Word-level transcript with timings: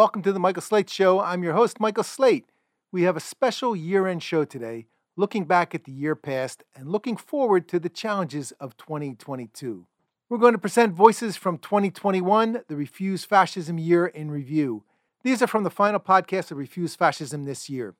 Welcome 0.00 0.22
to 0.22 0.32
the 0.32 0.40
Michael 0.40 0.62
Slate 0.62 0.88
Show. 0.88 1.20
I'm 1.20 1.42
your 1.42 1.52
host, 1.52 1.78
Michael 1.78 2.04
Slate. 2.04 2.46
We 2.90 3.02
have 3.02 3.18
a 3.18 3.20
special 3.20 3.76
year 3.76 4.06
end 4.06 4.22
show 4.22 4.46
today, 4.46 4.86
looking 5.14 5.44
back 5.44 5.74
at 5.74 5.84
the 5.84 5.92
year 5.92 6.16
past 6.16 6.64
and 6.74 6.88
looking 6.88 7.18
forward 7.18 7.68
to 7.68 7.78
the 7.78 7.90
challenges 7.90 8.52
of 8.52 8.78
2022. 8.78 9.86
We're 10.30 10.38
going 10.38 10.54
to 10.54 10.58
present 10.58 10.94
voices 10.94 11.36
from 11.36 11.58
2021, 11.58 12.62
the 12.66 12.76
Refuse 12.76 13.26
Fascism 13.26 13.76
Year 13.76 14.06
in 14.06 14.30
Review. 14.30 14.84
These 15.22 15.42
are 15.42 15.46
from 15.46 15.64
the 15.64 15.70
final 15.70 16.00
podcast 16.00 16.50
of 16.50 16.56
Refuse 16.56 16.96
Fascism 16.96 17.44
this 17.44 17.68
year. 17.68 17.94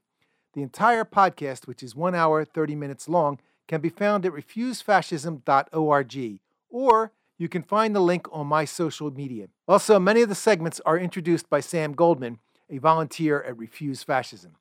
The 0.55 0.62
entire 0.62 1.05
podcast, 1.05 1.67
which 1.67 1.83
is 1.83 1.95
one 1.95 2.14
hour, 2.14 2.47
30 2.47 2.77
minutes 2.77 3.11
long, 3.11 3.39
can 3.69 3.83
be 3.83 3.91
found 3.91 4.25
at 4.25 4.33
refusefascism.org 4.33 6.41
or 6.70 7.12
you 7.41 7.49
can 7.49 7.62
find 7.62 7.97
the 7.97 8.01
link 8.01 8.29
on 8.30 8.47
my 8.47 8.67
social 8.67 9.11
media. 9.11 9.47
Also, 9.67 9.98
many 9.98 10.21
of 10.21 10.29
the 10.29 10.35
segments 10.35 10.79
are 10.85 10.98
introduced 10.98 11.48
by 11.48 11.59
Sam 11.59 11.95
Goldman, 11.95 12.39
a 12.69 12.77
volunteer 12.77 13.43
at 13.43 13.57
Refuse 13.57 14.03
Fascism. 14.03 14.57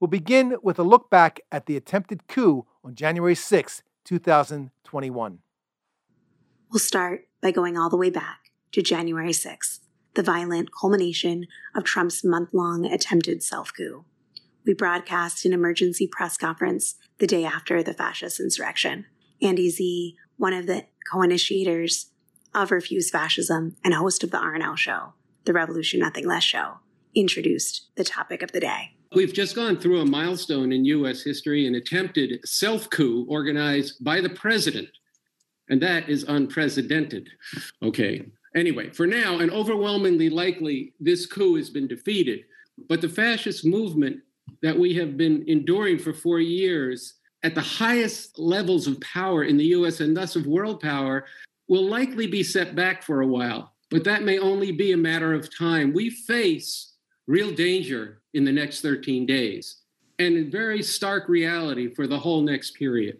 We'll 0.00 0.08
begin 0.08 0.56
with 0.62 0.78
a 0.78 0.82
look 0.82 1.10
back 1.10 1.40
at 1.52 1.66
the 1.66 1.76
attempted 1.76 2.26
coup 2.26 2.64
on 2.82 2.94
January 2.94 3.34
6, 3.34 3.82
2021. 4.06 5.38
We'll 6.72 6.80
start 6.80 7.28
by 7.42 7.50
going 7.50 7.76
all 7.76 7.90
the 7.90 7.98
way 7.98 8.08
back 8.08 8.50
to 8.72 8.80
January 8.80 9.32
6th, 9.32 9.80
the 10.14 10.22
violent 10.22 10.70
culmination 10.72 11.46
of 11.76 11.84
Trump's 11.84 12.24
month 12.24 12.54
long 12.54 12.86
attempted 12.86 13.42
self 13.42 13.70
coup. 13.76 14.06
We 14.64 14.72
broadcast 14.72 15.44
an 15.44 15.52
emergency 15.52 16.08
press 16.10 16.38
conference 16.38 16.94
the 17.18 17.26
day 17.26 17.44
after 17.44 17.82
the 17.82 17.92
fascist 17.92 18.40
insurrection. 18.40 19.04
Andy 19.42 19.68
Z, 19.68 20.16
one 20.38 20.54
of 20.54 20.66
the 20.66 20.86
co 21.10 21.20
initiators 21.20 22.06
of 22.54 22.70
Refuse 22.70 23.10
Fascism 23.10 23.76
and 23.84 23.94
host 23.94 24.22
of 24.22 24.30
the 24.30 24.38
RNL 24.38 24.76
show, 24.76 25.14
The 25.44 25.52
Revolution 25.52 26.00
Nothing 26.00 26.26
Less 26.26 26.44
show, 26.44 26.78
introduced 27.14 27.88
the 27.96 28.04
topic 28.04 28.42
of 28.42 28.52
the 28.52 28.60
day. 28.60 28.92
We've 29.14 29.32
just 29.32 29.54
gone 29.54 29.78
through 29.78 30.00
a 30.00 30.06
milestone 30.06 30.72
in 30.72 30.84
U.S. 30.86 31.22
history 31.22 31.66
an 31.66 31.74
attempted 31.74 32.40
self 32.44 32.90
coup 32.90 33.26
organized 33.28 34.02
by 34.02 34.20
the 34.20 34.30
president. 34.30 34.88
And 35.68 35.80
that 35.82 36.08
is 36.08 36.24
unprecedented. 36.24 37.28
Okay. 37.82 38.26
Anyway, 38.54 38.90
for 38.90 39.06
now, 39.06 39.38
and 39.38 39.50
overwhelmingly 39.50 40.28
likely, 40.28 40.92
this 41.00 41.26
coup 41.26 41.56
has 41.56 41.70
been 41.70 41.88
defeated. 41.88 42.40
But 42.88 43.00
the 43.00 43.08
fascist 43.08 43.64
movement 43.64 44.18
that 44.62 44.78
we 44.78 44.94
have 44.94 45.16
been 45.16 45.44
enduring 45.46 45.98
for 45.98 46.12
four 46.12 46.40
years 46.40 47.14
at 47.42 47.54
the 47.54 47.60
highest 47.60 48.38
levels 48.38 48.86
of 48.86 49.00
power 49.00 49.44
in 49.44 49.56
the 49.56 49.66
US 49.66 50.00
and 50.00 50.16
thus 50.16 50.34
of 50.34 50.46
world 50.46 50.80
power 50.80 51.24
will 51.68 51.88
likely 51.88 52.26
be 52.26 52.42
set 52.42 52.74
back 52.74 53.02
for 53.02 53.22
a 53.22 53.26
while, 53.26 53.74
but 53.90 54.04
that 54.04 54.22
may 54.22 54.38
only 54.38 54.72
be 54.72 54.92
a 54.92 54.96
matter 54.96 55.32
of 55.32 55.56
time. 55.56 55.92
We 55.92 56.10
face 56.10 56.94
real 57.26 57.52
danger 57.52 58.22
in 58.34 58.44
the 58.44 58.52
next 58.52 58.80
13 58.80 59.26
days 59.26 59.82
and 60.18 60.36
in 60.36 60.50
very 60.50 60.82
stark 60.82 61.28
reality 61.28 61.92
for 61.94 62.06
the 62.06 62.18
whole 62.18 62.42
next 62.42 62.72
period. 62.72 63.18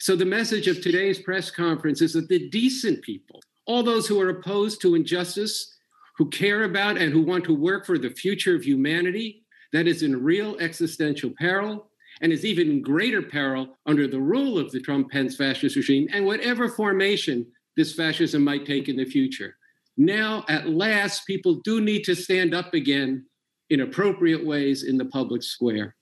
So, 0.00 0.14
the 0.14 0.24
message 0.24 0.68
of 0.68 0.80
today's 0.80 1.18
press 1.18 1.50
conference 1.50 2.02
is 2.02 2.12
that 2.12 2.28
the 2.28 2.48
decent 2.50 3.02
people, 3.02 3.40
all 3.66 3.82
those 3.82 4.06
who 4.06 4.20
are 4.20 4.30
opposed 4.30 4.80
to 4.82 4.94
injustice, 4.94 5.74
who 6.16 6.28
care 6.30 6.64
about 6.64 6.98
and 6.98 7.12
who 7.12 7.22
want 7.22 7.44
to 7.44 7.54
work 7.54 7.86
for 7.86 7.98
the 7.98 8.10
future 8.10 8.54
of 8.54 8.64
humanity 8.64 9.44
that 9.72 9.86
is 9.86 10.02
in 10.02 10.22
real 10.22 10.56
existential 10.58 11.32
peril 11.38 11.90
and 12.20 12.32
is 12.32 12.44
even 12.44 12.70
in 12.70 12.82
greater 12.82 13.22
peril 13.22 13.76
under 13.86 14.08
the 14.08 14.20
rule 14.20 14.58
of 14.58 14.70
the 14.72 14.80
Trump 14.80 15.10
Pence 15.10 15.36
fascist 15.36 15.76
regime 15.76 16.08
and 16.12 16.24
whatever 16.24 16.68
formation 16.68 17.46
this 17.78 17.94
fascism 17.94 18.42
might 18.42 18.66
take 18.66 18.88
in 18.88 18.96
the 18.96 19.04
future. 19.04 19.56
Now, 19.96 20.44
at 20.48 20.68
last, 20.68 21.26
people 21.26 21.60
do 21.62 21.80
need 21.80 22.02
to 22.04 22.16
stand 22.16 22.52
up 22.52 22.74
again 22.74 23.24
in 23.70 23.82
appropriate 23.82 24.44
ways 24.44 24.82
in 24.82 24.98
the 24.98 25.04
public 25.04 25.44
square. 25.44 25.94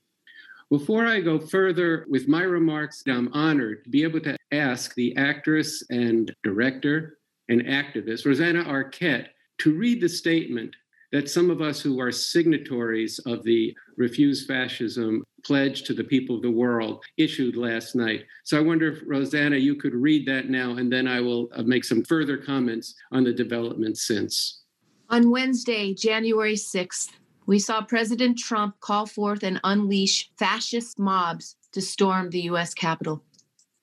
Before 0.70 1.06
I 1.06 1.20
go 1.20 1.38
further 1.38 2.06
with 2.08 2.28
my 2.28 2.42
remarks, 2.42 3.02
I'm 3.06 3.32
honored 3.34 3.84
to 3.84 3.90
be 3.90 4.02
able 4.04 4.20
to 4.20 4.36
ask 4.52 4.94
the 4.94 5.14
actress 5.16 5.84
and 5.90 6.34
director 6.42 7.18
and 7.50 7.60
activist, 7.62 8.24
Rosanna 8.24 8.64
Arquette, 8.64 9.28
to 9.58 9.74
read 9.74 10.00
the 10.00 10.08
statement 10.08 10.74
that 11.16 11.30
some 11.30 11.48
of 11.48 11.62
us 11.62 11.80
who 11.80 11.98
are 11.98 12.12
signatories 12.12 13.18
of 13.20 13.42
the 13.42 13.74
Refuse 13.96 14.44
Fascism 14.44 15.24
pledge 15.42 15.84
to 15.84 15.94
the 15.94 16.04
people 16.04 16.36
of 16.36 16.42
the 16.42 16.50
world 16.50 17.02
issued 17.16 17.56
last 17.56 17.94
night. 17.94 18.26
So 18.44 18.58
I 18.58 18.60
wonder 18.60 18.92
if, 18.92 18.98
Rosanna, 19.06 19.56
you 19.56 19.76
could 19.76 19.94
read 19.94 20.26
that 20.26 20.50
now, 20.50 20.72
and 20.72 20.92
then 20.92 21.08
I 21.08 21.22
will 21.22 21.48
uh, 21.54 21.62
make 21.62 21.84
some 21.84 22.04
further 22.04 22.36
comments 22.36 22.94
on 23.12 23.24
the 23.24 23.32
developments 23.32 24.06
since. 24.06 24.60
On 25.08 25.30
Wednesday, 25.30 25.94
January 25.94 26.54
6th, 26.54 27.12
we 27.46 27.60
saw 27.60 27.80
President 27.80 28.36
Trump 28.38 28.78
call 28.80 29.06
forth 29.06 29.42
and 29.42 29.58
unleash 29.64 30.30
fascist 30.36 30.98
mobs 30.98 31.56
to 31.72 31.80
storm 31.80 32.28
the 32.28 32.42
US 32.42 32.74
Capitol. 32.74 33.24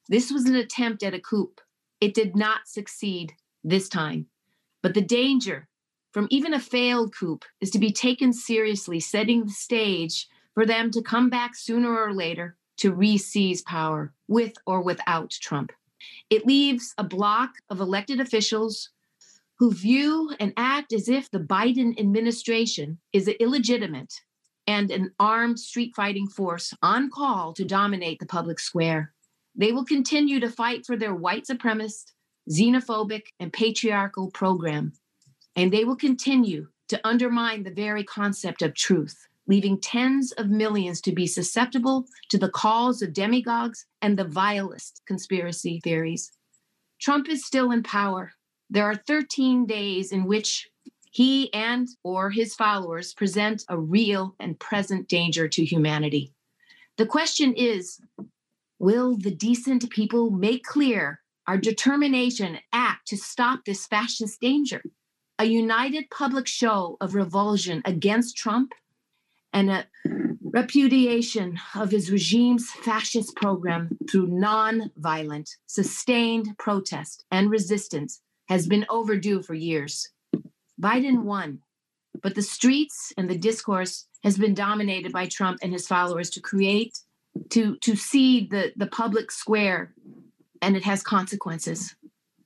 This 0.08 0.32
was 0.32 0.46
an 0.46 0.56
attempt 0.56 1.02
at 1.02 1.16
a 1.16 1.20
coup. 1.20 1.52
It 2.00 2.14
did 2.14 2.36
not 2.36 2.68
succeed 2.68 3.34
this 3.64 3.90
time. 3.90 4.28
But 4.84 4.94
the 4.94 5.02
danger 5.02 5.68
from 6.14 6.28
even 6.30 6.54
a 6.54 6.60
failed 6.60 7.14
coup 7.16 7.40
is 7.60 7.72
to 7.72 7.80
be 7.80 7.92
taken 7.92 8.32
seriously, 8.32 9.00
setting 9.00 9.46
the 9.46 9.52
stage 9.52 10.28
for 10.54 10.66
them 10.66 10.92
to 10.92 11.02
come 11.02 11.30
back 11.30 11.56
sooner 11.56 11.98
or 11.98 12.14
later 12.14 12.56
to 12.78 12.94
re 12.94 13.18
seize 13.18 13.62
power 13.64 14.14
with 14.28 14.54
or 14.66 14.82
without 14.82 15.32
Trump. 15.32 15.72
It 16.30 16.46
leaves 16.46 16.94
a 16.98 17.04
block 17.04 17.52
of 17.70 17.80
elected 17.80 18.20
officials 18.20 18.90
who 19.58 19.72
view 19.72 20.34
and 20.40 20.54
act 20.58 20.94
as 20.94 21.10
if 21.10 21.30
the 21.32 21.40
Biden 21.40 22.00
administration 22.00 23.00
is 23.12 23.28
illegitimate 23.28 24.14
and 24.68 24.92
an 24.92 25.12
armed 25.20 25.60
street 25.60 25.94
fighting 25.96 26.28
force 26.28 26.74
on 26.82 27.10
call 27.10 27.54
to 27.54 27.66
dominate 27.66 28.20
the 28.20 28.26
public 28.26 28.60
square. 28.60 29.14
They 29.56 29.72
will 29.72 29.86
continue 29.86 30.40
to 30.40 30.50
fight 30.50 30.86
for 30.86 30.98
their 30.98 31.14
white 31.14 31.46
supremacist, 31.46 32.12
xenophobic, 32.50 33.24
and 33.40 33.54
patriarchal 33.54 34.32
program. 34.32 34.94
And 35.56 35.72
they 35.72 35.86
will 35.86 35.96
continue 35.96 36.68
to 36.90 37.00
undermine 37.08 37.64
the 37.64 37.72
very 37.72 38.04
concept 38.04 38.62
of 38.62 38.74
truth 38.74 39.28
leaving 39.48 39.80
tens 39.80 40.32
of 40.34 40.50
millions 40.50 41.02
to 41.02 41.12
be 41.12 41.28
susceptible 41.28 42.06
to 42.30 42.38
the 42.38 42.50
calls 42.50 43.02
of 43.02 43.14
demagogues 43.14 43.86
and 44.02 44.18
the 44.18 44.24
vilest 44.24 45.02
conspiracy 45.06 45.80
theories. 45.84 46.32
Trump 47.00 47.28
is 47.28 47.46
still 47.46 47.72
in 47.72 47.84
power. 47.84 48.32
There 48.70 48.86
are 48.86 48.96
13 48.96 49.66
days 49.66 50.12
in 50.12 50.26
which 50.26 50.70
he 51.12 51.54
and 51.54 51.88
or 52.04 52.30
his 52.30 52.56
followers 52.56 53.14
present 53.14 53.64
a 53.70 53.78
real 53.78 54.36
and 54.40 54.60
present 54.60 55.08
danger 55.08 55.48
to 55.48 55.66
humanity. 55.66 56.34
The 56.98 57.06
question 57.06 57.54
is, 57.54 58.00
will 58.80 59.18
the 59.18 59.36
decent 59.36 59.90
people 59.90 60.32
make 60.32 60.64
clear 60.64 61.20
our 61.46 61.58
determination 61.58 62.60
act 62.72 63.08
to 63.10 63.18
stop 63.18 63.66
this 63.66 63.86
fascist 63.86 64.40
danger? 64.40 64.82
A 65.44 65.46
united 65.46 66.10
public 66.10 66.48
show 66.48 66.96
of 67.02 67.16
revulsion 67.16 67.82
against 67.84 68.38
Trump 68.38 68.72
and 69.52 69.70
a 69.70 69.86
repudiation 70.42 71.60
of 71.76 71.92
his 71.92 72.10
regime's 72.10 72.72
fascist 72.72 73.36
program 73.36 73.90
through 74.10 74.28
non-violent, 74.28 75.50
sustained 75.66 76.58
protest 76.58 77.26
and 77.30 77.52
resistance 77.52 78.22
has 78.48 78.68
been 78.68 78.86
overdue 78.90 79.42
for 79.42 79.54
years. 79.54 80.08
Biden 80.82 81.24
won, 81.24 81.60
but 82.22 82.36
the 82.36 82.42
streets 82.42 83.12
and 83.18 83.30
the 83.30 83.38
discourse 83.38 84.08
has 84.24 84.38
been 84.38 84.54
dominated 84.54 85.12
by 85.12 85.26
Trump 85.26 85.60
and 85.62 85.74
his 85.74 85.86
followers 85.86 86.30
to 86.30 86.40
create, 86.40 87.00
to, 87.50 87.76
to 87.82 87.98
seed 87.98 88.50
the, 88.50 88.72
the 88.78 88.88
public 88.88 89.30
square, 89.30 89.94
and 90.62 90.78
it 90.78 90.86
has 90.86 91.04
consequences. 91.04 91.98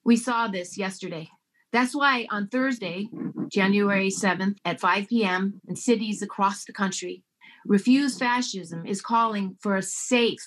We 0.03 0.15
saw 0.15 0.47
this 0.47 0.79
yesterday. 0.79 1.29
That's 1.77 1.95
why 1.95 2.25
on 2.31 2.47
Thursday, 2.47 3.07
January 3.49 4.09
7th 4.09 4.55
at 4.65 4.79
5 4.79 5.09
p.m. 5.09 5.61
in 5.67 5.75
cities 5.75 6.23
across 6.23 6.65
the 6.65 6.73
country. 6.73 7.23
Refuse 7.67 8.17
Fascism 8.17 8.83
is 8.87 8.99
calling 8.99 9.57
for 9.61 9.75
a 9.75 9.83
safe, 9.83 10.43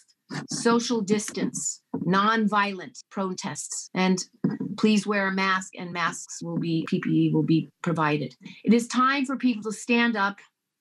social 0.49 1.00
distance, 1.00 1.82
non-violent 1.94 2.99
protests. 3.12 3.91
And 3.94 4.19
please 4.77 5.06
wear 5.06 5.29
a 5.29 5.32
mask 5.32 5.71
and 5.79 5.93
masks 5.93 6.43
will 6.43 6.59
be, 6.59 6.85
PPE 6.91 7.33
will 7.33 7.44
be 7.44 7.71
provided. 7.81 8.35
It 8.65 8.75
is 8.75 8.88
time 8.88 9.25
for 9.25 9.37
people 9.37 9.71
to 9.71 9.79
stand 9.79 10.17
up 10.17 10.38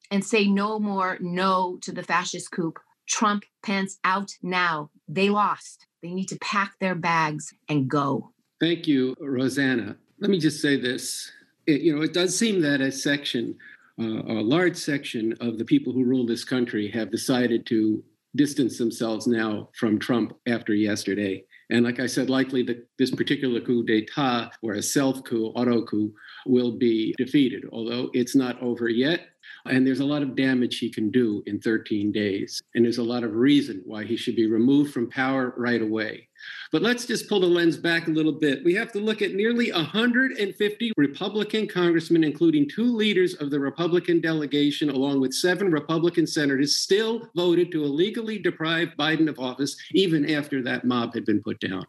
and 0.09 0.25
say 0.25 0.47
no 0.47 0.79
more 0.79 1.19
no 1.21 1.77
to 1.83 1.91
the 1.91 2.01
fascist 2.01 2.49
coup. 2.49 2.73
Trump, 3.07 3.43
Pence 3.61 3.99
out 4.03 4.31
now. 4.41 4.89
They 5.07 5.29
lost. 5.29 5.85
They 6.01 6.11
need 6.11 6.29
to 6.29 6.39
pack 6.41 6.73
their 6.79 6.95
bags 6.95 7.53
and 7.69 7.87
go. 7.87 8.31
Thank 8.59 8.87
you, 8.87 9.15
Rosanna. 9.19 9.97
Let 10.21 10.31
me 10.31 10.39
just 10.39 10.61
say 10.61 10.75
this 10.75 11.31
it, 11.65 11.81
you 11.81 11.95
know, 11.95 12.01
it 12.01 12.13
does 12.13 12.37
seem 12.37 12.61
that 12.61 12.81
a 12.81 12.91
section, 12.91 13.55
uh, 13.99 14.03
a 14.03 14.41
large 14.41 14.75
section 14.75 15.33
of 15.39 15.57
the 15.57 15.65
people 15.65 15.93
who 15.93 16.03
rule 16.03 16.25
this 16.25 16.43
country 16.43 16.89
have 16.91 17.11
decided 17.11 17.65
to 17.67 18.03
distance 18.35 18.77
themselves 18.77 19.27
now 19.27 19.69
from 19.73 19.99
Trump 19.99 20.33
after 20.47 20.73
yesterday. 20.73 21.43
And 21.69 21.85
like 21.85 21.99
I 21.99 22.07
said, 22.07 22.29
likely 22.29 22.63
the, 22.63 22.83
this 22.97 23.11
particular 23.11 23.61
coup 23.61 23.83
d'etat 23.83 24.51
or 24.61 24.73
a 24.73 24.81
self 24.81 25.23
coup, 25.23 25.47
auto 25.55 25.85
coup, 25.85 26.13
will 26.45 26.71
be 26.71 27.13
defeated, 27.17 27.65
although 27.71 28.09
it's 28.13 28.35
not 28.35 28.61
over 28.61 28.89
yet. 28.89 29.21
And 29.65 29.85
there's 29.85 29.99
a 29.99 30.05
lot 30.05 30.23
of 30.23 30.35
damage 30.35 30.79
he 30.79 30.91
can 30.91 31.11
do 31.11 31.43
in 31.45 31.59
13 31.59 32.11
days. 32.11 32.61
And 32.75 32.83
there's 32.83 32.97
a 32.97 33.03
lot 33.03 33.23
of 33.23 33.35
reason 33.35 33.81
why 33.85 34.03
he 34.03 34.17
should 34.17 34.35
be 34.35 34.47
removed 34.47 34.93
from 34.93 35.09
power 35.09 35.53
right 35.57 35.81
away. 35.81 36.28
But 36.71 36.81
let's 36.81 37.05
just 37.05 37.27
pull 37.27 37.39
the 37.39 37.47
lens 37.47 37.77
back 37.77 38.07
a 38.07 38.11
little 38.11 38.31
bit. 38.31 38.63
We 38.63 38.75
have 38.75 38.91
to 38.93 38.99
look 38.99 39.21
at 39.21 39.33
nearly 39.33 39.71
150 39.71 40.93
Republican 40.97 41.67
congressmen, 41.67 42.23
including 42.23 42.69
two 42.69 42.95
leaders 42.95 43.35
of 43.35 43.49
the 43.49 43.59
Republican 43.59 44.21
delegation, 44.21 44.89
along 44.89 45.21
with 45.21 45.33
seven 45.33 45.71
Republican 45.71 46.27
senators, 46.27 46.75
still 46.75 47.29
voted 47.35 47.71
to 47.71 47.83
illegally 47.83 48.39
deprive 48.39 48.89
Biden 48.99 49.29
of 49.29 49.39
office, 49.39 49.75
even 49.93 50.29
after 50.29 50.61
that 50.63 50.85
mob 50.85 51.13
had 51.13 51.25
been 51.25 51.41
put 51.41 51.59
down. 51.59 51.85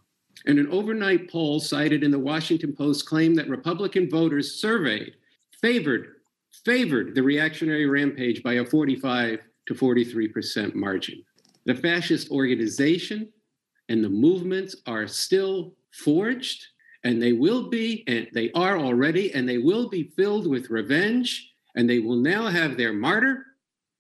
And 0.47 0.59
an 0.59 0.69
overnight 0.69 1.31
poll 1.31 1.61
cited 1.61 2.03
in 2.03 2.11
the 2.11 2.19
Washington 2.19 2.75
Post 2.75 3.07
claimed 3.07 3.37
that 3.37 3.49
Republican 3.49 4.09
voters 4.09 4.55
surveyed 4.61 5.15
favored 5.61 6.15
favored 6.65 7.15
the 7.15 7.23
reactionary 7.23 7.87
rampage 7.87 8.43
by 8.43 8.55
a 8.55 8.65
45 8.65 9.41
to 9.67 9.75
43% 9.75 10.75
margin. 10.75 11.25
The 11.65 11.75
fascist 11.75 12.31
organization 12.31 13.29
and 13.91 14.03
the 14.05 14.09
movements 14.09 14.77
are 14.87 15.07
still 15.07 15.75
forged, 15.91 16.65
and 17.03 17.21
they 17.21 17.33
will 17.33 17.69
be, 17.69 18.05
and 18.07 18.29
they 18.33 18.51
are 18.53 18.79
already, 18.79 19.35
and 19.35 19.47
they 19.49 19.59
will 19.59 19.89
be 19.89 20.13
filled 20.17 20.47
with 20.47 20.71
revenge, 20.71 21.51
and 21.75 21.91
they 21.91 21.99
will 21.99 22.17
now 22.17 22.47
have 22.47 22.77
their 22.77 22.93
martyr, 22.93 23.45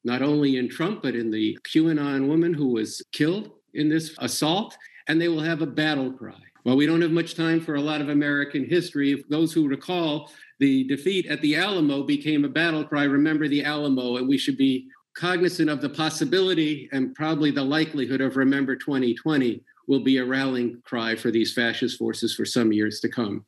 not 0.04 0.22
only 0.22 0.56
in 0.58 0.68
Trump, 0.68 1.02
but 1.02 1.16
in 1.16 1.30
the 1.30 1.58
QAnon 1.64 2.28
woman 2.28 2.54
who 2.54 2.68
was 2.68 3.02
killed 3.12 3.50
in 3.74 3.88
this 3.88 4.14
assault, 4.18 4.76
and 5.08 5.20
they 5.20 5.28
will 5.28 5.40
have 5.40 5.60
a 5.60 5.66
battle 5.66 6.12
cry. 6.12 6.40
Well, 6.64 6.76
we 6.76 6.86
don't 6.86 7.02
have 7.02 7.10
much 7.10 7.34
time 7.34 7.60
for 7.60 7.74
a 7.74 7.80
lot 7.80 8.00
of 8.00 8.10
American 8.10 8.64
history. 8.64 9.24
Those 9.28 9.52
who 9.52 9.66
recall 9.66 10.30
the 10.60 10.84
defeat 10.84 11.26
at 11.26 11.40
the 11.40 11.56
Alamo 11.56 12.04
became 12.04 12.44
a 12.44 12.48
battle 12.48 12.84
cry, 12.84 13.04
remember 13.04 13.48
the 13.48 13.64
Alamo, 13.64 14.18
and 14.18 14.28
we 14.28 14.38
should 14.38 14.56
be 14.56 14.86
cognizant 15.14 15.68
of 15.68 15.80
the 15.80 15.88
possibility 15.88 16.88
and 16.92 17.14
probably 17.14 17.50
the 17.50 17.64
likelihood 17.64 18.20
of 18.20 18.36
remember 18.36 18.76
2020 18.76 19.62
will 19.90 20.00
be 20.00 20.18
a 20.18 20.24
rallying 20.24 20.80
cry 20.84 21.16
for 21.16 21.32
these 21.32 21.52
fascist 21.52 21.98
forces 21.98 22.32
for 22.32 22.44
some 22.44 22.72
years 22.72 23.00
to 23.00 23.08
come. 23.08 23.44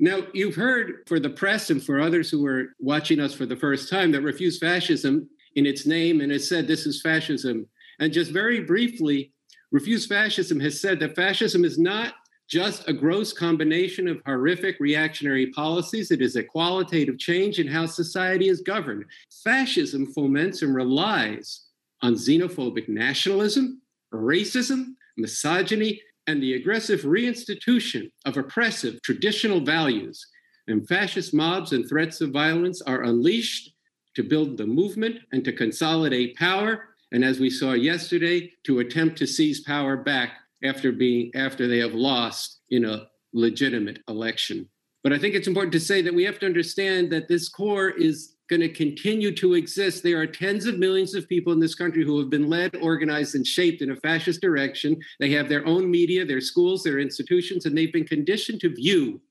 Now, 0.00 0.20
you've 0.32 0.54
heard 0.54 1.02
for 1.06 1.20
the 1.20 1.28
press 1.28 1.68
and 1.68 1.84
for 1.84 2.00
others 2.00 2.30
who 2.30 2.46
are 2.46 2.68
watching 2.80 3.20
us 3.20 3.34
for 3.34 3.44
the 3.44 3.56
first 3.56 3.90
time 3.90 4.10
that 4.12 4.22
refuse 4.22 4.58
fascism 4.58 5.28
in 5.54 5.66
its 5.66 5.84
name, 5.84 6.22
and 6.22 6.32
has 6.32 6.48
said 6.48 6.66
this 6.66 6.86
is 6.86 7.02
fascism. 7.02 7.66
And 8.00 8.10
just 8.10 8.30
very 8.30 8.60
briefly, 8.60 9.32
refuse 9.70 10.06
fascism 10.06 10.58
has 10.60 10.80
said 10.80 10.98
that 11.00 11.14
fascism 11.14 11.62
is 11.62 11.78
not 11.78 12.14
just 12.48 12.88
a 12.88 12.94
gross 12.94 13.34
combination 13.34 14.08
of 14.08 14.22
horrific 14.24 14.76
reactionary 14.80 15.48
policies. 15.50 16.10
It 16.10 16.22
is 16.22 16.36
a 16.36 16.42
qualitative 16.42 17.18
change 17.18 17.58
in 17.58 17.68
how 17.68 17.84
society 17.84 18.48
is 18.48 18.62
governed. 18.62 19.04
Fascism 19.44 20.06
foments 20.06 20.62
and 20.62 20.74
relies 20.74 21.66
on 22.00 22.14
xenophobic 22.14 22.88
nationalism, 22.88 23.82
racism, 24.10 24.94
misogyny, 25.16 26.00
and 26.26 26.42
the 26.42 26.54
aggressive 26.54 27.00
reinstitution 27.00 28.10
of 28.24 28.36
oppressive 28.36 29.00
traditional 29.02 29.60
values. 29.60 30.24
And 30.68 30.86
fascist 30.86 31.34
mobs 31.34 31.72
and 31.72 31.88
threats 31.88 32.20
of 32.20 32.30
violence 32.30 32.80
are 32.82 33.02
unleashed 33.02 33.74
to 34.14 34.22
build 34.22 34.56
the 34.56 34.66
movement 34.66 35.18
and 35.32 35.44
to 35.44 35.52
consolidate 35.52 36.36
power. 36.36 36.90
And 37.10 37.24
as 37.24 37.40
we 37.40 37.50
saw 37.50 37.72
yesterday, 37.72 38.52
to 38.64 38.78
attempt 38.78 39.18
to 39.18 39.26
seize 39.26 39.60
power 39.60 39.96
back 39.96 40.34
after 40.62 40.92
being 40.92 41.32
after 41.34 41.66
they 41.66 41.78
have 41.78 41.94
lost 41.94 42.60
in 42.70 42.84
a 42.84 43.06
legitimate 43.32 44.00
election. 44.08 44.68
But 45.02 45.12
I 45.12 45.18
think 45.18 45.34
it's 45.34 45.48
important 45.48 45.72
to 45.72 45.80
say 45.80 46.00
that 46.02 46.14
we 46.14 46.24
have 46.24 46.38
to 46.38 46.46
understand 46.46 47.10
that 47.10 47.26
this 47.26 47.48
core 47.48 47.90
is 47.90 48.36
going 48.52 48.60
to 48.60 48.68
continue 48.68 49.34
to 49.36 49.54
exist. 49.54 50.02
There 50.02 50.20
are 50.20 50.26
tens 50.26 50.66
of 50.66 50.78
millions 50.78 51.14
of 51.14 51.26
people 51.26 51.54
in 51.54 51.60
this 51.60 51.74
country 51.74 52.04
who 52.04 52.18
have 52.18 52.28
been 52.28 52.50
led, 52.50 52.76
organized, 52.76 53.34
and 53.34 53.46
shaped 53.46 53.80
in 53.80 53.92
a 53.92 53.96
fascist 53.96 54.42
direction. 54.42 55.00
They 55.20 55.30
have 55.30 55.48
their 55.48 55.66
own 55.66 55.90
media, 55.90 56.26
their 56.26 56.42
schools, 56.42 56.82
their 56.82 56.98
institutions, 56.98 57.64
and 57.64 57.76
they've 57.76 57.92
been 57.92 58.06
conditioned 58.06 58.60
to 58.60 58.74
view 58.74 59.22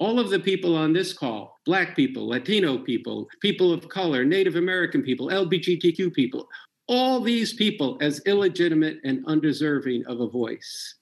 all 0.00 0.18
of 0.18 0.30
the 0.30 0.40
people 0.40 0.76
on 0.76 0.92
this 0.92 1.12
call 1.12 1.58
Black 1.66 1.94
people, 1.94 2.28
Latino 2.28 2.78
people, 2.78 3.28
people 3.40 3.72
of 3.72 3.88
color, 3.88 4.24
Native 4.24 4.56
American 4.56 5.02
people, 5.02 5.28
LGBTQ 5.28 6.12
people 6.12 6.48
all 6.88 7.20
these 7.20 7.52
people 7.52 7.98
as 8.00 8.20
illegitimate 8.26 8.98
and 9.04 9.22
undeserving 9.26 10.04
of 10.06 10.20
a 10.20 10.28
voice. 10.28 10.94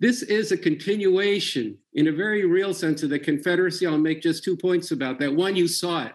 This 0.00 0.22
is 0.22 0.52
a 0.52 0.58
continuation, 0.58 1.78
in 1.94 2.08
a 2.08 2.12
very 2.12 2.44
real 2.44 2.74
sense, 2.74 3.02
of 3.02 3.10
the 3.10 3.18
Confederacy. 3.18 3.86
I'll 3.86 3.98
make 3.98 4.20
just 4.20 4.44
two 4.44 4.56
points 4.56 4.90
about 4.90 5.18
that. 5.20 5.34
One, 5.34 5.56
you 5.56 5.68
saw 5.68 6.06
it. 6.06 6.12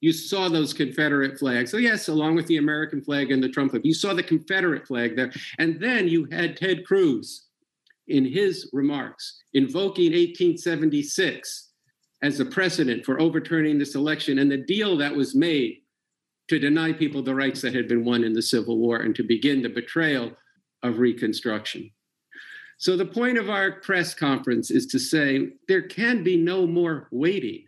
You 0.00 0.12
saw 0.12 0.48
those 0.48 0.72
Confederate 0.72 1.38
flags. 1.38 1.70
So, 1.70 1.76
yes, 1.76 2.08
along 2.08 2.36
with 2.36 2.46
the 2.46 2.58
American 2.58 3.02
flag 3.02 3.32
and 3.32 3.42
the 3.42 3.48
Trump 3.48 3.72
flag, 3.72 3.84
you 3.84 3.94
saw 3.94 4.14
the 4.14 4.22
Confederate 4.22 4.86
flag 4.86 5.16
there. 5.16 5.32
And 5.58 5.80
then 5.80 6.06
you 6.06 6.28
had 6.30 6.56
Ted 6.56 6.86
Cruz 6.86 7.46
in 8.06 8.24
his 8.24 8.70
remarks 8.72 9.42
invoking 9.54 10.12
1876 10.12 11.70
as 12.22 12.40
a 12.40 12.44
precedent 12.44 13.04
for 13.04 13.20
overturning 13.20 13.78
this 13.78 13.94
election 13.94 14.38
and 14.38 14.50
the 14.50 14.56
deal 14.56 14.96
that 14.96 15.14
was 15.14 15.34
made 15.34 15.78
to 16.48 16.58
deny 16.58 16.92
people 16.92 17.22
the 17.22 17.34
rights 17.34 17.60
that 17.60 17.74
had 17.74 17.88
been 17.88 18.04
won 18.04 18.24
in 18.24 18.32
the 18.32 18.42
Civil 18.42 18.78
War 18.78 18.98
and 18.98 19.14
to 19.14 19.22
begin 19.22 19.62
the 19.62 19.68
betrayal 19.68 20.32
of 20.82 20.98
Reconstruction. 20.98 21.90
So, 22.78 22.96
the 22.96 23.04
point 23.04 23.38
of 23.38 23.50
our 23.50 23.72
press 23.72 24.14
conference 24.14 24.70
is 24.70 24.86
to 24.86 24.98
say 24.98 25.48
there 25.66 25.82
can 25.82 26.22
be 26.22 26.36
no 26.36 26.66
more 26.66 27.08
waiting. 27.10 27.67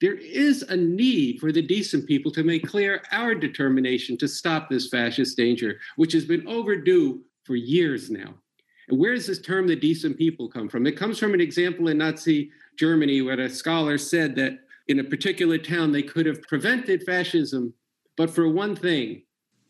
There 0.00 0.14
is 0.14 0.62
a 0.62 0.76
need 0.76 1.40
for 1.40 1.52
the 1.52 1.62
decent 1.62 2.06
people 2.06 2.32
to 2.32 2.42
make 2.42 2.66
clear 2.66 3.02
our 3.12 3.34
determination 3.34 4.16
to 4.18 4.28
stop 4.28 4.68
this 4.68 4.88
fascist 4.88 5.36
danger, 5.36 5.78
which 5.96 6.12
has 6.12 6.24
been 6.24 6.46
overdue 6.48 7.20
for 7.44 7.54
years 7.56 8.10
now. 8.10 8.34
And 8.88 8.98
where 8.98 9.14
does 9.14 9.26
this 9.26 9.40
term 9.40 9.66
the 9.66 9.76
decent 9.76 10.16
people 10.16 10.48
come 10.48 10.68
from? 10.68 10.86
It 10.86 10.96
comes 10.96 11.18
from 11.18 11.34
an 11.34 11.40
example 11.40 11.88
in 11.88 11.98
Nazi 11.98 12.50
Germany 12.76 13.22
where 13.22 13.38
a 13.38 13.48
scholar 13.48 13.98
said 13.98 14.34
that 14.36 14.58
in 14.88 15.00
a 15.00 15.04
particular 15.04 15.58
town 15.58 15.92
they 15.92 16.02
could 16.02 16.26
have 16.26 16.42
prevented 16.42 17.04
fascism 17.04 17.74
but 18.20 18.28
for 18.28 18.46
one 18.50 18.76
thing, 18.76 19.22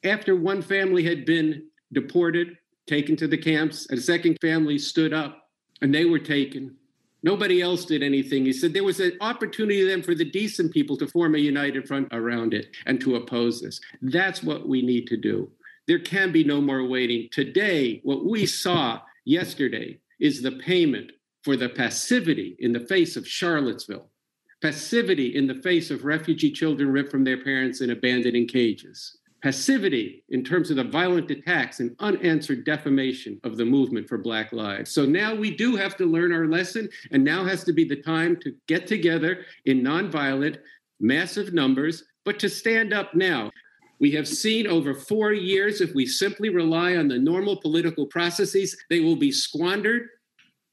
after 0.03 0.35
one 0.35 0.61
family 0.61 1.05
had 1.05 1.25
been 1.25 1.69
deported, 1.93 2.59
taken 2.89 3.15
to 3.15 3.29
the 3.29 3.39
camps, 3.39 3.89
a 3.93 3.97
second 3.97 4.39
family 4.41 4.77
stood 4.77 5.13
up 5.13 5.51
and 5.83 5.95
they 5.95 6.05
were 6.05 6.19
taken. 6.19 6.77
Nobody 7.23 7.61
else 7.61 7.85
did 7.85 8.03
anything. 8.03 8.45
He 8.45 8.53
said 8.53 8.73
there 8.73 8.85
was 8.85 9.01
an 9.01 9.17
opportunity 9.21 9.85
then 9.85 10.03
for 10.03 10.15
the 10.15 10.25
decent 10.25 10.73
people 10.73 10.97
to 10.97 11.07
form 11.07 11.35
a 11.35 11.39
united 11.39 11.87
front 11.87 12.09
around 12.13 12.55
it 12.55 12.75
and 12.87 13.01
to 13.01 13.17
oppose 13.17 13.61
this. 13.61 13.81
That's 14.01 14.43
what 14.43 14.69
we 14.69 14.83
need 14.83 15.07
to 15.09 15.17
do. 15.17 15.51
There 15.87 15.99
can 15.99 16.33
be 16.33 16.45
no 16.45 16.61
more 16.61 16.85
waiting. 16.87 17.29
Today, 17.31 18.01
what 18.05 18.25
we 18.25 18.47
saw 18.47 19.01
yesterday 19.25 19.99
is 20.19 20.41
the 20.41 20.53
payment 20.53 21.13
for 21.43 21.57
the 21.57 21.69
passivity 21.69 22.57
in 22.59 22.73
the 22.73 22.81
face 22.81 23.17
of 23.17 23.27
Charlottesville, 23.27 24.11
passivity 24.63 25.35
in 25.35 25.47
the 25.47 25.61
face 25.63 25.91
of 25.91 26.05
refugee 26.05 26.53
children 26.53 26.91
ripped 26.91 27.11
from 27.11 27.25
their 27.25 27.43
parents 27.43 27.81
and 27.81 27.91
abandoned 27.91 28.37
in 28.37 28.47
cages, 28.47 29.17
passivity 29.43 30.25
in 30.29 30.45
terms 30.45 30.71
of 30.71 30.77
the 30.77 30.85
violent 30.85 31.31
attacks 31.31 31.81
and 31.81 31.97
unanswered 31.99 32.65
defamation 32.65 33.41
of 33.45 33.57
the 33.57 33.65
movement 33.65 34.09
for 34.09 34.19
Black 34.19 34.53
lives. 34.53 34.91
So 34.91 35.05
now 35.05 35.35
we 35.35 35.55
do 35.55 35.77
have 35.77 35.97
to 35.97 36.07
learn 36.07 36.33
our 36.33 36.47
lesson, 36.47 36.89
and 37.11 37.25
now 37.25 37.45
has 37.45 37.65
to 37.65 37.73
be 37.73 37.85
the 37.85 38.03
time 38.03 38.37
to 38.41 38.55
get 38.67 38.87
together 38.87 39.45
in 39.65 39.83
nonviolent, 39.83 40.59
massive 41.01 41.55
numbers, 41.55 42.05
but 42.25 42.39
to 42.41 42.49
stand 42.49 42.93
up 42.93 43.15
now. 43.15 43.51
We 43.99 44.13
have 44.13 44.29
seen 44.29 44.67
over 44.67 44.95
four 44.95 45.33
years, 45.33 45.81
if 45.81 45.95
we 45.95 46.07
simply 46.07 46.49
rely 46.49 46.97
on 46.97 47.09
the 47.09 47.19
normal 47.19 47.57
political 47.57 48.07
processes, 48.07 48.77
they 48.89 49.01
will 49.01 49.17
be 49.17 49.31
squandered 49.33 50.09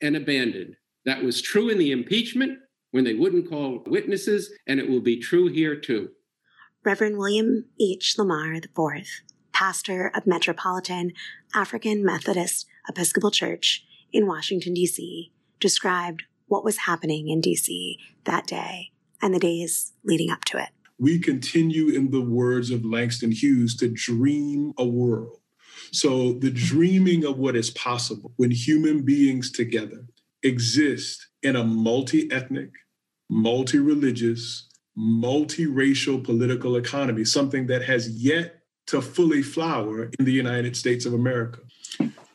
and 0.02 0.16
abandoned. 0.16 0.76
That 1.06 1.24
was 1.24 1.42
true 1.42 1.70
in 1.70 1.78
the 1.78 1.92
impeachment 1.92 2.60
when 2.92 3.04
they 3.04 3.14
wouldn't 3.14 3.50
call 3.50 3.84
witnesses, 3.86 4.52
and 4.68 4.80
it 4.80 4.90
will 4.90 5.02
be 5.02 5.20
true 5.20 5.48
here 5.48 5.76
too. 5.76 6.10
Reverend 6.88 7.18
William 7.18 7.66
H. 7.82 8.16
Lamar 8.18 8.54
IV, 8.54 9.08
pastor 9.52 10.10
of 10.16 10.26
Metropolitan 10.26 11.12
African 11.54 12.02
Methodist 12.02 12.66
Episcopal 12.88 13.30
Church 13.30 13.84
in 14.14 14.26
Washington, 14.26 14.74
D.C., 14.74 15.34
described 15.60 16.24
what 16.46 16.64
was 16.64 16.78
happening 16.78 17.28
in 17.28 17.42
D.C. 17.42 18.00
that 18.24 18.48
day 18.48 18.92
and 19.22 19.34
the 19.34 19.40
days 19.40 19.92
leading 20.06 20.32
up 20.32 20.46
to 20.46 20.58
it. 20.60 20.70
We 20.98 21.20
continue, 21.20 21.90
in 21.90 22.12
the 22.12 22.22
words 22.22 22.72
of 22.72 22.86
Langston 22.86 23.32
Hughes, 23.32 23.76
to 23.80 23.90
dream 23.90 24.72
a 24.78 24.86
world. 24.86 25.42
So, 25.92 26.32
the 26.40 26.52
dreaming 26.52 27.26
of 27.26 27.38
what 27.38 27.58
is 27.58 27.70
possible 27.70 28.32
when 28.38 28.52
human 28.52 29.02
beings 29.02 29.52
together 29.52 30.06
exist 30.42 31.28
in 31.44 31.58
a 31.58 31.66
multi 31.66 32.32
ethnic, 32.32 32.70
multi 33.30 33.78
religious, 33.78 34.67
multiracial 34.98 36.24
political 36.24 36.76
economy, 36.76 37.24
something 37.24 37.68
that 37.68 37.84
has 37.84 38.10
yet 38.10 38.62
to 38.88 39.02
fully 39.02 39.44
flower 39.44 40.10
in 40.18 40.26
the 40.26 40.32
United 40.32 40.76
States 40.76 41.06
of 41.06 41.14
America. 41.14 41.60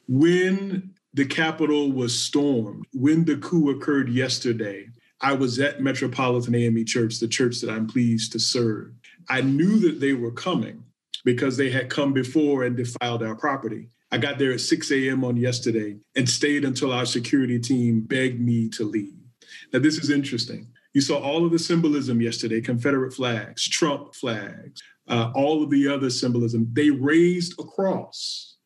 When 0.06 0.92
the 1.14 1.26
Capitol 1.26 1.92
was 1.92 2.20
stormed. 2.20 2.86
When 2.92 3.24
the 3.24 3.36
coup 3.36 3.70
occurred 3.70 4.08
yesterday, 4.08 4.88
I 5.20 5.34
was 5.34 5.58
at 5.58 5.82
Metropolitan 5.82 6.54
AME 6.54 6.86
Church, 6.86 7.18
the 7.18 7.28
church 7.28 7.60
that 7.60 7.70
I'm 7.70 7.86
pleased 7.86 8.32
to 8.32 8.38
serve. 8.38 8.92
I 9.28 9.42
knew 9.42 9.78
that 9.80 10.00
they 10.00 10.14
were 10.14 10.32
coming 10.32 10.84
because 11.24 11.56
they 11.56 11.70
had 11.70 11.90
come 11.90 12.12
before 12.12 12.64
and 12.64 12.76
defiled 12.76 13.22
our 13.22 13.36
property. 13.36 13.90
I 14.10 14.18
got 14.18 14.38
there 14.38 14.52
at 14.52 14.60
6 14.60 14.90
a.m. 14.90 15.22
on 15.22 15.36
yesterday 15.36 15.96
and 16.16 16.28
stayed 16.28 16.64
until 16.64 16.92
our 16.92 17.06
security 17.06 17.58
team 17.58 18.00
begged 18.00 18.40
me 18.40 18.68
to 18.70 18.84
leave. 18.84 19.14
Now, 19.72 19.78
this 19.78 19.98
is 19.98 20.10
interesting. 20.10 20.68
You 20.94 21.00
saw 21.00 21.18
all 21.18 21.44
of 21.44 21.52
the 21.52 21.58
symbolism 21.58 22.20
yesterday 22.20 22.60
Confederate 22.60 23.12
flags, 23.12 23.68
Trump 23.68 24.14
flags, 24.14 24.82
uh, 25.08 25.32
all 25.34 25.62
of 25.62 25.70
the 25.70 25.88
other 25.88 26.10
symbolism. 26.10 26.68
They 26.72 26.90
raised 26.90 27.58
a 27.58 27.64
cross 27.64 28.56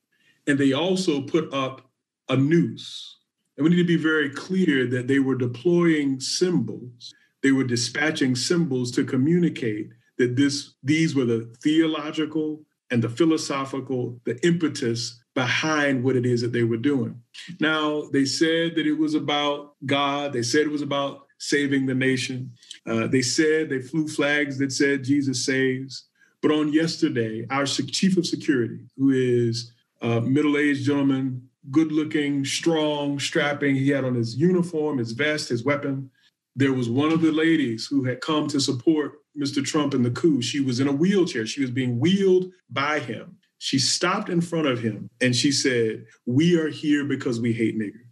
and 0.47 0.59
they 0.59 0.73
also 0.73 1.23
put 1.23 1.53
up 1.53 1.91
a 2.29 2.37
noose. 2.37 3.19
And 3.57 3.65
we 3.65 3.71
need 3.71 3.77
to 3.77 3.85
be 3.85 3.97
very 3.97 4.31
clear 4.31 4.87
that 4.89 5.07
they 5.07 5.19
were 5.19 5.37
deploying 5.37 6.21
symbols, 6.21 7.15
they 7.43 7.53
were 7.53 7.65
dispatching 7.65 8.35
symbols 8.35 8.91
to 8.93 9.05
communicate 9.05 9.89
that 10.19 10.37
this 10.37 10.75
these 10.83 11.15
were 11.15 11.25
the 11.25 11.55
theological 11.63 12.65
and 12.91 13.03
the 13.03 13.09
philosophical, 13.09 14.21
the 14.25 14.39
impetus 14.47 15.21
behind 15.35 16.03
what 16.03 16.17
it 16.17 16.25
is 16.25 16.41
that 16.41 16.53
they 16.53 16.65
were 16.65 16.77
doing. 16.77 17.21
Now, 17.61 18.09
they 18.13 18.25
said 18.25 18.75
that 18.77 18.87
it 18.87 18.95
was 18.95 19.15
about 19.15 19.75
God, 19.85 20.33
they 20.33 20.43
said 20.43 20.63
it 20.63 20.71
was 20.71 20.83
about 20.83 21.26
saving 21.39 21.87
the 21.87 21.95
nation. 21.95 22.51
Uh, 22.87 23.07
they 23.07 23.23
said 23.23 23.69
they 23.69 23.81
flew 23.81 24.09
flags 24.09 24.59
that 24.59 24.73
said 24.73 25.05
Jesus 25.05 25.45
saves. 25.45 26.07
But 26.43 26.53
on 26.53 26.73
yesterday, 26.73 27.47
our 27.51 27.67
chief 27.67 28.17
of 28.17 28.27
security, 28.27 28.87
who 28.97 29.11
is 29.11 29.73
a 30.01 30.21
middle 30.21 30.59
aged 30.59 30.85
gentleman 30.85 31.49
good 31.71 31.93
looking, 31.93 32.45
strong, 32.45 33.19
strapping. 33.19 33.75
He 33.75 33.91
had 33.91 34.05
on 34.05 34.15
his 34.15 34.37
uniform, 34.37 34.99
his 34.99 35.13
vest, 35.13 35.49
his 35.49 35.65
weapon. 35.65 36.11
There 36.55 36.73
was 36.73 36.89
one 36.89 37.13
of 37.13 37.21
the 37.21 37.33
ladies 37.33 37.87
who 37.87 38.05
had 38.05 38.21
come 38.21 38.47
to 38.49 38.61
support 38.61 39.15
Mr. 39.39 39.65
Trump 39.65 39.95
in 39.95 40.03
the 40.03 40.11
coup. 40.11 40.41
She 40.41 40.61
was 40.61 40.81
in 40.81 40.89
a 40.89 40.93
wheelchair. 40.93 41.47
She 41.47 41.61
was 41.61 41.71
being 41.71 41.99
wheeled 41.99 42.53
by 42.71 43.01
him. 43.01 43.37
She 43.59 43.79
stopped 43.79 44.29
in 44.29 44.41
front 44.41 44.67
of 44.67 44.81
him 44.81 45.11
and 45.21 45.35
she 45.35 45.51
said, 45.51 46.05
We 46.25 46.59
are 46.59 46.69
here 46.69 47.05
because 47.05 47.41
we 47.41 47.53
hate 47.53 47.79
niggers. 47.79 48.06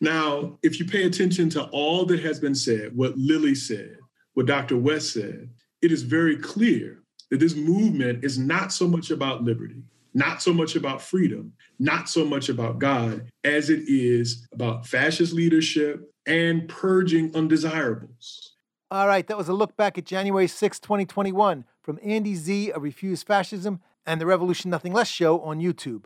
Now, 0.00 0.58
if 0.62 0.78
you 0.78 0.86
pay 0.86 1.04
attention 1.04 1.50
to 1.50 1.64
all 1.64 2.04
that 2.06 2.20
has 2.20 2.40
been 2.40 2.54
said, 2.54 2.96
what 2.96 3.16
Lily 3.16 3.54
said, 3.54 3.96
what 4.34 4.46
Dr. 4.46 4.76
West 4.76 5.12
said, 5.12 5.50
it 5.80 5.92
is 5.92 6.02
very 6.02 6.36
clear 6.36 7.02
that 7.30 7.40
this 7.40 7.54
movement 7.54 8.24
is 8.24 8.38
not 8.38 8.72
so 8.72 8.86
much 8.86 9.10
about 9.10 9.42
liberty 9.42 9.82
not 10.14 10.42
so 10.42 10.52
much 10.52 10.76
about 10.76 11.02
freedom, 11.02 11.52
not 11.78 12.08
so 12.08 12.24
much 12.24 12.48
about 12.48 12.78
God, 12.78 13.30
as 13.44 13.70
it 13.70 13.82
is 13.86 14.46
about 14.52 14.86
fascist 14.86 15.32
leadership 15.32 16.12
and 16.26 16.68
purging 16.68 17.34
undesirables. 17.34 18.54
All 18.90 19.06
right, 19.06 19.26
that 19.26 19.38
was 19.38 19.48
a 19.48 19.54
look 19.54 19.76
back 19.76 19.96
at 19.96 20.04
January 20.04 20.46
6, 20.46 20.78
2021, 20.80 21.64
from 21.82 21.98
Andy 22.02 22.34
Z 22.34 22.72
of 22.72 22.82
Refuse 22.82 23.22
Fascism 23.22 23.80
and 24.04 24.20
the 24.20 24.26
Revolution 24.26 24.70
Nothing 24.70 24.92
Less 24.92 25.08
show 25.08 25.40
on 25.40 25.60
YouTube. 25.60 26.04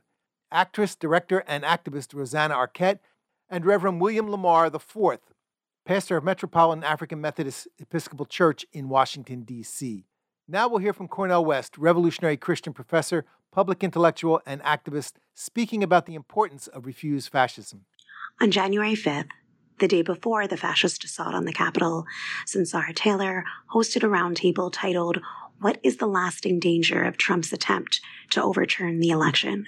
Actress, 0.52 0.94
director, 0.94 1.42
and 1.48 1.64
activist 1.64 2.14
Rosanna 2.14 2.54
Arquette 2.54 3.00
and 3.48 3.64
Reverend 3.64 4.00
William 4.00 4.30
Lamar 4.30 4.66
IV, 4.66 5.18
pastor 5.84 6.16
of 6.16 6.24
Metropolitan 6.24 6.84
African 6.84 7.20
Methodist 7.20 7.68
Episcopal 7.78 8.26
Church 8.26 8.64
in 8.72 8.88
Washington, 8.88 9.42
D.C. 9.42 10.06
Now 10.48 10.68
we'll 10.68 10.78
hear 10.78 10.92
from 10.92 11.08
Cornel 11.08 11.44
West, 11.44 11.76
revolutionary 11.78 12.36
Christian 12.36 12.72
professor 12.72 13.24
public 13.56 13.82
intellectual, 13.82 14.42
and 14.44 14.62
activist, 14.62 15.14
speaking 15.32 15.82
about 15.82 16.04
the 16.04 16.14
importance 16.14 16.66
of 16.66 16.84
refuse 16.84 17.26
fascism. 17.26 17.86
On 18.38 18.50
January 18.50 18.94
5th, 18.94 19.30
the 19.78 19.88
day 19.88 20.02
before 20.02 20.46
the 20.46 20.58
fascist 20.58 21.02
assault 21.04 21.34
on 21.34 21.46
the 21.46 21.54
Capitol, 21.54 22.04
Sunsara 22.46 22.94
Taylor 22.94 23.44
hosted 23.72 24.02
a 24.02 24.08
roundtable 24.08 24.70
titled, 24.70 25.20
What 25.58 25.80
is 25.82 25.96
the 25.96 26.06
Lasting 26.06 26.60
Danger 26.60 27.02
of 27.02 27.16
Trump's 27.16 27.50
Attempt 27.50 28.02
to 28.30 28.42
Overturn 28.42 29.00
the 29.00 29.08
Election? 29.08 29.66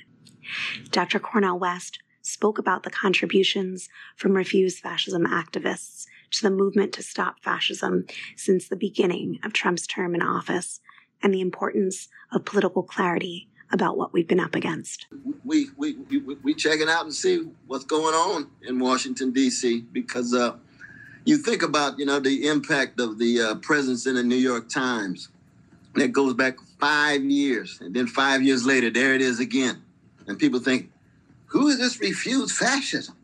Dr. 0.91 1.19
Cornel 1.19 1.59
West 1.59 1.99
spoke 2.29 2.59
about 2.59 2.83
the 2.83 2.91
contributions 2.91 3.89
from 4.17 4.33
refuse 4.33 4.79
fascism 4.79 5.27
activists 5.27 6.07
to 6.31 6.43
the 6.43 6.51
movement 6.51 6.93
to 6.93 7.03
stop 7.03 7.41
fascism 7.41 8.07
since 8.37 8.69
the 8.69 8.77
beginning 8.77 9.39
of 9.43 9.53
Trump's 9.53 9.87
term 9.87 10.15
in 10.15 10.23
office 10.23 10.81
and 11.23 11.33
the 11.33 11.41
importance 11.41 12.09
of 12.33 12.45
political 12.45 12.83
clarity 12.83 13.49
about 13.71 13.97
what 13.97 14.13
we've 14.13 14.29
been 14.29 14.41
up 14.41 14.55
against. 14.55 15.07
We 15.45 15.69
we 15.77 15.97
we, 16.09 16.19
we 16.19 16.55
checking 16.55 16.89
out 16.89 17.05
and 17.05 17.15
see 17.15 17.49
what's 17.67 17.85
going 17.85 18.15
on 18.15 18.51
in 18.67 18.79
Washington 18.79 19.31
D.C. 19.33 19.85
because 19.93 20.35
uh, 20.35 20.57
you 21.25 21.39
think 21.39 21.63
about 21.63 21.99
you 21.99 22.07
know 22.07 22.21
the 22.21 22.47
impact 22.47 23.01
of 23.01 23.19
the 23.19 23.41
uh, 23.41 23.55
presence 23.57 24.07
in 24.07 24.15
the 24.15 24.23
New 24.23 24.37
York 24.37 24.69
Times. 24.69 25.29
That 25.95 26.13
goes 26.13 26.35
back 26.35 26.57
five 26.79 27.25
years, 27.25 27.79
and 27.81 27.95
then 27.95 28.07
five 28.07 28.43
years 28.43 28.65
later, 28.65 28.89
there 28.89 29.15
it 29.15 29.23
is 29.23 29.41
again, 29.41 29.83
and 30.27 30.39
people 30.39 30.61
think, 30.61 30.91
who 31.49 31.69
is 31.69 31.79
this 31.79 32.01
refused 32.01 32.55
fascism? 32.55 33.17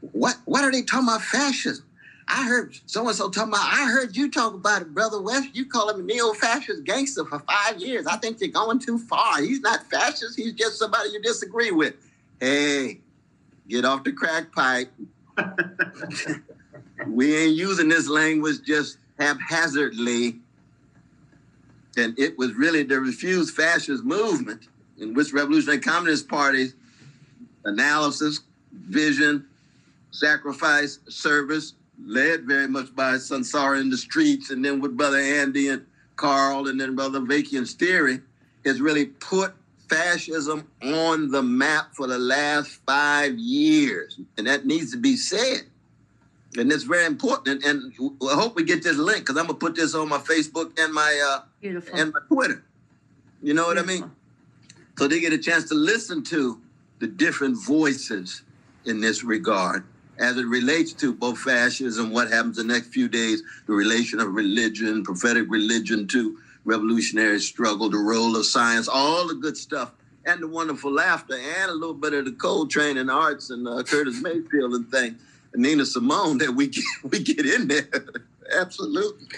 What 0.00 0.36
what 0.44 0.64
are 0.64 0.72
they 0.72 0.82
talking 0.82 1.08
about 1.08 1.22
fascism? 1.22 1.84
I 2.26 2.46
heard 2.46 2.78
so 2.86 3.06
and 3.06 3.16
so 3.16 3.28
talking 3.28 3.50
about. 3.50 3.66
I 3.66 3.90
heard 3.90 4.16
you 4.16 4.30
talk 4.30 4.54
about 4.54 4.82
it, 4.82 4.94
brother 4.94 5.20
West. 5.20 5.48
You 5.52 5.66
call 5.66 5.90
him 5.90 6.00
a 6.00 6.02
neo-fascist 6.02 6.84
gangster 6.84 7.24
for 7.24 7.40
five 7.40 7.78
years. 7.78 8.06
I 8.06 8.16
think 8.16 8.40
you're 8.40 8.48
going 8.48 8.78
too 8.78 8.98
far. 8.98 9.42
He's 9.42 9.60
not 9.60 9.84
fascist. 9.90 10.36
He's 10.36 10.54
just 10.54 10.78
somebody 10.78 11.10
you 11.10 11.20
disagree 11.20 11.70
with. 11.70 11.94
Hey, 12.40 13.00
get 13.68 13.84
off 13.84 14.04
the 14.04 14.12
crack 14.12 14.52
pipe. 14.52 14.90
we 17.06 17.36
ain't 17.36 17.56
using 17.56 17.88
this 17.88 18.08
language 18.08 18.62
just 18.64 18.98
haphazardly. 19.18 20.36
And 21.96 22.18
it 22.18 22.38
was 22.38 22.54
really 22.54 22.82
the 22.84 23.00
refused 23.00 23.54
fascist 23.54 24.02
movement 24.02 24.68
in 24.98 25.14
which 25.14 25.32
Revolutionary 25.32 25.80
Communist 25.80 26.28
Party's 26.28 26.74
analysis, 27.64 28.40
vision, 28.72 29.46
sacrifice, 30.10 30.98
service, 31.08 31.74
led 32.04 32.44
very 32.44 32.68
much 32.68 32.94
by 32.94 33.14
Sunsara 33.14 33.80
in 33.80 33.90
the 33.90 33.96
streets, 33.96 34.50
and 34.50 34.64
then 34.64 34.80
with 34.80 34.96
Brother 34.96 35.18
Andy 35.18 35.68
and 35.68 35.84
Carl, 36.16 36.68
and 36.68 36.80
then 36.80 36.94
Brother 36.94 37.20
Avakian's 37.20 37.72
theory, 37.74 38.20
has 38.64 38.80
really 38.80 39.06
put 39.06 39.54
fascism 39.88 40.66
on 40.82 41.30
the 41.30 41.42
map 41.42 41.94
for 41.94 42.06
the 42.06 42.18
last 42.18 42.80
five 42.86 43.38
years. 43.38 44.18
And 44.38 44.46
that 44.46 44.66
needs 44.66 44.90
to 44.92 44.98
be 44.98 45.16
said. 45.16 45.62
And 46.56 46.72
it's 46.72 46.84
very 46.84 47.04
important. 47.04 47.64
And, 47.64 47.92
and 47.98 48.18
I 48.22 48.34
hope 48.34 48.56
we 48.56 48.64
get 48.64 48.82
this 48.82 48.96
link 48.96 49.20
because 49.20 49.36
I'm 49.36 49.46
gonna 49.46 49.58
put 49.58 49.74
this 49.74 49.94
on 49.94 50.08
my 50.08 50.18
Facebook 50.18 50.78
and 50.78 50.92
my 50.92 51.20
uh 51.32 51.42
Beautiful. 51.60 51.98
and 51.98 52.12
my 52.12 52.20
Twitter. 52.28 52.64
You 53.42 53.54
know 53.54 53.72
Beautiful. 53.72 53.94
what 53.96 53.98
I 53.98 54.00
mean? 54.00 54.10
So 54.96 55.08
they 55.08 55.20
get 55.20 55.32
a 55.32 55.38
chance 55.38 55.68
to 55.68 55.74
listen 55.74 56.22
to 56.24 56.60
the 57.04 57.10
different 57.10 57.54
voices 57.62 58.40
in 58.86 58.98
this 58.98 59.22
regard 59.22 59.84
as 60.18 60.38
it 60.38 60.46
relates 60.46 60.94
to 60.94 61.12
both 61.12 61.38
fascism, 61.38 62.10
what 62.10 62.30
happens 62.30 62.56
the 62.56 62.64
next 62.64 62.86
few 62.94 63.10
days, 63.10 63.42
the 63.66 63.74
relation 63.74 64.20
of 64.20 64.32
religion, 64.32 65.04
prophetic 65.04 65.44
religion 65.50 66.08
to 66.08 66.38
revolutionary 66.64 67.38
struggle, 67.40 67.90
the 67.90 67.98
role 67.98 68.34
of 68.36 68.46
science, 68.46 68.88
all 68.88 69.28
the 69.28 69.34
good 69.34 69.54
stuff, 69.54 69.92
and 70.24 70.40
the 70.40 70.48
wonderful 70.48 70.90
laughter, 70.90 71.34
and 71.36 71.70
a 71.70 71.74
little 71.74 71.92
bit 71.92 72.14
of 72.14 72.24
the 72.24 72.32
Coltrane 72.32 72.96
and 72.96 73.10
arts 73.10 73.50
and 73.50 73.68
uh, 73.68 73.82
Curtis 73.82 74.22
Mayfield 74.22 74.72
and 74.72 74.90
things, 74.90 75.20
and 75.52 75.62
Nina 75.62 75.84
Simone 75.84 76.38
that 76.38 76.52
we 76.52 76.68
get, 76.68 76.84
we 77.04 77.22
get 77.22 77.44
in 77.44 77.68
there. 77.68 77.86
Absolutely. 78.56 79.28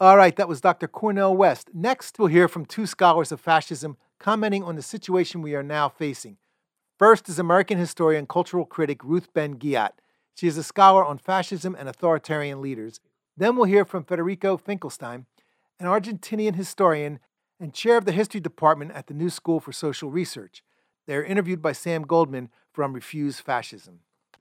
All 0.00 0.16
right, 0.16 0.34
that 0.36 0.48
was 0.48 0.62
Dr. 0.62 0.88
Cornel 0.88 1.36
West. 1.36 1.68
Next, 1.74 2.18
we'll 2.18 2.28
hear 2.28 2.48
from 2.48 2.64
two 2.64 2.86
scholars 2.86 3.32
of 3.32 3.38
fascism 3.38 3.98
commenting 4.18 4.62
on 4.64 4.76
the 4.76 4.82
situation 4.82 5.42
we 5.42 5.54
are 5.54 5.62
now 5.62 5.90
facing. 5.90 6.38
First 6.98 7.28
is 7.28 7.38
American 7.38 7.76
historian, 7.76 8.26
cultural 8.26 8.64
critic 8.64 9.04
Ruth 9.04 9.28
Ben-Ghiat. 9.34 9.90
She 10.34 10.46
is 10.46 10.56
a 10.56 10.62
scholar 10.62 11.04
on 11.04 11.18
fascism 11.18 11.76
and 11.78 11.90
authoritarian 11.90 12.62
leaders. 12.62 13.00
Then 13.36 13.54
we'll 13.54 13.66
hear 13.66 13.84
from 13.84 14.02
Federico 14.02 14.56
Finchelstein, 14.56 15.26
an 15.78 15.86
Argentinian 15.86 16.54
historian 16.54 17.18
and 17.60 17.74
chair 17.74 17.98
of 17.98 18.06
the 18.06 18.12
history 18.12 18.40
department 18.40 18.92
at 18.92 19.08
the 19.08 19.14
New 19.14 19.28
School 19.28 19.60
for 19.60 19.72
Social 19.72 20.10
Research. 20.10 20.62
They 21.06 21.16
are 21.16 21.22
interviewed 21.22 21.60
by 21.60 21.72
Sam 21.72 22.02
Goldman 22.02 22.48
from 22.72 22.94
Refuse 22.94 23.40
Fascism. 23.40 24.00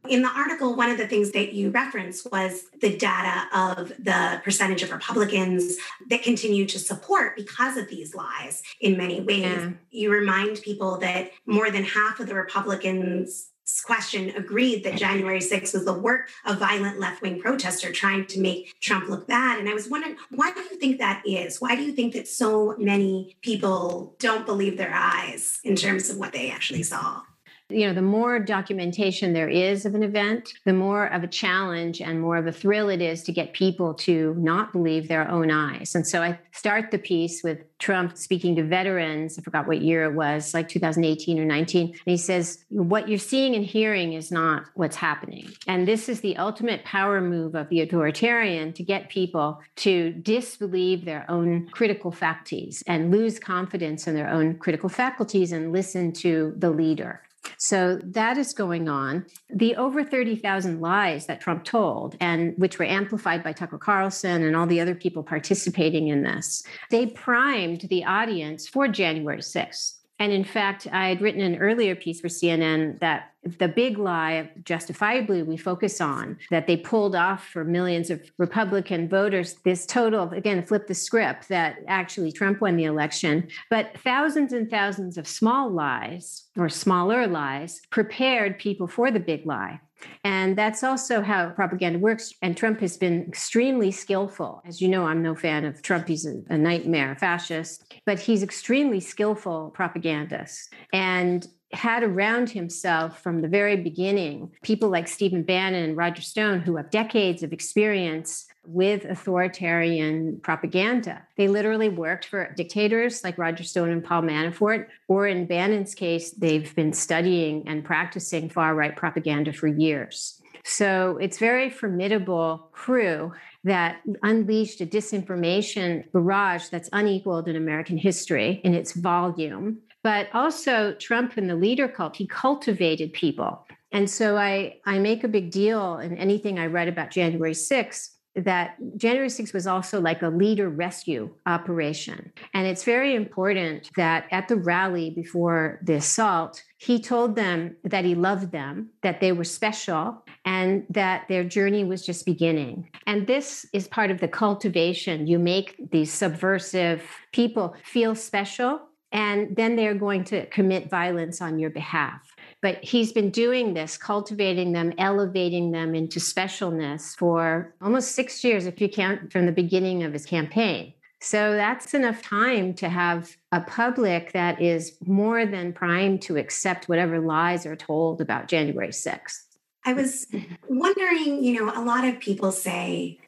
In 0.09 0.21
the 0.21 0.29
article, 0.29 0.75
one 0.75 0.89
of 0.89 0.97
the 0.97 1.07
things 1.07 1.31
that 1.31 1.53
you 1.53 1.69
referenced 1.71 2.31
was 2.31 2.65
the 2.81 2.95
data 2.95 3.47
of 3.53 3.89
the 4.00 4.41
percentage 4.43 4.83
of 4.83 4.91
Republicans 4.91 5.77
that 6.09 6.24
continue 6.24 6.65
to 6.65 6.79
support 6.79 7.35
because 7.35 7.77
of 7.77 7.88
these 7.89 8.15
lies 8.15 8.62
in 8.79 8.97
many 8.97 9.21
ways. 9.21 9.43
Yeah. 9.43 9.71
You 9.91 10.12
remind 10.12 10.62
people 10.62 10.97
that 10.97 11.31
more 11.45 11.71
than 11.71 11.83
half 11.83 12.19
of 12.19 12.27
the 12.27 12.35
Republicans 12.35 13.51
question 13.83 14.29
agreed 14.35 14.83
that 14.83 14.95
January 14.95 15.39
6th 15.39 15.74
was 15.74 15.85
the 15.85 15.93
work 15.93 16.29
of 16.45 16.59
violent 16.59 17.00
left 17.00 17.24
wing 17.24 17.39
protester 17.41 17.91
trying 17.91 18.25
to 18.27 18.39
make 18.39 18.79
Trump 18.79 19.09
look 19.09 19.27
bad. 19.27 19.59
And 19.59 19.67
I 19.67 19.74
was 19.74 19.89
wondering, 19.89 20.17
why 20.29 20.51
do 20.51 20.59
you 20.59 20.75
think 20.79 21.00
that 21.00 21.24
is? 21.25 21.59
Why 21.59 21.75
do 21.75 21.81
you 21.83 21.91
think 21.91 22.13
that 22.13 22.27
so 22.27 22.75
many 22.77 23.35
people 23.41 24.15
don't 24.19 24.45
believe 24.45 24.77
their 24.77 24.93
eyes 24.93 25.59
in 25.63 25.75
terms 25.75 26.12
of 26.12 26.17
what 26.17 26.31
they 26.31 26.51
actually 26.51 26.83
saw? 26.83 27.21
You 27.69 27.88
know, 27.88 27.93
the 27.93 28.01
more 28.01 28.38
documentation 28.39 29.34
there 29.34 29.50
is 29.50 29.86
of 29.86 29.95
an 29.95 30.03
event, 30.03 30.53
the 30.65 30.74
more 30.74 31.07
of 31.07 31.24
a 31.24 31.27
challenge 31.27 32.00
and 32.00 32.22
more 32.22 32.38
of 32.38 32.45
a 32.45 32.51
thrill 32.51 32.89
it 32.89 33.01
is 33.01 33.24
to 33.24 33.31
get 33.31 33.53
people 33.53 33.95
to 33.95 34.36
not 34.38 34.72
believe 34.72 35.07
their 35.07 35.29
own 35.29 35.50
eyes. 35.50 35.95
And 35.95 36.05
so 36.05 36.22
I 36.22 36.39
start 36.51 36.91
the 36.91 37.00
piece 37.00 37.41
with 37.43 37.60
Trump 37.79 38.17
speaking 38.17 38.55
to 38.55 38.63
veterans. 38.63 39.39
I 39.39 39.41
forgot 39.41 39.67
what 39.67 39.81
year 39.81 40.03
it 40.05 40.13
was, 40.13 40.53
like 40.53 40.69
2018 40.69 41.39
or 41.39 41.45
19. 41.45 41.88
And 41.88 42.00
he 42.05 42.17
says, 42.17 42.63
What 42.69 43.10
you're 43.10 43.17
seeing 43.17 43.55
and 43.55 43.65
hearing 43.65 44.13
is 44.13 44.31
not 44.31 44.65
what's 44.75 44.95
happening. 44.95 45.51
And 45.67 45.88
this 45.88 46.07
is 46.07 46.22
the 46.22 46.38
ultimate 46.38 46.86
power 46.86 47.19
move 47.19 47.55
of 47.55 47.69
the 47.69 47.81
authoritarian 47.81 48.74
to 48.74 48.84
get 48.84 49.10
people 49.10 49.60
to 49.77 50.12
disbelieve 50.12 51.03
their 51.03 51.25
own 51.29 51.67
critical 51.69 52.12
faculties 52.12 52.84
and 52.86 53.12
lose 53.12 53.39
confidence 53.39 54.07
in 54.07 54.13
their 54.13 54.29
own 54.29 54.57
critical 54.60 54.89
faculties 54.89 55.51
and 55.51 55.74
listen 55.74 56.12
to 56.13 56.53
the 56.57 56.69
leader. 56.69 57.22
So 57.57 57.99
that 58.03 58.37
is 58.37 58.53
going 58.53 58.89
on. 58.89 59.25
The 59.49 59.75
over 59.75 60.03
30,000 60.03 60.81
lies 60.81 61.25
that 61.25 61.41
Trump 61.41 61.63
told, 61.63 62.15
and 62.19 62.53
which 62.57 62.79
were 62.79 62.85
amplified 62.85 63.43
by 63.43 63.53
Tucker 63.53 63.77
Carlson 63.77 64.43
and 64.43 64.55
all 64.55 64.67
the 64.67 64.79
other 64.79 64.95
people 64.95 65.23
participating 65.23 66.07
in 66.07 66.23
this, 66.23 66.63
they 66.91 67.07
primed 67.07 67.81
the 67.81 68.03
audience 68.05 68.67
for 68.67 68.87
January 68.87 69.39
6th. 69.39 69.95
And 70.19 70.31
in 70.31 70.45
fact, 70.45 70.88
I 70.91 71.10
had 71.10 71.22
written 71.22 71.41
an 71.41 71.57
earlier 71.57 71.93
piece 71.93 72.22
for 72.22 72.29
CNN 72.29 73.00
that 73.00 73.34
the 73.43 73.67
big 73.67 73.98
lie, 73.98 74.50
justifiably, 74.63 75.43
we 75.43 75.57
focus 75.57 76.00
on 76.00 76.38
that 76.50 76.67
they 76.67 76.77
pulled 76.77 77.15
off 77.15 77.45
for 77.48 77.63
millions 77.63 78.10
of 78.10 78.22
Republican 78.38 79.10
voters 79.10 79.55
this 79.65 79.86
total, 79.86 80.29
again, 80.31 80.63
flip 80.63 80.88
the 80.88 80.93
script 80.93 81.50
that 81.50 81.77
actually 81.88 82.31
Trump 82.31 82.62
won 82.62 82.77
the 82.77 82.86
election. 82.86 83.48
But 83.69 83.98
thousands 84.00 84.53
and 84.53 84.69
thousands 84.69 85.17
of 85.17 85.27
small 85.27 85.69
lies 85.69 86.45
or 86.57 86.69
smaller 86.69 87.27
lies 87.27 87.81
prepared 87.89 88.57
people 88.57 88.88
for 88.88 89.12
the 89.12 89.19
big 89.19 89.45
lie. 89.45 89.81
And 90.24 90.57
that's 90.57 90.83
also 90.83 91.21
how 91.21 91.50
propaganda 91.50 92.00
works. 92.00 92.33
And 92.41 92.55
Trump 92.57 92.79
has 92.81 92.97
been 92.97 93.24
extremely 93.27 93.91
skillful. 93.91 94.62
As 94.65 94.81
you 94.81 94.88
know, 94.88 95.05
I'm 95.05 95.21
no 95.21 95.35
fan 95.35 95.65
of 95.65 95.81
Trump. 95.81 96.07
He's 96.07 96.25
a, 96.25 96.41
a 96.50 96.57
nightmare 96.57 97.15
fascist, 97.19 97.93
but 98.05 98.19
he's 98.19 98.43
extremely 98.43 99.00
skillful 99.00 99.71
propagandist. 99.75 100.74
And 100.93 101.47
had 101.74 102.03
around 102.03 102.50
himself 102.50 103.21
from 103.21 103.41
the 103.41 103.47
very 103.47 103.75
beginning 103.75 104.51
people 104.63 104.89
like 104.89 105.07
Stephen 105.07 105.43
Bannon 105.43 105.83
and 105.83 105.97
Roger 105.97 106.21
Stone, 106.21 106.62
who 106.62 106.77
have 106.77 106.89
decades 106.89 107.43
of 107.43 107.51
experience 107.51 108.47
with 108.67 109.05
authoritarian 109.05 110.39
propaganda. 110.41 111.22
They 111.38 111.48
literally 111.48 111.89
worked 111.89 112.25
for 112.25 112.53
dictators 112.55 113.24
like 113.24 113.38
Roger 113.38 113.63
Stone 113.63 113.89
and 113.89 114.03
Paul 114.03 114.24
Manafort, 114.24 114.88
or 115.07 115.27
in 115.27 115.45
Bannon's 115.45 115.95
case, 115.95 116.31
they've 116.31 116.74
been 116.75 116.93
studying 116.93 117.67
and 117.67 117.84
practicing 117.84 118.50
far 118.50 118.75
right 118.75 118.95
propaganda 118.95 119.53
for 119.53 119.67
years. 119.67 120.41
So 120.63 121.17
it's 121.22 121.38
very 121.38 121.69
formidable 121.69 122.69
crew 122.72 123.34
that 123.63 124.01
unleashed 124.24 124.81
a 124.81 124.86
disinformation 124.86 126.12
barrage 126.12 126.69
that's 126.69 126.89
unequaled 126.91 127.48
in 127.48 127.55
American 127.55 127.98
history 127.98 128.62
in 128.63 128.74
its 128.74 128.93
volume 128.93 129.81
but 130.05 130.27
also 130.36 130.93
Trump 131.00 131.36
and 131.36 131.50
the 131.50 131.55
leader 131.55 131.88
cult, 131.88 132.15
he 132.15 132.27
cultivated 132.27 133.12
people. 133.12 133.65
And 133.91 134.07
so 134.07 134.38
I, 134.38 134.75
I 134.86 135.00
make 135.00 135.24
a 135.24 135.27
big 135.27 135.50
deal 135.50 135.98
in 135.98 136.15
anything 136.15 136.60
I 136.60 136.67
write 136.67 136.88
about 136.88 137.10
January 137.10 137.53
6th 137.53 138.10
that 138.36 138.75
January 138.98 139.30
6th 139.30 139.54
was 139.54 139.68
also 139.68 140.01
like 140.01 140.22
a 140.22 140.30
leader 140.30 140.70
rescue 140.70 141.34
operation. 141.46 142.32
And 142.54 142.67
it's 142.67 142.84
very 142.84 143.15
important 143.15 143.89
that 143.95 144.26
at 144.32 144.48
the 144.48 144.58
rally 144.58 145.10
before 145.10 145.80
the 145.84 145.95
assault, 145.95 146.62
he 146.78 147.00
told 147.00 147.36
them 147.36 147.78
that 147.84 148.06
he 148.06 148.15
loved 148.15 148.52
them, 148.52 148.89
that 149.02 149.21
they 149.21 149.32
were 149.32 149.43
special, 149.43 150.24
and 150.43 150.86
that 150.89 151.28
their 151.28 151.43
journey 151.43 151.84
was 151.84 152.06
just 152.06 152.26
beginning. 152.26 152.89
And 153.08 153.26
this 153.26 153.65
is 153.74 153.88
part 153.88 154.12
of 154.12 154.19
the 154.19 154.28
cultivation. 154.28 155.28
You 155.28 155.39
make 155.39 155.76
these 155.91 156.12
subversive 156.12 157.04
people 157.32 157.76
feel 157.84 158.15
special 158.15 158.82
and 159.12 159.56
then 159.56 159.78
they're 159.78 159.95
going 159.95 160.26
to 160.26 160.45
commit 160.48 160.89
violence 160.89 161.41
on 161.41 161.58
your 161.58 161.69
behalf. 161.69 162.24
But 162.65 162.84
he's 162.84 163.12
been 163.12 163.30
doing 163.30 163.75
this, 163.75 163.95
cultivating 163.95 164.71
them, 164.71 164.91
elevating 164.97 165.69
them 165.69 165.93
into 165.93 166.19
specialness 166.19 167.15
for 167.15 167.75
almost 167.80 168.13
six 168.13 168.43
years, 168.43 168.65
if 168.65 168.82
you 168.82 168.89
count 168.89 169.32
from 169.32 169.45
the 169.45 169.51
beginning 169.51 170.01
of 170.01 170.12
his 170.12 170.25
campaign. 170.25 170.95
So 171.21 171.54
that's 171.54 171.93
enough 171.93 172.23
time 172.23 172.73
to 172.73 172.89
have 172.89 173.38
a 173.51 173.62
public 173.62 174.32
that 174.32 174.60
is 174.60 174.97
more 175.06 175.45
than 175.45 175.73
primed 175.73 176.23
to 176.23 176.38
accept 176.38 176.89
whatever 176.89 177.19
lies 177.19 177.67
are 177.67 177.75
told 177.75 178.19
about 178.19 178.47
January 178.47 178.88
6th. 178.88 179.43
I 179.86 179.93
was 179.93 180.25
wondering, 180.67 181.43
you 181.43 181.63
know, 181.63 181.71
a 181.71 181.86
lot 181.86 182.04
of 182.04 182.19
people 182.19 182.51
say 182.51 183.19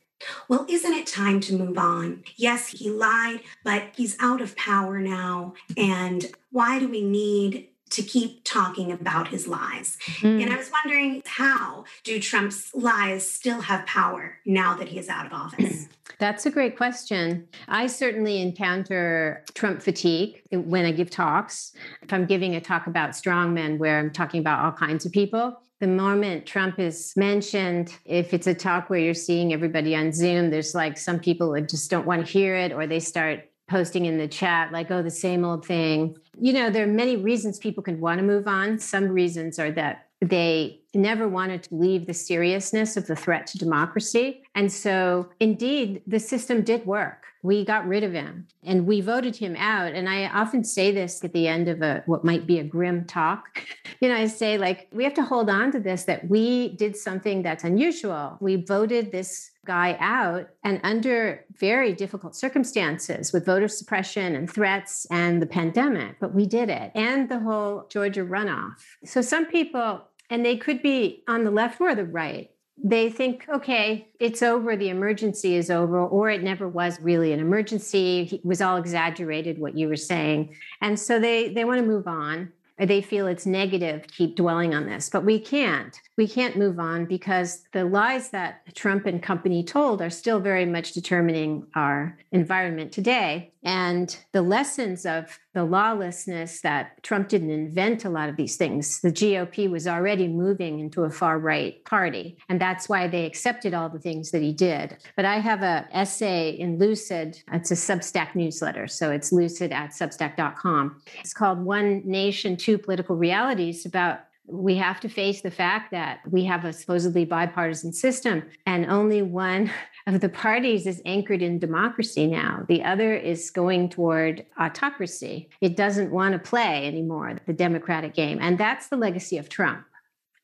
well, 0.50 0.66
isn't 0.68 0.94
it 0.94 1.06
time 1.06 1.40
to 1.42 1.56
move 1.56 1.78
on? 1.78 2.24
Yes, 2.38 2.70
he 2.70 2.90
lied, 2.90 3.42
but 3.64 3.84
he's 3.96 4.18
out 4.20 4.42
of 4.42 4.56
power 4.56 5.00
now. 5.00 5.54
And 5.78 6.26
why 6.50 6.80
do 6.80 6.90
we 6.90 7.04
need 7.04 7.70
to 7.90 8.02
keep 8.02 8.44
talking 8.44 8.92
about 8.92 9.30
his 9.30 9.48
lies? 9.48 9.98
Mm. 10.20 10.44
And 10.44 10.54
I 10.54 10.58
was 10.58 10.72
wondering 10.72 11.22
how 11.26 11.86
do 12.04 12.20
Trump's 12.20 12.74
lies 12.74 13.30
still 13.30 13.62
have 13.62 13.86
power 13.86 14.38
now 14.46 14.76
that 14.76 14.88
he 14.88 15.00
is 15.00 15.10
out 15.10 15.26
of 15.26 15.34
office? 15.34 15.88
That's 16.20 16.46
a 16.46 16.52
great 16.52 16.78
question. 16.78 17.48
I 17.68 17.88
certainly 17.88 18.42
encounter 18.42 19.44
Trump 19.54 19.82
fatigue 19.82 20.42
when 20.52 20.86
I 20.86 20.92
give 20.92 21.10
talks. 21.10 21.74
If 22.02 22.12
I'm 22.12 22.26
giving 22.26 22.56
a 22.56 22.62
talk 22.62 22.88
about 22.88 23.12
strongmen 23.12 23.78
where 23.78 24.00
I'm 24.00 24.12
talking 24.12 24.40
about 24.40 24.66
all 24.66 24.72
kinds 24.72 25.06
of 25.06 25.12
people, 25.12 25.60
the 25.80 25.88
moment 25.88 26.48
Trump 26.48 26.80
is 26.80 27.14
mentioned, 27.16 27.96
if 28.06 28.34
it's 28.34 28.48
a 28.48 28.56
talk 28.56 28.90
where 28.90 29.00
you're 29.00 29.14
seeing 29.14 29.54
everybody 29.54 29.96
on 29.96 30.12
Zoom, 30.12 30.50
there's 30.50 30.74
like 30.74 30.98
some 30.98 31.20
people 31.20 31.52
that 31.52 31.70
just 31.70 31.92
don't 31.92 32.08
want 32.08 32.26
to 32.26 32.32
hear 32.32 32.56
it, 32.56 32.72
or 32.72 32.88
they 32.88 33.00
start 33.00 33.48
posting 33.70 34.06
in 34.06 34.18
the 34.18 34.28
chat, 34.28 34.72
like, 34.72 34.90
oh, 34.90 35.04
the 35.04 35.12
same 35.12 35.46
old 35.46 35.66
thing. 35.66 36.18
You 36.40 36.54
know, 36.54 36.70
there 36.70 36.84
are 36.84 36.92
many 36.92 37.16
reasons 37.16 37.58
people 37.58 37.84
can 37.84 38.00
want 38.00 38.20
to 38.20 38.24
move 38.24 38.48
on. 38.48 38.80
Some 38.80 39.08
reasons 39.10 39.60
are 39.60 39.72
that 39.72 40.08
they 40.22 40.82
never 40.94 41.28
wanted 41.28 41.64
to 41.64 41.76
leave 41.76 42.08
the 42.08 42.14
seriousness 42.14 42.98
of 42.98 43.08
the 43.08 43.16
threat 43.16 43.48
to 43.48 43.58
democracy. 43.58 44.44
And 44.56 44.72
so, 44.72 45.30
indeed, 45.40 46.02
the 46.08 46.20
system 46.20 46.64
did 46.64 46.86
work. 46.86 47.27
We 47.44 47.66
got 47.66 47.88
rid 47.88 48.04
of 48.04 48.14
him 48.14 48.48
and 48.64 48.86
we 48.86 49.02
voted 49.02 49.36
him 49.36 49.56
out. 49.58 49.94
And 49.94 50.10
I 50.10 50.28
often 50.28 50.64
say 50.64 50.92
this 50.92 51.24
at 51.24 51.34
the 51.34 51.48
end 51.48 51.68
of 51.68 51.82
a 51.82 52.04
what 52.06 52.24
might 52.24 52.46
be 52.48 52.60
a 52.60 52.64
grim 52.64 53.06
talk. 53.06 53.64
You 54.00 54.10
know, 54.10 54.16
I 54.16 54.28
say, 54.28 54.60
like, 54.60 54.90
we 54.92 55.04
have 55.06 55.16
to 55.16 55.24
hold 55.24 55.50
on 55.50 55.72
to 55.72 55.80
this 55.80 56.04
that 56.04 56.30
we 56.30 56.76
did 56.76 56.96
something 56.96 57.42
that's 57.42 57.64
unusual. 57.64 58.38
We 58.40 58.58
voted 58.58 59.12
this 59.12 59.50
guy 59.66 59.98
out 60.00 60.50
and 60.64 60.80
under 60.84 61.44
very 61.60 61.94
difficult 61.94 62.36
circumstances 62.36 63.34
with 63.34 63.48
voter 63.48 63.68
suppression 63.68 64.36
and 64.36 64.48
threats 64.52 65.08
and 65.10 65.42
the 65.42 65.48
pandemic, 65.48 66.20
but 66.20 66.36
we 66.36 66.46
did 66.46 66.70
it 66.70 66.92
and 66.94 67.28
the 67.28 67.40
whole 67.40 67.88
Georgia 67.90 68.22
runoff. 68.22 68.76
So 69.04 69.22
some 69.22 69.48
people 69.48 70.04
and 70.30 70.46
they 70.46 70.58
could 70.58 70.82
be 70.82 71.24
on 71.28 71.44
the 71.44 71.52
left 71.52 71.80
or 71.80 71.96
the 71.96 72.06
right. 72.06 72.52
They 72.84 73.10
think, 73.10 73.46
okay, 73.50 74.08
it's 74.20 74.44
over, 74.44 74.76
the 74.76 74.90
emergency 74.90 75.56
is 75.56 75.72
over, 75.72 76.00
or 76.00 76.30
it 76.30 76.44
never 76.44 76.68
was 76.68 77.00
really 77.02 77.34
an 77.34 77.40
emergency. 77.40 78.30
It 78.32 78.46
was 78.46 78.62
all 78.62 78.78
exaggerated, 78.78 79.60
what 79.60 79.76
you 79.78 79.88
were 79.88 79.96
saying. 79.96 80.56
And 80.82 81.00
so 81.00 81.20
they, 81.20 81.54
they 81.54 81.66
want 81.66 81.80
to 81.80 81.86
move 81.86 82.08
on 82.08 82.52
or 82.80 82.86
they 82.86 83.02
feel 83.02 83.28
it's 83.28 83.46
negative 83.46 84.06
to 84.06 84.14
keep 84.14 84.36
dwelling 84.36 84.76
on 84.76 84.86
this. 84.86 85.10
But 85.10 85.26
we 85.26 85.40
can't. 85.40 86.00
We 86.16 86.28
can't 86.28 86.56
move 86.56 86.80
on 86.80 87.06
because 87.06 87.64
the 87.74 87.86
lies 87.86 88.30
that 88.30 88.76
Trump 88.76 89.06
and 89.06 89.22
company 89.22 89.64
told 89.64 90.02
are 90.02 90.10
still 90.10 90.40
very 90.40 90.66
much 90.66 90.94
determining 90.94 91.66
our 91.76 92.18
environment 92.32 92.92
today. 92.92 93.52
And 93.64 94.16
the 94.32 94.42
lessons 94.42 95.06
of 95.06 95.40
the 95.58 95.64
lawlessness 95.64 96.62
that 96.62 97.02
Trump 97.02 97.30
didn't 97.30 97.50
invent 97.50 98.06
a 98.06 98.10
lot 98.12 98.30
of 98.30 98.36
these 98.36 98.58
things. 98.58 99.02
The 99.02 99.12
GOP 99.12 99.68
was 99.68 99.88
already 99.88 100.28
moving 100.28 100.80
into 100.80 101.02
a 101.02 101.10
far 101.10 101.40
right 101.40 101.84
party, 101.84 102.38
and 102.48 102.62
that's 102.62 102.88
why 102.88 103.08
they 103.08 103.26
accepted 103.26 103.74
all 103.74 103.90
the 103.90 103.98
things 103.98 104.30
that 104.30 104.44
he 104.44 104.54
did. 104.54 104.98
But 105.16 105.26
I 105.26 105.40
have 105.40 105.64
an 105.64 105.86
essay 105.92 106.52
in 106.52 106.78
Lucid. 106.78 107.42
It's 107.52 107.72
a 107.72 107.74
Substack 107.74 108.36
newsletter, 108.36 108.88
so 108.88 109.10
it's 109.10 109.32
lucid 109.32 109.72
at 109.72 109.94
substack.com. 109.94 111.02
It's 111.22 111.34
called 111.34 111.66
One 111.66 112.04
Nation, 112.06 112.56
Two 112.56 112.78
Political 112.78 113.16
Realities 113.16 113.84
about 113.84 114.20
we 114.50 114.76
have 114.76 115.02
to 115.02 115.10
face 115.10 115.42
the 115.42 115.52
fact 115.52 115.92
that 115.92 116.20
we 116.30 116.46
have 116.46 116.64
a 116.64 116.72
supposedly 116.72 117.26
bipartisan 117.26 117.92
system 117.92 118.44
and 118.66 118.86
only 118.86 119.22
one 119.22 119.70
of 120.08 120.22
the 120.22 120.30
parties 120.30 120.88
is 120.88 121.02
anchored 121.06 121.42
in 121.42 121.60
democracy 121.60 122.28
now. 122.28 122.66
The 122.68 122.84
other 122.84 123.14
is 123.14 123.52
going 123.52 123.90
toward 123.90 124.46
autocracy. 124.60 125.50
It 125.60 125.76
doesn't 125.76 126.12
want 126.12 126.34
to 126.34 126.40
play 126.40 126.88
anymore 126.88 127.38
the 127.46 127.54
democratic 127.54 128.14
game. 128.14 128.40
And 128.42 128.58
that's 128.58 128.88
the 128.88 128.98
legacy 128.98 129.38
of 129.38 129.50
Trump. 129.50 129.86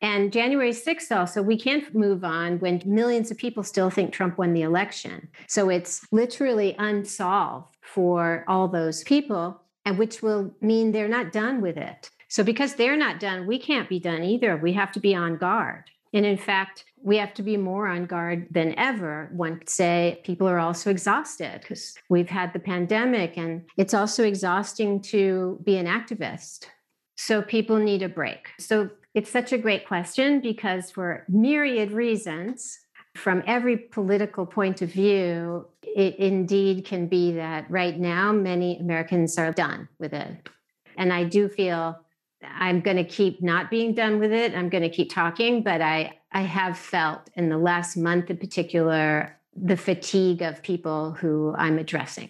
And 0.02 0.34
January 0.34 0.72
6th, 0.72 1.16
also, 1.16 1.42
we 1.42 1.58
can't 1.58 1.96
move 1.96 2.26
on 2.26 2.60
when 2.60 2.82
millions 2.86 3.32
of 3.32 3.38
people 3.38 3.64
still 3.64 3.90
think 3.90 4.12
Trump 4.12 4.38
won 4.38 4.54
the 4.54 4.62
election. 4.62 5.30
So 5.48 5.70
it's 5.70 6.06
literally 6.12 6.76
unsolved 6.78 7.78
for 7.82 8.44
all 8.50 8.68
those 8.68 9.02
people, 9.04 9.62
and 9.86 9.98
which 9.98 10.22
will 10.22 10.54
mean 10.60 10.92
they're 10.92 11.08
not 11.08 11.32
done 11.32 11.62
with 11.62 11.78
it. 11.78 12.10
So, 12.28 12.44
because 12.44 12.76
they're 12.76 12.98
not 12.98 13.22
done, 13.22 13.48
we 13.48 13.60
can't 13.60 13.88
be 13.88 14.00
done 14.00 14.24
either. 14.24 14.58
We 14.58 14.74
have 14.74 14.92
to 14.94 15.00
be 15.00 15.16
on 15.16 15.38
guard. 15.38 15.84
And 16.14 16.26
in 16.26 16.38
fact, 16.38 16.86
we 17.02 17.18
have 17.18 17.34
to 17.34 17.44
be 17.44 17.58
more 17.58 17.88
on 17.88 18.06
guard 18.06 18.48
than 18.52 18.78
ever. 18.78 19.30
One 19.34 19.58
could 19.60 19.70
say 19.70 20.22
people 20.24 20.48
are 20.48 20.60
also 20.60 20.90
exhausted 20.90 21.62
because 21.62 21.96
we've 22.10 22.30
had 22.30 22.54
the 22.54 22.60
pandemic, 22.60 23.36
and 23.36 23.66
it's 23.78 23.94
also 23.94 24.24
exhausting 24.24 25.02
to 25.02 25.60
be 25.64 25.76
an 25.78 25.88
activist. 25.88 26.68
So, 27.18 27.42
people 27.42 27.78
need 27.78 28.04
a 28.04 28.10
break. 28.10 28.50
So, 28.60 28.90
it's 29.14 29.30
such 29.30 29.52
a 29.52 29.58
great 29.58 29.88
question 29.88 30.40
because, 30.40 30.92
for 30.92 31.26
myriad 31.28 31.92
reasons, 31.92 32.80
from 33.16 33.44
every 33.46 33.78
political 33.78 34.46
point 34.46 34.82
of 34.82 34.92
view, 34.92 35.68
it 35.84 36.16
indeed 36.16 36.86
can 36.86 37.08
be 37.08 37.34
that 37.34 37.70
right 37.70 38.00
now 38.00 38.32
many 38.32 38.80
Americans 38.80 39.38
are 39.38 39.52
done 39.52 39.88
with 40.00 40.14
it. 40.14 40.50
And 40.98 41.14
I 41.14 41.24
do 41.24 41.48
feel 41.48 42.00
I'm 42.58 42.82
going 42.82 42.98
to 42.98 43.04
keep 43.04 43.42
not 43.42 43.70
being 43.70 43.94
done 43.94 44.20
with 44.20 44.32
it. 44.32 44.54
I'm 44.54 44.70
going 44.70 44.84
to 44.84 44.90
keep 44.90 45.12
talking, 45.12 45.64
but 45.64 45.82
I 45.82 46.18
I 46.32 46.42
have 46.42 46.78
felt 46.78 47.30
in 47.36 47.50
the 47.50 47.58
last 47.58 47.96
month 47.96 48.30
in 48.30 48.38
particular 48.38 49.38
the 49.56 49.78
fatigue 49.78 50.42
of 50.42 50.64
people 50.64 51.12
who 51.12 51.54
I'm 51.58 51.78
addressing. 51.78 52.30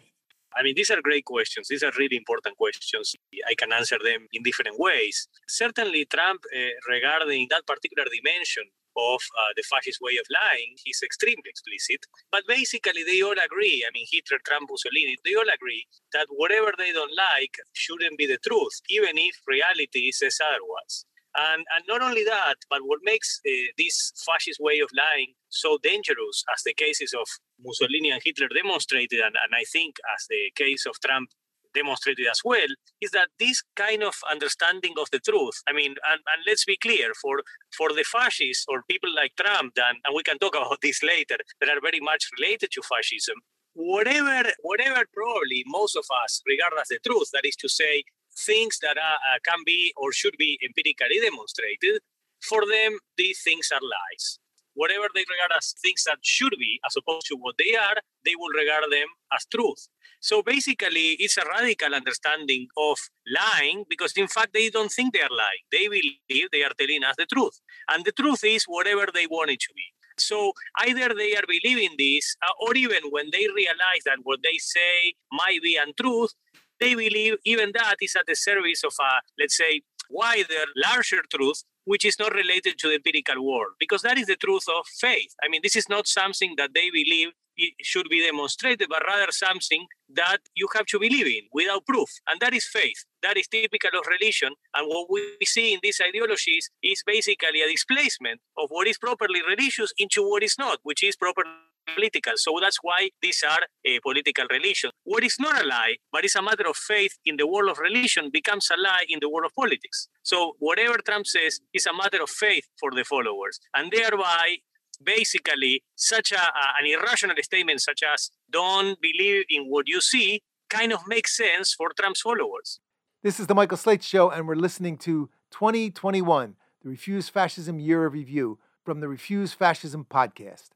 I 0.56 0.62
mean, 0.62 0.76
these 0.76 0.92
are 0.92 1.02
great 1.02 1.26
questions. 1.26 1.68
These 1.68 1.84
are 1.84 1.92
really 1.98 2.18
important 2.18 2.58
questions. 2.58 3.16
I 3.48 3.56
can 3.56 3.72
answer 3.72 3.98
them 4.04 4.28
in 4.34 4.44
different 4.44 4.78
ways. 4.78 5.28
Certainly, 5.48 6.06
Trump, 6.06 6.42
uh, 6.56 6.60
regarding 6.90 7.48
that 7.50 7.66
particular 7.66 8.06
dimension 8.06 8.66
of 8.96 9.22
uh, 9.40 9.52
the 9.56 9.64
fascist 9.64 10.00
way 10.02 10.18
of 10.18 10.26
lying, 10.30 10.76
he's 10.84 11.02
extremely 11.04 11.50
explicit. 11.50 12.06
But 12.32 12.44
basically, 12.48 13.04
they 13.04 13.22
all 13.22 13.38
agree. 13.38 13.86
I 13.88 13.92
mean, 13.94 14.06
Hitler, 14.12 14.40
Trump, 14.46 14.70
Mussolini, 14.70 15.18
they 15.26 15.36
all 15.36 15.50
agree 15.50 15.86
that 16.14 16.28
whatever 16.30 16.72
they 16.78 16.92
don't 16.92 17.16
like 17.16 17.56
shouldn't 17.74 18.18
be 18.18 18.28
the 18.28 18.40
truth, 18.48 18.82
even 18.90 19.18
if 19.18 19.36
reality 19.48 20.12
says 20.12 20.38
otherwise. 20.42 21.06
And, 21.36 21.66
and 21.76 21.84
not 21.88 22.02
only 22.04 22.24
that, 22.26 22.56
but 22.70 22.82
what 22.84 23.00
makes 23.04 23.42
uh, 23.48 23.52
this 23.78 24.14
fascist 24.24 24.60
way 24.62 24.80
of 24.80 24.90
lying 24.96 25.34
so 25.50 25.80
dangerous, 25.82 26.44
as 26.54 26.62
the 26.64 26.74
cases 26.74 27.14
of 27.14 27.26
Mussolini 27.60 28.12
and 28.12 28.22
Hitler 28.24 28.50
demonstrated, 28.54 29.20
and, 29.20 29.34
and 29.34 29.54
I 29.56 29.64
think 29.72 29.96
as 30.14 30.28
the 30.30 30.52
case 30.56 30.86
of 30.86 30.94
Trump 31.04 31.30
demonstrated 31.74 32.26
as 32.30 32.42
well, 32.44 32.68
is 33.02 33.12
that 33.12 33.30
this 33.40 33.62
kind 33.76 34.04
of 34.04 34.16
understanding 34.30 34.94
of 35.00 35.10
the 35.12 35.20
truth, 35.20 35.62
I 35.68 35.74
mean, 35.74 35.96
and, 36.10 36.20
and 36.20 36.44
let's 36.48 36.66
be 36.66 36.78
clear, 36.78 37.12
for, 37.22 37.42
for 37.76 37.90
the 37.90 38.04
fascists 38.04 38.66
or 38.68 38.84
people 38.90 39.14
like 39.16 39.34
Trump, 39.36 39.74
and, 39.78 39.98
and 40.06 40.16
we 40.16 40.24
can 40.24 40.38
talk 40.38 40.56
about 40.58 40.82
this 40.82 41.04
later, 41.04 41.38
that 41.60 41.70
are 41.70 41.82
very 41.82 42.00
much 42.00 42.30
related 42.40 42.70
to 42.74 42.82
fascism, 42.82 43.36
whatever, 43.74 44.50
whatever 44.62 45.04
probably 45.14 45.64
most 45.68 45.96
of 45.96 46.06
us 46.24 46.42
regard 46.48 46.74
as 46.80 46.90
the 46.90 47.00
truth, 47.06 47.30
that 47.34 47.46
is 47.46 47.56
to 47.58 47.70
say, 47.70 48.04
things 48.36 48.80
that 48.82 48.98
are, 48.98 49.20
uh, 49.36 49.40
can 49.44 49.60
be 49.66 49.94
or 49.96 50.12
should 50.12 50.36
be 50.38 50.60
empirically 50.66 51.20
demonstrated, 51.22 52.02
for 52.42 52.62
them, 52.66 52.98
these 53.18 53.42
things 53.44 53.70
are 53.72 53.82
lies. 53.82 54.40
Whatever 54.76 55.08
they 55.14 55.26
regard 55.30 55.52
as 55.58 55.76
things 55.82 56.04
that 56.06 56.18
should 56.22 56.56
be, 56.60 56.80
as 56.86 56.96
opposed 56.98 57.28
to 57.28 57.36
what 57.36 57.56
they 57.58 57.76
are, 57.76 57.96
they 58.26 58.36
will 58.38 58.54
regard 58.56 58.84
them 58.92 59.08
as 59.36 59.46
truth. 59.46 59.88
So 60.20 60.42
basically, 60.42 61.18
it's 61.20 61.38
a 61.38 61.46
radical 61.46 61.94
understanding 61.94 62.68
of 62.78 62.98
lying 63.28 63.84
because, 63.90 64.14
in 64.16 64.28
fact, 64.28 64.54
they 64.54 64.70
don't 64.70 64.92
think 64.92 65.14
they 65.14 65.22
are 65.22 65.36
lying. 65.36 65.64
They 65.72 65.88
believe 65.88 66.48
they 66.52 66.64
are 66.64 66.72
telling 66.78 67.04
us 67.04 67.16
the 67.18 67.26
truth. 67.26 67.60
And 67.90 68.06
the 68.06 68.14
truth 68.14 68.44
is 68.44 68.64
whatever 68.66 69.08
they 69.14 69.28
want 69.28 69.52
it 69.52 69.60
to 69.60 69.74
be. 69.76 69.84
So 70.18 70.54
either 70.86 71.14
they 71.14 71.36
are 71.36 71.44
believing 71.48 71.96
this, 71.98 72.36
uh, 72.48 72.52
or 72.62 72.76
even 72.76 73.02
when 73.10 73.30
they 73.32 73.48
realize 73.54 74.04
that 74.06 74.20
what 74.24 74.40
they 74.44 74.58
say 74.60 75.16
might 75.32 75.62
be 75.62 75.78
untruth, 75.78 76.34
they 76.80 76.96
believe 76.96 77.36
even 77.46 77.72
that 77.74 77.96
is 78.02 78.16
at 78.16 78.26
the 78.28 78.36
service 78.36 78.84
of 78.84 78.94
a, 79.02 79.22
let's 79.40 79.58
say, 79.58 79.82
wider, 80.10 80.66
larger 80.76 81.24
truth, 81.34 81.64
which 81.86 82.06
is 82.06 82.20
not 82.20 82.34
related 82.34 82.78
to 82.80 82.90
the 82.90 82.96
empirical 82.96 83.46
world, 83.46 83.74
because 83.80 84.02
that 84.02 84.18
is 84.18 84.28
the 84.28 84.36
truth 84.36 84.66
of 84.70 84.86
faith. 84.88 85.34
I 85.44 85.50
mean, 85.50 85.62
this 85.64 85.76
is 85.76 85.90
not 85.90 86.08
something 86.08 86.56
that 86.58 86.72
they 86.74 86.90
believe 86.90 87.30
it 87.56 87.74
should 87.82 88.10
be 88.10 88.26
demonstrated, 88.26 88.88
but 88.90 89.04
rather 89.06 89.32
something 89.32 89.86
that 90.10 90.40
you 90.56 90.68
have 90.74 90.86
to 90.88 91.00
believe 91.00 91.28
in 91.28 91.44
without 91.54 91.86
proof. 91.86 92.10
And 92.28 92.40
that 92.40 92.54
is 92.54 92.66
faith. 92.66 93.06
That 93.22 93.38
is 93.38 93.48
typical 93.48 93.92
of 94.00 94.08
religion. 94.08 94.54
And 94.76 94.88
what 94.88 95.08
we 95.10 95.38
see 95.44 95.74
in 95.74 95.80
these 95.84 96.02
ideologies 96.02 96.70
is 96.82 97.04
basically 97.06 97.62
a 97.62 97.70
displacement 97.70 98.42
of 98.58 98.70
what 98.70 98.88
is 98.88 98.98
properly 98.98 99.42
religious 99.48 99.94
into 99.98 100.28
what 100.28 100.44
is 100.44 100.56
not, 100.58 100.80
which 100.84 101.04
is 101.04 101.16
properly 101.16 101.50
political. 101.96 102.34
So 102.36 102.58
that's 102.62 102.78
why 102.82 103.10
these 103.22 103.44
are 103.48 103.62
a 103.86 104.00
political 104.00 104.46
religion. 104.50 104.92
What 105.04 105.24
is 105.24 105.38
not 105.40 105.64
a 105.64 105.68
lie, 105.68 105.96
but 106.12 106.26
is 106.26 106.36
a 106.36 106.42
matter 106.42 106.68
of 106.68 106.76
faith 106.76 107.18
in 107.26 107.38
the 107.38 107.48
world 107.48 107.70
of 107.70 107.80
religion, 107.80 108.30
becomes 108.32 108.70
a 108.72 108.80
lie 108.82 109.06
in 109.10 109.20
the 109.22 109.30
world 109.30 109.46
of 109.46 109.56
politics. 109.56 110.08
So 110.24 110.54
whatever 110.60 110.98
Trump 111.06 111.28
says 111.28 111.60
is 111.74 111.86
a 111.86 111.94
matter 111.94 112.22
of 112.22 112.30
faith 112.30 112.66
for 112.80 112.92
the 112.92 113.04
followers, 113.04 113.60
and 113.76 113.92
thereby. 113.92 114.58
Basically, 115.04 115.84
such 115.96 116.32
a, 116.32 116.40
an 116.40 116.86
irrational 116.86 117.36
statement, 117.42 117.82
such 117.82 118.04
as 118.04 118.30
"don't 118.50 119.02
believe 119.02 119.44
in 119.50 119.66
what 119.66 119.88
you 119.88 120.00
see," 120.00 120.44
kind 120.70 120.94
of 120.94 121.02
makes 121.08 121.36
sense 121.36 121.74
for 121.74 121.90
Trump's 122.00 122.22
followers. 122.22 122.80
This 123.24 123.40
is 123.40 123.48
the 123.48 123.56
Michael 123.56 123.78
Slate 123.78 124.04
Show, 124.04 124.30
and 124.30 124.48
we're 124.48 124.56
listening 124.56 124.98
to 125.00 125.30
2021, 125.52 126.56
the 126.84 126.90
Refuse 126.90 127.30
Fascism 127.30 127.80
Year 127.80 128.06
of 128.06 128.14
Review 128.14 128.60
from 128.84 129.00
the 129.00 129.08
Refuse 129.08 129.54
Fascism 129.54 130.06
podcast. 130.10 130.72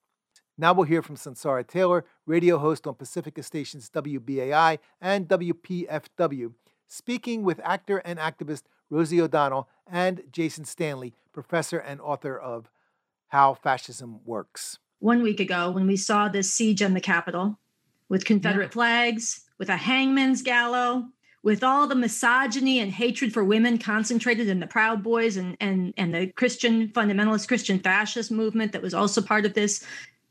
Now 0.58 0.74
we'll 0.74 0.88
hear 0.88 1.04
from 1.04 1.18
Sunsara 1.18 1.66
Taylor, 1.66 2.04
radio 2.26 2.58
host 2.58 2.88
on 2.88 2.96
Pacifica 2.96 3.44
stations 3.44 3.92
WBAI 3.92 4.80
and 5.00 5.28
WPFW, 5.28 6.54
speaking 6.88 7.44
with 7.44 7.62
actor 7.64 8.00
and 8.00 8.18
activist 8.18 8.64
Rosie 8.90 9.22
O'Donnell 9.22 9.70
and 9.86 10.24
Jason 10.32 10.66
Stanley, 10.66 11.14
professor 11.32 11.78
and 11.78 12.02
author 12.02 12.38
of 12.40 12.72
How 13.28 13.54
Fascism 13.54 14.22
Works. 14.26 14.80
One 15.00 15.22
week 15.22 15.40
ago, 15.40 15.70
when 15.70 15.86
we 15.86 15.96
saw 15.96 16.28
this 16.28 16.52
siege 16.52 16.82
on 16.82 16.96
the 16.96 17.02
Capitol 17.02 17.60
with 18.10 18.26
Confederate 18.26 18.66
yeah. 18.66 18.72
flags, 18.72 19.42
with 19.60 19.70
a 19.70 19.78
hangman's 19.78 20.42
gallows, 20.42 21.04
with 21.44 21.64
all 21.64 21.88
the 21.88 21.96
misogyny 21.96 22.80
and 22.80 22.92
hatred 22.92 23.32
for 23.32 23.44
women 23.44 23.78
concentrated 23.78 24.48
in 24.48 24.60
the 24.60 24.68
Proud 24.68 25.04
Boys 25.04 25.38
and 25.38 25.56
and 25.60 25.94
and 25.98 26.16
the 26.16 26.28
Christian 26.28 26.88
fundamentalist 26.90 27.48
Christian 27.48 27.80
fascist 27.80 28.32
movement 28.32 28.72
that 28.72 28.82
was 28.82 28.96
also 28.96 29.22
part 29.22 29.46
of 29.46 29.54
this, 29.54 29.86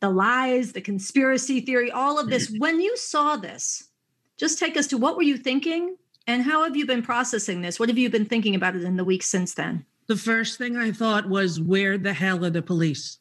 the 0.07 0.13
lies, 0.13 0.71
the 0.71 0.81
conspiracy 0.81 1.61
theory, 1.61 1.91
all 1.91 2.17
of 2.17 2.31
this. 2.31 2.55
when 2.59 2.81
you 2.81 2.97
saw 2.97 3.35
this, 3.35 3.89
just 4.37 4.57
take 4.57 4.77
us 4.77 4.87
to 4.87 4.97
what 4.97 5.17
were 5.17 5.25
you 5.25 5.37
thinking 5.37 5.97
and 6.29 6.45
how 6.45 6.63
have 6.63 6.77
you 6.77 6.87
been 6.87 7.03
processing 7.03 7.61
this? 7.61 7.81
What 7.81 7.89
have 7.89 7.99
you 7.99 8.09
been 8.09 8.25
thinking 8.25 8.55
about 8.55 8.77
it 8.77 8.85
in 8.85 8.97
the 8.97 9.05
weeks 9.05 9.27
since 9.27 9.55
then? 9.55 9.85
The 10.07 10.17
first 10.17 10.59
thing 10.59 10.77
I 10.77 10.93
thought 10.93 11.29
was, 11.29 11.61
where 11.61 11.99
the 11.99 12.13
hell 12.13 12.45
are 12.45 12.51
the 12.51 12.63
police? 12.63 13.19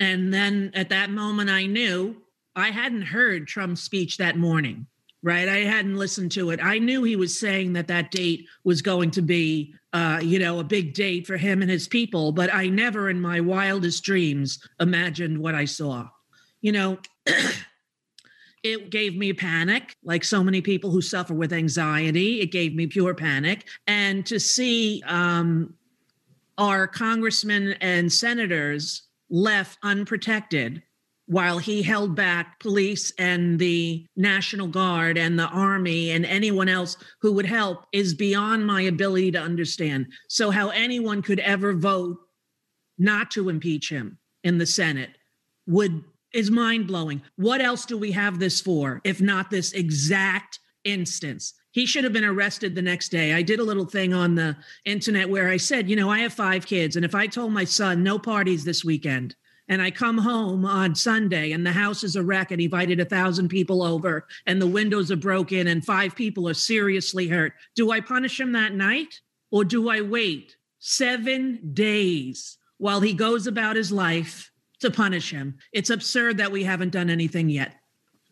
And 0.00 0.32
then 0.34 0.70
at 0.74 0.90
that 0.90 1.08
moment, 1.08 1.48
I 1.48 1.64
knew 1.64 2.16
I 2.54 2.72
hadn't 2.72 3.02
heard 3.02 3.48
Trump's 3.48 3.80
speech 3.80 4.18
that 4.18 4.36
morning, 4.36 4.86
right? 5.22 5.48
I 5.48 5.60
hadn't 5.60 5.96
listened 5.96 6.32
to 6.32 6.50
it. 6.50 6.60
I 6.62 6.78
knew 6.78 7.04
he 7.04 7.16
was 7.16 7.40
saying 7.40 7.72
that 7.72 7.88
that 7.88 8.10
date 8.10 8.46
was 8.64 8.82
going 8.82 9.12
to 9.12 9.22
be 9.22 9.74
uh, 9.94 10.20
you 10.22 10.38
know, 10.38 10.58
a 10.58 10.64
big 10.64 10.92
date 10.92 11.26
for 11.26 11.38
him 11.38 11.62
and 11.62 11.70
his 11.70 11.88
people, 11.88 12.32
but 12.32 12.52
I 12.52 12.68
never 12.68 13.08
in 13.08 13.18
my 13.18 13.40
wildest 13.40 14.04
dreams 14.04 14.58
imagined 14.78 15.38
what 15.38 15.54
I 15.54 15.64
saw. 15.64 16.08
You 16.60 16.72
know, 16.72 16.98
it 18.62 18.90
gave 18.90 19.16
me 19.16 19.32
panic, 19.32 19.96
like 20.02 20.24
so 20.24 20.42
many 20.42 20.60
people 20.60 20.90
who 20.90 21.00
suffer 21.00 21.34
with 21.34 21.52
anxiety. 21.52 22.40
It 22.40 22.52
gave 22.52 22.74
me 22.74 22.86
pure 22.86 23.14
panic. 23.14 23.66
And 23.86 24.26
to 24.26 24.40
see 24.40 25.02
um, 25.06 25.74
our 26.56 26.86
congressmen 26.86 27.74
and 27.80 28.12
senators 28.12 29.02
left 29.30 29.78
unprotected 29.82 30.82
while 31.26 31.58
he 31.58 31.82
held 31.82 32.14
back 32.14 32.58
police 32.58 33.12
and 33.18 33.58
the 33.58 34.06
National 34.16 34.66
Guard 34.66 35.18
and 35.18 35.38
the 35.38 35.46
Army 35.48 36.10
and 36.10 36.24
anyone 36.24 36.70
else 36.70 36.96
who 37.20 37.32
would 37.32 37.44
help 37.44 37.84
is 37.92 38.14
beyond 38.14 38.66
my 38.66 38.80
ability 38.82 39.30
to 39.32 39.38
understand. 39.38 40.06
So, 40.28 40.50
how 40.50 40.70
anyone 40.70 41.20
could 41.20 41.40
ever 41.40 41.74
vote 41.74 42.16
not 42.96 43.30
to 43.32 43.50
impeach 43.50 43.90
him 43.90 44.18
in 44.42 44.56
the 44.56 44.64
Senate 44.64 45.10
would 45.66 46.02
is 46.32 46.50
mind 46.50 46.86
blowing. 46.86 47.22
What 47.36 47.60
else 47.60 47.86
do 47.86 47.96
we 47.96 48.12
have 48.12 48.38
this 48.38 48.60
for 48.60 49.00
if 49.04 49.20
not 49.20 49.50
this 49.50 49.72
exact 49.72 50.58
instance? 50.84 51.54
He 51.72 51.86
should 51.86 52.04
have 52.04 52.12
been 52.12 52.24
arrested 52.24 52.74
the 52.74 52.82
next 52.82 53.10
day. 53.10 53.34
I 53.34 53.42
did 53.42 53.60
a 53.60 53.64
little 53.64 53.84
thing 53.84 54.12
on 54.12 54.34
the 54.34 54.56
internet 54.84 55.28
where 55.28 55.48
I 55.48 55.58
said, 55.58 55.88
you 55.88 55.96
know, 55.96 56.10
I 56.10 56.20
have 56.20 56.32
five 56.32 56.66
kids, 56.66 56.96
and 56.96 57.04
if 57.04 57.14
I 57.14 57.26
told 57.26 57.52
my 57.52 57.64
son 57.64 58.02
no 58.02 58.18
parties 58.18 58.64
this 58.64 58.84
weekend, 58.84 59.36
and 59.68 59.82
I 59.82 59.90
come 59.90 60.18
home 60.18 60.64
on 60.64 60.94
Sunday 60.94 61.52
and 61.52 61.64
the 61.64 61.72
house 61.72 62.02
is 62.02 62.16
a 62.16 62.22
wreck 62.22 62.50
and 62.50 62.60
he 62.60 62.64
invited 62.64 63.00
a 63.00 63.04
thousand 63.04 63.48
people 63.48 63.82
over 63.82 64.26
and 64.46 64.60
the 64.60 64.66
windows 64.66 65.10
are 65.10 65.16
broken 65.16 65.66
and 65.66 65.84
five 65.84 66.16
people 66.16 66.48
are 66.48 66.54
seriously 66.54 67.28
hurt. 67.28 67.52
Do 67.74 67.90
I 67.90 68.00
punish 68.00 68.40
him 68.40 68.52
that 68.52 68.74
night 68.74 69.20
or 69.50 69.64
do 69.64 69.90
I 69.90 70.00
wait 70.00 70.56
seven 70.78 71.74
days 71.74 72.56
while 72.78 73.00
he 73.00 73.12
goes 73.12 73.46
about 73.46 73.76
his 73.76 73.92
life 73.92 74.50
to 74.80 74.90
punish 74.90 75.30
him? 75.30 75.58
It's 75.72 75.90
absurd 75.90 76.38
that 76.38 76.52
we 76.52 76.64
haven't 76.64 76.90
done 76.90 77.10
anything 77.10 77.48
yet. 77.48 77.74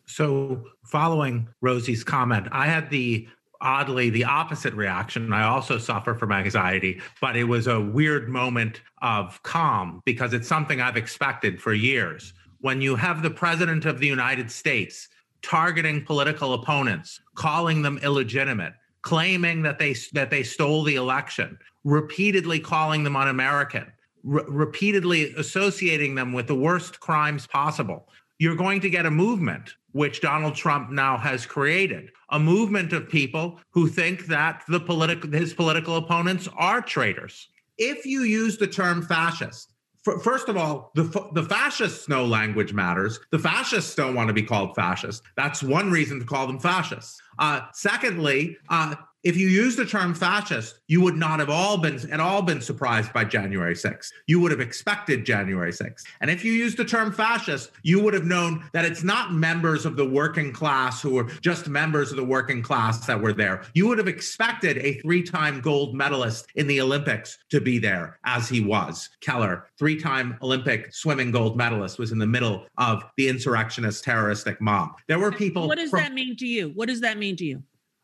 So, 0.05 0.63
following 0.85 1.49
Rosie's 1.61 2.03
comment, 2.03 2.47
I 2.51 2.67
had 2.67 2.89
the 2.89 3.27
oddly 3.61 4.09
the 4.09 4.23
opposite 4.23 4.73
reaction. 4.73 5.33
I 5.33 5.43
also 5.43 5.77
suffer 5.77 6.13
from 6.13 6.31
anxiety, 6.31 7.01
but 7.21 7.35
it 7.35 7.43
was 7.43 7.67
a 7.67 7.81
weird 7.81 8.29
moment 8.29 8.81
of 9.01 9.41
calm 9.43 10.01
because 10.05 10.33
it's 10.33 10.47
something 10.47 10.81
I've 10.81 10.97
expected 10.97 11.61
for 11.61 11.73
years. 11.73 12.33
When 12.59 12.81
you 12.81 12.95
have 12.95 13.21
the 13.21 13.29
president 13.29 13.85
of 13.85 13.99
the 13.99 14.07
United 14.07 14.51
States 14.51 15.09
targeting 15.41 16.03
political 16.03 16.53
opponents, 16.53 17.19
calling 17.35 17.81
them 17.81 17.99
illegitimate, 18.01 18.73
claiming 19.01 19.61
that 19.61 19.79
they 19.79 19.95
that 20.13 20.29
they 20.29 20.43
stole 20.43 20.83
the 20.83 20.95
election, 20.95 21.57
repeatedly 21.83 22.59
calling 22.59 23.03
them 23.03 23.15
un-American, 23.15 23.91
re- 24.27 24.43
repeatedly 24.47 25.33
associating 25.35 26.15
them 26.15 26.33
with 26.33 26.47
the 26.47 26.55
worst 26.55 26.99
crimes 26.99 27.47
possible, 27.47 28.09
you're 28.39 28.55
going 28.55 28.81
to 28.81 28.89
get 28.89 29.05
a 29.05 29.11
movement 29.11 29.73
which 29.93 30.21
Donald 30.21 30.53
Trump 30.53 30.91
now 30.91 31.17
has 31.17 31.45
created, 31.45 32.11
a 32.29 32.37
movement 32.37 32.93
of 32.93 33.09
people 33.09 33.59
who 33.71 33.87
think 33.87 34.27
that 34.27 34.63
the 34.67 34.79
political 34.79 35.31
his 35.31 35.53
political 35.53 35.95
opponents 35.95 36.47
are 36.55 36.81
traitors. 36.81 37.47
If 37.77 38.05
you 38.05 38.21
use 38.21 38.57
the 38.57 38.67
term 38.67 39.01
fascist, 39.01 39.73
first 40.21 40.49
of 40.49 40.57
all, 40.57 40.91
the 40.93 41.03
the 41.33 41.43
fascists 41.43 42.07
know 42.07 42.25
language 42.25 42.73
matters. 42.73 43.19
The 43.31 43.39
fascists 43.39 43.95
don't 43.95 44.13
want 44.13 44.27
to 44.27 44.33
be 44.33 44.43
called 44.43 44.75
fascists. 44.75 45.25
That's 45.35 45.63
one 45.63 45.89
reason 45.89 46.19
to 46.19 46.25
call 46.25 46.45
them 46.45 46.59
fascists. 46.59 47.19
Uh, 47.39 47.61
secondly, 47.73 48.57
uh, 48.69 48.95
if 49.27 49.35
you 49.35 49.49
use 49.49 49.75
the 49.75 49.85
term 49.85 50.13
fascist, 50.13 50.79
you 50.87 51.01
would 51.01 51.17
not 51.17 51.39
have 51.39 51.49
all 51.49 51.77
been 51.77 51.99
at 52.13 52.21
all 52.21 52.41
been 52.41 52.61
surprised 52.61 53.11
by 53.11 53.25
January 53.25 53.75
6th. 53.75 54.13
You 54.25 54.39
would 54.39 54.51
have 54.51 54.61
expected 54.61 55.25
January 55.25 55.73
6th. 55.73 56.03
And 56.21 56.31
if 56.31 56.45
you 56.45 56.53
use 56.53 56.75
the 56.75 56.85
term 56.85 57.11
fascist, 57.11 57.71
you 57.83 58.01
would 58.01 58.13
have 58.13 58.23
known 58.23 58.63
that 58.71 58.85
it's 58.85 59.03
not 59.03 59.33
members 59.33 59.85
of 59.85 59.97
the 59.97 60.07
working 60.07 60.53
class 60.53 61.01
who 61.01 61.17
are 61.17 61.25
just 61.41 61.67
members 61.67 62.11
of 62.11 62.15
the 62.15 62.23
working 62.23 62.61
class 62.61 63.05
that 63.05 63.21
were 63.21 63.33
there. 63.33 63.63
You 63.73 63.89
would 63.89 63.97
have 63.97 64.07
expected 64.07 64.77
a 64.77 64.93
three-time 65.01 65.59
gold 65.59 65.93
medalist 65.93 66.47
in 66.55 66.65
the 66.65 66.79
Olympics 66.79 67.37
to 67.49 67.59
be 67.59 67.79
there, 67.79 68.19
as 68.23 68.47
he 68.47 68.61
was. 68.61 69.09
Keller, 69.19 69.67
three-time 69.77 70.37
Olympic 70.41 70.93
swimming 70.93 71.31
gold 71.31 71.57
medalist, 71.57 71.99
was 71.99 72.13
in 72.13 72.17
the 72.17 72.25
middle 72.25 72.65
of 72.77 73.03
the 73.17 73.27
insurrectionist 73.27 74.05
terroristic 74.05 74.61
mob. 74.61 74.91
There 75.07 75.19
were 75.19 75.33
people. 75.33 75.67
What 75.67 75.79
does 75.79 75.89
from- 75.89 75.99
that 75.99 76.13
mean 76.13 76.37
to 76.37 76.47
you? 76.47 76.69
What 76.69 76.87
does 76.87 77.01
that 77.01 77.17
mean 77.17 77.35
to 77.35 77.43
you? 77.43 77.63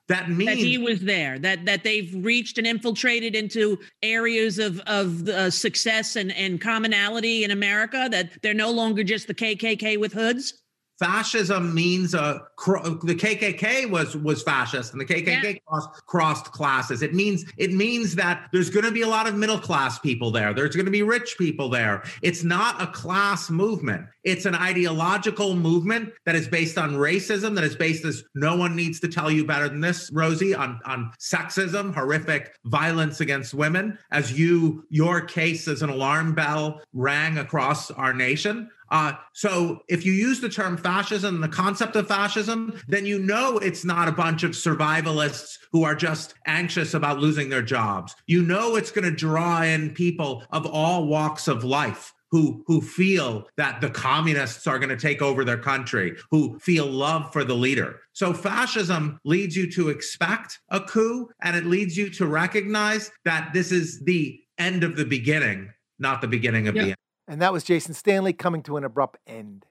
That 0.09 0.29
means 0.29 0.49
that 0.49 0.57
he 0.57 0.77
was 0.77 0.99
there 1.01 1.39
that 1.39 1.65
that 1.65 1.83
they've 1.83 2.13
reached 2.23 2.57
and 2.57 2.67
infiltrated 2.67 3.35
into 3.35 3.77
areas 4.01 4.59
of 4.59 4.79
of 4.81 5.27
uh, 5.29 5.49
success 5.49 6.15
and 6.15 6.31
and 6.33 6.59
commonality 6.59 7.43
in 7.43 7.51
america 7.51 8.07
that 8.11 8.29
they're 8.41 8.53
no 8.53 8.71
longer 8.71 9.03
just 9.03 9.27
the 9.27 9.33
kkk 9.33 9.99
with 9.99 10.13
hoods 10.13 10.62
fascism 10.99 11.73
means 11.73 12.13
a 12.13 12.41
the 12.65 13.15
KKK 13.15 13.89
was 13.89 14.15
was 14.15 14.41
fascist 14.41 14.93
and 14.93 15.01
the 15.01 15.05
KKK 15.05 15.43
yeah. 15.43 15.53
crossed, 15.67 16.05
crossed 16.05 16.45
classes. 16.51 17.01
It 17.01 17.13
means 17.13 17.45
it 17.57 17.73
means 17.73 18.15
that 18.15 18.47
there's 18.53 18.69
going 18.69 18.85
to 18.85 18.91
be 18.91 19.01
a 19.01 19.07
lot 19.07 19.27
of 19.27 19.35
middle 19.35 19.59
class 19.59 19.99
people 19.99 20.31
there. 20.31 20.53
There's 20.53 20.75
going 20.75 20.85
to 20.85 20.91
be 20.91 21.03
rich 21.03 21.35
people 21.37 21.69
there. 21.69 22.03
It's 22.21 22.43
not 22.43 22.81
a 22.81 22.87
class 22.87 23.49
movement. 23.49 24.07
It's 24.23 24.45
an 24.45 24.55
ideological 24.55 25.55
movement 25.55 26.13
that 26.25 26.35
is 26.35 26.47
based 26.47 26.77
on 26.77 26.93
racism. 26.93 27.55
That 27.55 27.65
is 27.65 27.75
based 27.75 28.05
as 28.05 28.23
no 28.35 28.55
one 28.55 28.75
needs 28.75 28.99
to 29.01 29.07
tell 29.07 29.29
you 29.29 29.45
better 29.45 29.67
than 29.67 29.81
this, 29.81 30.09
Rosie, 30.13 30.55
on 30.55 30.79
on 30.85 31.11
sexism, 31.19 31.93
horrific 31.93 32.55
violence 32.65 33.19
against 33.19 33.53
women. 33.53 33.97
As 34.11 34.37
you 34.37 34.85
your 34.89 35.21
case 35.21 35.67
as 35.67 35.81
an 35.81 35.89
alarm 35.89 36.35
bell 36.35 36.81
rang 36.93 37.37
across 37.39 37.91
our 37.91 38.13
nation. 38.13 38.69
Uh, 38.93 39.13
so 39.33 39.79
if 39.89 40.05
you 40.05 40.13
use 40.13 40.39
the 40.39 40.47
term 40.47 40.77
fascism, 40.77 41.41
the 41.41 41.47
concept 41.47 41.95
of 41.95 42.07
fascism, 42.07 42.79
then 42.87 43.07
you 43.07 43.17
know 43.17 43.57
it's 43.57 43.83
not 43.83 44.07
a 44.07 44.11
bunch 44.11 44.43
of 44.43 44.51
survivalists 44.51 45.57
who 45.71 45.83
are 45.83 45.95
just 45.95 46.35
anxious 46.45 46.93
about 46.93 47.17
losing 47.17 47.49
their 47.49 47.63
jobs. 47.63 48.15
You 48.27 48.43
know 48.43 48.75
it's 48.75 48.91
going 48.91 49.09
to 49.09 49.15
draw 49.15 49.63
in 49.63 49.89
people 49.95 50.43
of 50.51 50.67
all 50.67 51.07
walks 51.07 51.47
of 51.47 51.63
life 51.63 52.13
who 52.29 52.63
who 52.67 52.81
feel 52.81 53.47
that 53.57 53.81
the 53.81 53.89
communists 53.89 54.67
are 54.67 54.77
going 54.77 54.89
to 54.89 54.97
take 54.97 55.23
over 55.23 55.43
their 55.43 55.57
country, 55.57 56.15
who 56.29 56.59
feel 56.59 56.85
love 56.85 57.33
for 57.33 57.43
the 57.43 57.55
leader. 57.55 57.99
So 58.13 58.31
fascism 58.31 59.19
leads 59.25 59.55
you 59.55 59.71
to 59.71 59.89
expect 59.89 60.59
a 60.69 60.79
coup 60.79 61.29
and 61.41 61.55
it 61.55 61.65
leads 61.65 61.97
you 61.97 62.11
to 62.11 62.27
recognize 62.27 63.11
that 63.25 63.53
this 63.53 63.71
is 63.71 64.01
the 64.01 64.39
end 64.59 64.83
of 64.83 64.95
the 64.95 65.05
beginning, 65.05 65.71
not 65.97 66.21
the 66.21 66.27
beginning 66.27 66.67
of 66.67 66.75
the 66.75 66.81
end. 66.81 66.95
And 67.27 67.41
that 67.41 67.53
was 67.53 67.63
Jason 67.63 67.93
Stanley 67.93 68.33
coming 68.33 68.63
to 68.63 68.77
an 68.77 68.83
abrupt 68.83 69.17
end. 69.25 69.65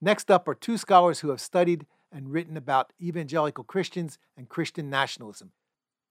Next 0.00 0.30
up 0.30 0.48
are 0.48 0.54
two 0.54 0.76
scholars 0.76 1.20
who 1.20 1.30
have 1.30 1.40
studied 1.40 1.86
and 2.12 2.32
written 2.32 2.56
about 2.56 2.92
evangelical 3.00 3.64
Christians 3.64 4.18
and 4.36 4.48
Christian 4.48 4.90
nationalism. 4.90 5.52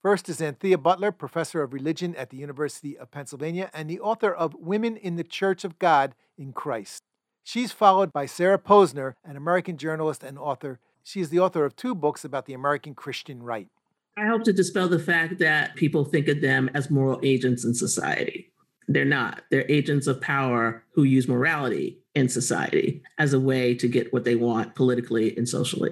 First 0.02 0.28
is 0.28 0.40
Anthea 0.40 0.78
Butler, 0.78 1.10
professor 1.10 1.62
of 1.62 1.72
religion 1.72 2.14
at 2.14 2.30
the 2.30 2.36
University 2.36 2.96
of 2.96 3.10
Pennsylvania 3.10 3.70
and 3.74 3.90
the 3.90 4.00
author 4.00 4.32
of 4.32 4.54
Women 4.54 4.96
in 4.96 5.16
the 5.16 5.24
Church 5.24 5.64
of 5.64 5.78
God 5.78 6.14
in 6.38 6.52
Christ. 6.52 7.02
She's 7.42 7.72
followed 7.72 8.12
by 8.12 8.26
Sarah 8.26 8.58
Posner, 8.58 9.14
an 9.24 9.36
American 9.36 9.76
journalist 9.76 10.22
and 10.22 10.38
author. 10.38 10.78
She 11.02 11.20
is 11.20 11.30
the 11.30 11.40
author 11.40 11.64
of 11.64 11.76
two 11.76 11.94
books 11.94 12.24
about 12.24 12.46
the 12.46 12.54
American 12.54 12.94
Christian 12.94 13.42
right. 13.42 13.68
I 14.16 14.26
hope 14.26 14.44
to 14.44 14.52
dispel 14.52 14.88
the 14.88 14.98
fact 14.98 15.38
that 15.40 15.76
people 15.76 16.04
think 16.04 16.28
of 16.28 16.40
them 16.40 16.70
as 16.74 16.90
moral 16.90 17.20
agents 17.22 17.64
in 17.64 17.74
society. 17.74 18.52
They're 18.88 19.04
not. 19.04 19.42
They're 19.50 19.70
agents 19.70 20.06
of 20.06 20.20
power 20.20 20.84
who 20.92 21.02
use 21.02 21.26
morality 21.28 21.98
in 22.14 22.28
society 22.28 23.02
as 23.18 23.34
a 23.34 23.40
way 23.40 23.74
to 23.74 23.88
get 23.88 24.12
what 24.12 24.24
they 24.24 24.36
want 24.36 24.74
politically 24.74 25.36
and 25.36 25.46
socially. 25.46 25.90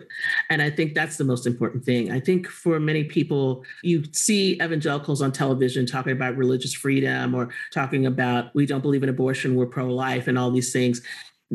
And 0.49 0.63
I 0.63 0.71
think 0.71 0.95
that's 0.95 1.19
the 1.19 1.25
most 1.25 1.47
important 1.47 1.85
thing. 1.85 2.11
I 2.11 2.19
think 2.19 2.47
for 2.47 2.81
many 2.81 3.05
people, 3.05 3.65
you 3.83 4.05
see 4.13 4.55
evangelicals 4.55 5.21
on 5.21 5.33
television 5.33 5.85
talking 5.85 6.13
about 6.13 6.37
religious 6.37 6.73
freedom 6.73 7.35
or 7.35 7.51
talking 7.73 8.07
about 8.07 8.55
we 8.55 8.65
don't 8.65 8.81
believe 8.81 9.03
in 9.03 9.11
abortion, 9.11 9.55
we're 9.55 9.67
pro 9.67 9.93
life, 9.93 10.27
and 10.27 10.39
all 10.39 10.51
these 10.51 10.73
things 10.73 11.03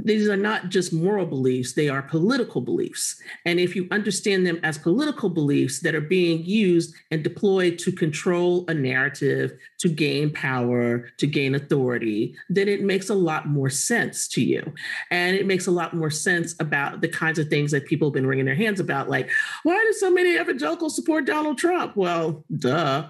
these 0.05 0.27
are 0.27 0.37
not 0.37 0.69
just 0.69 0.93
moral 0.93 1.25
beliefs, 1.25 1.73
they 1.73 1.89
are 1.89 2.01
political 2.01 2.61
beliefs. 2.61 3.21
And 3.45 3.59
if 3.59 3.75
you 3.75 3.87
understand 3.91 4.45
them 4.45 4.59
as 4.63 4.77
political 4.77 5.29
beliefs 5.29 5.79
that 5.81 5.95
are 5.95 6.01
being 6.01 6.43
used 6.43 6.93
and 7.11 7.23
deployed 7.23 7.79
to 7.79 7.91
control 7.91 8.65
a 8.67 8.73
narrative, 8.73 9.53
to 9.79 9.89
gain 9.89 10.31
power, 10.31 11.09
to 11.17 11.27
gain 11.27 11.55
authority, 11.55 12.35
then 12.49 12.67
it 12.67 12.81
makes 12.81 13.09
a 13.09 13.15
lot 13.15 13.47
more 13.47 13.69
sense 13.69 14.27
to 14.29 14.41
you. 14.41 14.73
And 15.11 15.35
it 15.35 15.45
makes 15.45 15.67
a 15.67 15.71
lot 15.71 15.93
more 15.95 16.11
sense 16.11 16.55
about 16.59 17.01
the 17.01 17.09
kinds 17.09 17.39
of 17.39 17.47
things 17.47 17.71
that 17.71 17.85
people 17.85 18.09
have 18.09 18.13
been 18.13 18.27
wringing 18.27 18.45
their 18.45 18.55
hands 18.55 18.79
about, 18.79 19.09
like, 19.09 19.29
why 19.63 19.75
do 19.75 19.93
so 19.93 20.11
many 20.11 20.35
evangelicals 20.35 20.95
support 20.95 21.25
Donald 21.25 21.57
Trump? 21.57 21.95
Well, 21.95 22.43
duh. 22.57 23.07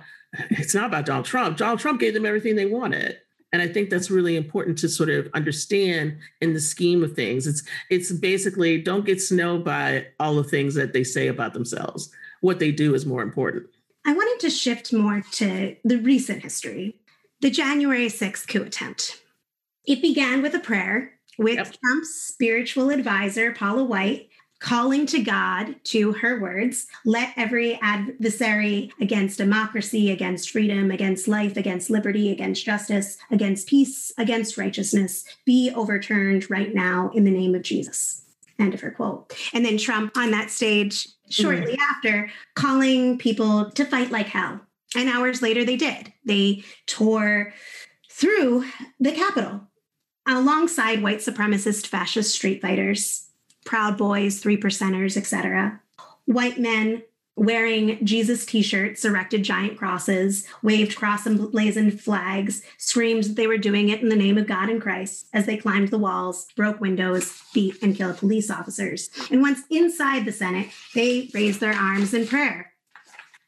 It's 0.51 0.75
not 0.75 0.85
about 0.85 1.07
Donald 1.07 1.25
Trump. 1.25 1.57
Donald 1.57 1.79
Trump 1.79 1.99
gave 1.99 2.13
them 2.13 2.25
everything 2.25 2.55
they 2.55 2.67
wanted 2.67 3.17
and 3.51 3.61
i 3.61 3.67
think 3.67 3.89
that's 3.89 4.11
really 4.11 4.35
important 4.35 4.77
to 4.77 4.89
sort 4.89 5.09
of 5.09 5.27
understand 5.33 6.17
in 6.41 6.53
the 6.53 6.59
scheme 6.59 7.03
of 7.03 7.13
things. 7.13 7.47
It's 7.47 7.63
it's 7.89 8.11
basically 8.11 8.81
don't 8.81 9.05
get 9.05 9.21
snowed 9.21 9.63
by 9.63 10.07
all 10.19 10.35
the 10.35 10.43
things 10.43 10.75
that 10.75 10.93
they 10.93 11.03
say 11.03 11.27
about 11.27 11.53
themselves. 11.53 12.11
What 12.41 12.59
they 12.59 12.71
do 12.71 12.95
is 12.95 13.05
more 13.05 13.21
important. 13.21 13.67
I 14.05 14.13
wanted 14.13 14.39
to 14.41 14.49
shift 14.49 14.93
more 14.93 15.21
to 15.33 15.75
the 15.83 15.97
recent 15.97 16.43
history 16.43 16.95
the 17.41 17.49
january 17.49 18.07
6th 18.07 18.47
coup 18.47 18.63
attempt. 18.63 19.21
It 19.85 20.01
began 20.01 20.41
with 20.41 20.53
a 20.53 20.59
prayer 20.59 21.13
with 21.37 21.55
yep. 21.55 21.73
trump's 21.81 22.09
spiritual 22.09 22.89
advisor 22.89 23.53
paula 23.53 23.83
white 23.83 24.28
calling 24.59 25.05
to 25.07 25.21
God, 25.21 25.75
to 25.85 26.13
her 26.13 26.39
words, 26.39 26.87
let 27.05 27.33
every 27.37 27.79
adversary 27.81 28.91
against 28.99 29.37
democracy, 29.37 30.11
against 30.11 30.51
freedom, 30.51 30.91
against 30.91 31.27
life, 31.27 31.57
against 31.57 31.89
liberty, 31.89 32.29
against 32.31 32.65
justice, 32.65 33.17
against 33.31 33.67
peace, 33.67 34.11
against 34.17 34.57
righteousness 34.57 35.23
be 35.45 35.71
overturned 35.73 36.49
right 36.49 36.73
now 36.73 37.09
in 37.13 37.23
the 37.23 37.31
name 37.31 37.55
of 37.55 37.61
Jesus. 37.61 38.23
End 38.59 38.73
of 38.73 38.81
her 38.81 38.91
quote. 38.91 39.33
And 39.53 39.63
then 39.65 39.77
Trump 39.77 40.17
on 40.17 40.31
that 40.31 40.49
stage 40.49 41.07
shortly 41.29 41.77
mm. 41.77 41.79
after 41.91 42.29
calling 42.55 43.17
people 43.17 43.71
to 43.71 43.85
fight 43.85 44.11
like 44.11 44.27
hell. 44.27 44.59
And 44.95 45.07
hours 45.07 45.41
later, 45.41 45.63
they 45.63 45.77
did. 45.77 46.11
They 46.25 46.63
tore 46.85 47.53
through 48.11 48.65
the 48.99 49.13
Capitol 49.13 49.61
alongside 50.27 51.01
white 51.01 51.19
supremacist 51.19 51.87
fascist 51.87 52.35
street 52.35 52.61
fighters 52.61 53.28
Proud 53.69 53.99
Boys, 53.99 54.39
Three 54.39 54.57
Percenters, 54.57 55.15
etc. 55.15 55.79
White 56.25 56.57
men 56.57 57.03
wearing 57.35 58.03
Jesus 58.03 58.43
t 58.43 58.63
shirts, 58.63 59.05
erected 59.05 59.43
giant 59.43 59.77
crosses, 59.77 60.47
waved 60.63 60.95
cross 60.95 61.27
emblazoned 61.27 62.01
flags, 62.01 62.63
screamed 62.79 63.25
that 63.25 63.35
they 63.35 63.45
were 63.45 63.59
doing 63.59 63.89
it 63.89 64.01
in 64.01 64.09
the 64.09 64.15
name 64.15 64.39
of 64.39 64.47
God 64.47 64.69
and 64.69 64.81
Christ 64.81 65.27
as 65.33 65.45
they 65.45 65.55
climbed 65.55 65.89
the 65.89 65.99
walls, 65.99 66.47
broke 66.55 66.81
windows, 66.81 67.43
beat 67.53 67.75
and 67.83 67.95
killed 67.95 68.17
police 68.17 68.49
officers. 68.49 69.11
And 69.29 69.43
once 69.43 69.59
inside 69.69 70.25
the 70.25 70.31
Senate, 70.31 70.69
they 70.95 71.29
raised 71.35 71.59
their 71.59 71.75
arms 71.75 72.15
in 72.15 72.25
prayer 72.25 72.73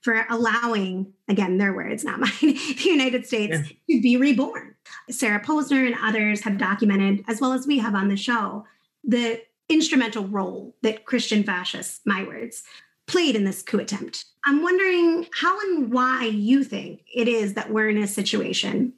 for 0.01 0.27
allowing, 0.29 1.13
again, 1.27 1.57
their 1.57 1.73
words, 1.73 2.03
not 2.03 2.19
mine, 2.19 2.31
the 2.41 2.84
United 2.86 3.25
States 3.25 3.57
yeah. 3.57 3.95
to 3.95 4.01
be 4.03 4.17
reborn. 4.17 4.75
Sarah 5.10 5.41
Posner 5.41 5.84
and 5.84 5.95
others 5.99 6.43
have 6.43 6.60
documented, 6.60 7.25
as 7.27 7.41
well 7.41 7.53
as 7.53 7.65
we 7.65 7.79
have 7.79 7.95
on 7.95 8.07
the 8.07 8.15
show, 8.15 8.67
the 9.03 9.41
instrumental 9.71 10.25
role 10.27 10.75
that 10.81 11.05
Christian 11.05 11.43
fascists, 11.43 12.01
my 12.05 12.23
words, 12.23 12.63
played 13.07 13.36
in 13.36 13.43
this 13.43 13.62
coup 13.62 13.79
attempt. 13.79 14.25
I'm 14.45 14.62
wondering 14.62 15.27
how 15.34 15.60
and 15.62 15.91
why 15.91 16.25
you 16.25 16.63
think 16.63 17.03
it 17.13 17.27
is 17.27 17.53
that 17.55 17.71
we're 17.71 17.89
in 17.89 17.97
a 17.97 18.07
situation 18.07 18.93